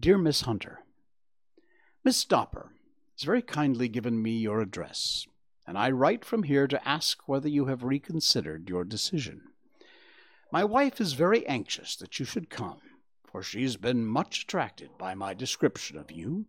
Dear 0.00 0.16
Miss 0.16 0.40
Hunter, 0.40 0.78
Miss 2.04 2.16
Stopper 2.16 2.72
has 3.12 3.24
very 3.24 3.42
kindly 3.42 3.86
given 3.86 4.22
me 4.22 4.30
your 4.30 4.62
address, 4.62 5.26
and 5.66 5.76
I 5.76 5.90
write 5.90 6.24
from 6.24 6.44
here 6.44 6.66
to 6.66 6.88
ask 6.88 7.28
whether 7.28 7.50
you 7.50 7.66
have 7.66 7.84
reconsidered 7.84 8.70
your 8.70 8.84
decision. 8.84 9.42
My 10.50 10.64
wife 10.64 11.02
is 11.02 11.12
very 11.12 11.46
anxious 11.46 11.96
that 11.96 12.18
you 12.18 12.24
should 12.24 12.48
come, 12.48 12.80
for 13.30 13.42
she 13.42 13.60
has 13.64 13.76
been 13.76 14.06
much 14.06 14.44
attracted 14.44 14.96
by 14.96 15.14
my 15.14 15.34
description 15.34 15.98
of 15.98 16.10
you. 16.10 16.46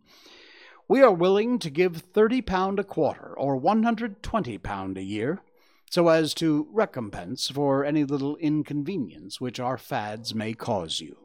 We 0.88 1.02
are 1.02 1.12
willing 1.12 1.58
to 1.60 1.70
give 1.70 1.96
thirty 1.96 2.40
pound 2.40 2.78
a 2.78 2.84
quarter, 2.84 3.34
or 3.36 3.56
one 3.56 3.82
hundred 3.82 4.22
twenty 4.22 4.56
pound 4.56 4.96
a 4.96 5.02
year, 5.02 5.42
so 5.90 6.08
as 6.08 6.32
to 6.34 6.68
recompense 6.70 7.48
for 7.48 7.84
any 7.84 8.04
little 8.04 8.36
inconvenience 8.36 9.40
which 9.40 9.58
our 9.58 9.78
fads 9.78 10.34
may 10.34 10.52
cause 10.52 11.00
you. 11.00 11.16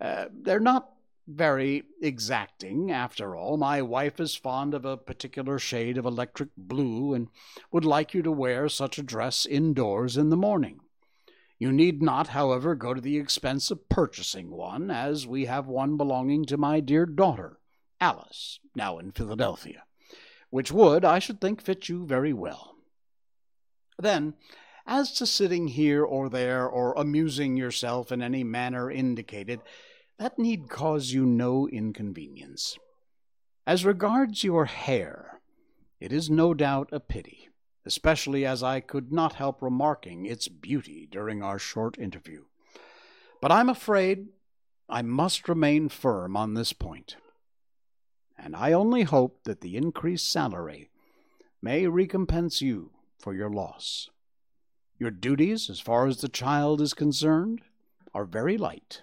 Uh, 0.00 0.26
they're 0.32 0.58
not 0.58 0.90
very 1.28 1.84
exacting, 2.00 2.90
after 2.90 3.36
all. 3.36 3.56
My 3.56 3.82
wife 3.82 4.18
is 4.18 4.34
fond 4.34 4.74
of 4.74 4.84
a 4.84 4.96
particular 4.96 5.58
shade 5.58 5.98
of 5.98 6.06
electric 6.06 6.48
blue 6.56 7.14
and 7.14 7.28
would 7.70 7.84
like 7.84 8.14
you 8.14 8.22
to 8.22 8.32
wear 8.32 8.68
such 8.68 8.98
a 8.98 9.02
dress 9.02 9.44
indoors 9.44 10.16
in 10.16 10.30
the 10.30 10.36
morning. 10.36 10.80
You 11.58 11.70
need 11.70 12.02
not, 12.02 12.28
however, 12.28 12.74
go 12.74 12.94
to 12.94 13.00
the 13.00 13.18
expense 13.18 13.70
of 13.70 13.88
purchasing 13.88 14.50
one, 14.50 14.90
as 14.90 15.26
we 15.26 15.44
have 15.44 15.66
one 15.66 15.96
belonging 15.96 16.46
to 16.46 16.56
my 16.56 16.80
dear 16.80 17.04
daughter, 17.04 17.57
Alice, 18.00 18.60
now 18.74 18.98
in 18.98 19.12
Philadelphia, 19.12 19.84
which 20.50 20.72
would, 20.72 21.04
I 21.04 21.18
should 21.18 21.40
think, 21.40 21.60
fit 21.60 21.88
you 21.88 22.06
very 22.06 22.32
well. 22.32 22.76
Then, 23.98 24.34
as 24.86 25.12
to 25.14 25.26
sitting 25.26 25.68
here 25.68 26.04
or 26.04 26.28
there, 26.28 26.66
or 26.66 26.94
amusing 26.94 27.56
yourself 27.56 28.10
in 28.10 28.22
any 28.22 28.44
manner 28.44 28.90
indicated, 28.90 29.60
that 30.18 30.38
need 30.38 30.68
cause 30.68 31.12
you 31.12 31.26
no 31.26 31.68
inconvenience. 31.68 32.78
As 33.66 33.84
regards 33.84 34.44
your 34.44 34.64
hair, 34.64 35.40
it 36.00 36.12
is 36.12 36.30
no 36.30 36.54
doubt 36.54 36.88
a 36.92 37.00
pity, 37.00 37.48
especially 37.84 38.46
as 38.46 38.62
I 38.62 38.80
could 38.80 39.12
not 39.12 39.34
help 39.34 39.60
remarking 39.60 40.24
its 40.24 40.48
beauty 40.48 41.06
during 41.10 41.42
our 41.42 41.58
short 41.58 41.98
interview. 41.98 42.44
But 43.42 43.52
I'm 43.52 43.68
afraid 43.68 44.28
I 44.88 45.02
must 45.02 45.48
remain 45.48 45.88
firm 45.88 46.36
on 46.36 46.54
this 46.54 46.72
point, 46.72 47.16
and 48.38 48.54
I 48.54 48.72
only 48.72 49.02
hope 49.02 49.44
that 49.44 49.60
the 49.60 49.76
increased 49.76 50.30
salary 50.30 50.90
may 51.60 51.86
recompense 51.86 52.62
you 52.62 52.92
for 53.18 53.34
your 53.34 53.50
loss. 53.50 54.10
Your 54.98 55.10
duties, 55.10 55.68
as 55.68 55.80
far 55.80 56.06
as 56.06 56.20
the 56.20 56.28
child 56.28 56.80
is 56.80 56.94
concerned, 56.94 57.62
are 58.14 58.24
very 58.24 58.56
light. 58.56 59.02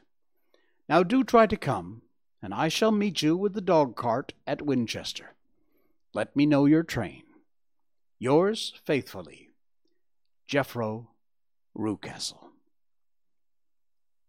Now 0.87 1.03
do 1.03 1.23
try 1.23 1.47
to 1.47 1.57
come, 1.57 2.03
and 2.41 2.53
I 2.53 2.67
shall 2.67 2.91
meet 2.91 3.21
you 3.21 3.35
with 3.35 3.53
the 3.53 3.61
dog 3.61 3.95
cart 3.95 4.33
at 4.45 4.61
Winchester. 4.61 5.35
Let 6.13 6.35
me 6.35 6.45
know 6.45 6.65
your 6.65 6.83
train. 6.83 7.23
Yours 8.19 8.73
faithfully, 8.85 9.49
Jephro 10.49 11.07
Rucastle. 11.77 12.51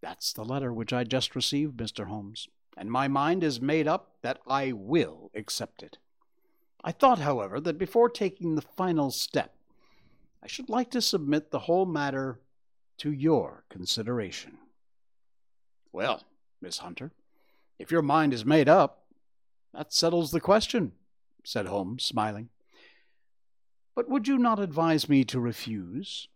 That's 0.02 0.32
the 0.32 0.44
letter 0.44 0.72
which 0.72 0.92
I 0.92 1.04
just 1.04 1.36
received, 1.36 1.76
Mr. 1.76 2.06
Holmes, 2.06 2.48
and 2.76 2.90
my 2.90 3.08
mind 3.08 3.42
is 3.42 3.60
made 3.60 3.88
up 3.88 4.16
that 4.22 4.40
I 4.46 4.72
will 4.72 5.30
accept 5.34 5.82
it. 5.82 5.98
I 6.84 6.92
thought, 6.92 7.18
however, 7.18 7.60
that 7.60 7.78
before 7.78 8.08
taking 8.08 8.54
the 8.54 8.62
final 8.62 9.10
step, 9.10 9.54
I 10.42 10.46
should 10.46 10.68
like 10.68 10.90
to 10.90 11.00
submit 11.00 11.50
the 11.50 11.60
whole 11.60 11.86
matter 11.86 12.40
to 12.98 13.10
your 13.10 13.64
consideration. 13.68 14.58
Well, 15.92 16.22
Miss 16.60 16.78
Hunter, 16.78 17.12
if 17.78 17.90
your 17.90 18.02
mind 18.02 18.32
is 18.32 18.44
made 18.44 18.68
up, 18.68 19.04
that 19.74 19.92
settles 19.92 20.30
the 20.30 20.40
question, 20.40 20.92
said 21.44 21.66
Holmes, 21.66 22.04
smiling. 22.04 22.50
But 23.94 24.08
would 24.08 24.28
you 24.28 24.38
not 24.38 24.60
advise 24.60 25.08
me 25.08 25.24
to 25.24 25.40
refuse? 25.40 26.28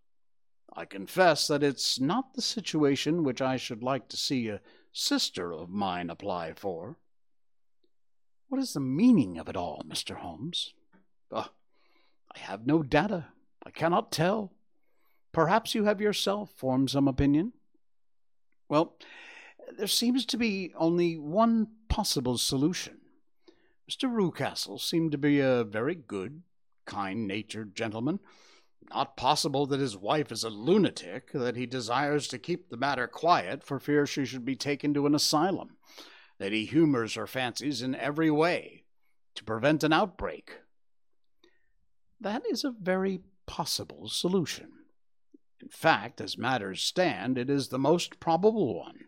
I 0.75 0.85
confess 0.85 1.47
that 1.49 1.63
it's 1.63 2.01
not 2.01 2.35
the 2.35 2.43
situation 2.43 3.25
which 3.25 3.43
I 3.43 3.57
should 3.57 3.83
like 3.83 4.09
to 4.09 4.17
see 4.17 4.49
a 4.49 4.61
sister 4.93 5.53
of 5.53 5.71
mine 5.71 6.11
apply 6.11 6.53
for. 6.55 6.97
What 8.49 8.61
is 8.61 8.73
the 8.73 8.81
meaning 8.81 9.39
of 9.39 9.49
it 9.49 9.57
all, 9.57 9.83
Mr. 9.87 10.17
Holmes? 10.17 10.75
Oh, 11.31 11.49
I 12.35 12.39
have 12.39 12.67
no 12.67 12.83
data. 12.83 13.27
I 13.65 13.71
cannot 13.71 14.11
tell. 14.11 14.53
Perhaps 15.33 15.75
you 15.75 15.85
have 15.85 16.01
yourself 16.01 16.51
formed 16.57 16.91
some 16.91 17.07
opinion. 17.07 17.53
Well, 18.69 18.97
there 19.77 19.87
seems 19.87 20.25
to 20.27 20.37
be 20.37 20.73
only 20.77 21.17
one 21.17 21.69
possible 21.89 22.39
solution. 22.39 22.99
Mr. 23.89 24.11
Rucastle 24.11 24.81
seemed 24.81 25.13
to 25.13 25.19
be 25.19 25.41
a 25.41 25.65
very 25.65 25.95
good, 25.95 26.43
kind 26.87 27.27
natured 27.27 27.75
gentleman. 27.75 28.21
Not 28.91 29.17
possible 29.17 29.67
that 29.67 29.79
his 29.79 29.97
wife 29.97 30.33
is 30.33 30.43
a 30.43 30.51
lunatic, 30.51 31.31
that 31.33 31.57
he 31.57 31.65
desires 31.65 32.27
to 32.29 32.39
keep 32.39 32.69
the 32.69 32.77
matter 32.77 33.07
quiet 33.07 33.63
for 33.63 33.79
fear 33.79 34.05
she 34.05 34.25
should 34.25 34.45
be 34.45 34.57
taken 34.57 34.93
to 34.95 35.07
an 35.07 35.15
asylum, 35.15 35.77
that 36.39 36.53
he 36.53 36.65
humors 36.65 37.15
her 37.15 37.29
fancies 37.29 37.83
in 37.83 37.95
every 37.95 38.31
way 38.31 38.85
to 39.37 39.45
prevent 39.45 39.85
an 39.85 39.93
outbreak. 39.93 40.59
That 42.21 42.43
is 42.51 42.65
a 42.65 42.73
very 42.73 43.21
possible 43.47 44.09
solution. 44.09 44.73
In 45.63 45.69
fact, 45.69 46.21
as 46.21 46.37
matters 46.37 46.83
stand, 46.83 47.39
it 47.39 47.49
is 47.49 47.69
the 47.69 47.79
most 47.79 48.19
probable 48.19 48.77
one. 48.77 49.05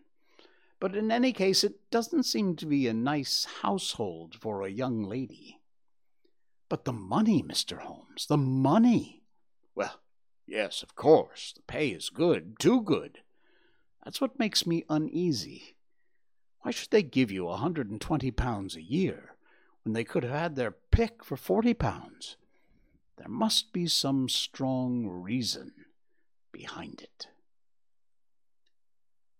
But 0.79 0.95
in 0.95 1.11
any 1.11 1.33
case, 1.33 1.63
it 1.63 1.89
doesn't 1.91 2.23
seem 2.23 2.55
to 2.57 2.65
be 2.65 2.87
a 2.87 2.93
nice 2.93 3.47
household 3.61 4.35
for 4.39 4.61
a 4.61 4.69
young 4.69 5.03
lady. 5.03 5.59
But 6.69 6.85
the 6.85 6.93
money, 6.93 7.43
Mr. 7.43 7.79
Holmes, 7.79 8.27
the 8.27 8.37
money. 8.37 9.22
Well, 9.75 9.99
yes, 10.45 10.83
of 10.83 10.95
course, 10.95 11.53
the 11.55 11.61
pay 11.63 11.89
is 11.89 12.09
good, 12.09 12.59
too 12.59 12.81
good. 12.81 13.19
That's 14.03 14.21
what 14.21 14.39
makes 14.39 14.67
me 14.67 14.83
uneasy. 14.89 15.75
Why 16.61 16.71
should 16.71 16.91
they 16.91 17.03
give 17.03 17.31
you 17.31 17.49
a 17.49 17.57
hundred 17.57 17.89
and 17.89 17.99
twenty 17.99 18.31
pounds 18.31 18.75
a 18.75 18.81
year 18.81 19.35
when 19.83 19.93
they 19.93 20.03
could 20.03 20.23
have 20.23 20.33
had 20.33 20.55
their 20.55 20.71
pick 20.91 21.23
for 21.23 21.37
forty 21.37 21.73
pounds? 21.73 22.37
There 23.17 23.27
must 23.29 23.73
be 23.73 23.87
some 23.87 24.27
strong 24.27 25.07
reason 25.07 25.73
behind 26.51 27.01
it. 27.01 27.27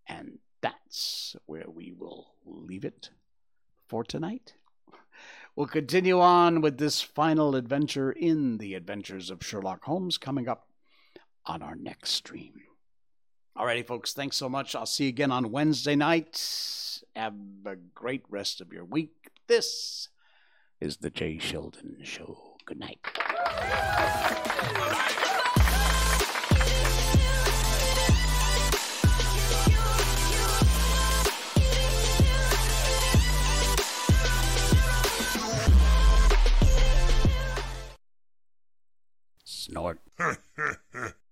And 0.08 0.40
that's 0.62 1.36
where 1.46 1.70
we 1.70 1.92
will 1.92 2.34
leave 2.46 2.86
it 2.86 3.10
for 3.88 4.04
tonight. 4.04 4.54
We'll 5.56 5.68
continue 5.68 6.20
on 6.20 6.62
with 6.62 6.80
this 6.80 7.02
final 7.02 7.56
adventure 7.56 8.12
in 8.12 8.58
the 8.58 8.74
adventures 8.74 9.30
of 9.30 9.46
Sherlock 9.46 9.84
Holmes 9.84 10.18
coming 10.18 10.48
up 10.48 10.68
on 11.46 11.62
our 11.62 11.76
next 11.76 12.10
stream. 12.12 12.54
Alrighty, 13.56 13.86
folks, 13.86 14.14
thanks 14.14 14.36
so 14.36 14.50
much. 14.50 14.74
I'll 14.74 14.88
see 14.88 15.04
you 15.04 15.10
again 15.10 15.32
on 15.32 15.52
Wednesday 15.52 15.96
night. 15.96 17.02
Have 17.16 17.36
a 17.68 17.76
great 17.76 18.24
rest 18.30 18.62
of 18.62 18.74
your 18.74 18.84
week. 18.84 19.30
This 19.46 20.10
is 20.82 20.98
the 20.98 21.12
Jay 21.12 21.38
Sheldon 21.38 21.98
Show. 22.02 22.58
Good 22.66 22.80
night. 22.80 22.98
not. 39.74 39.98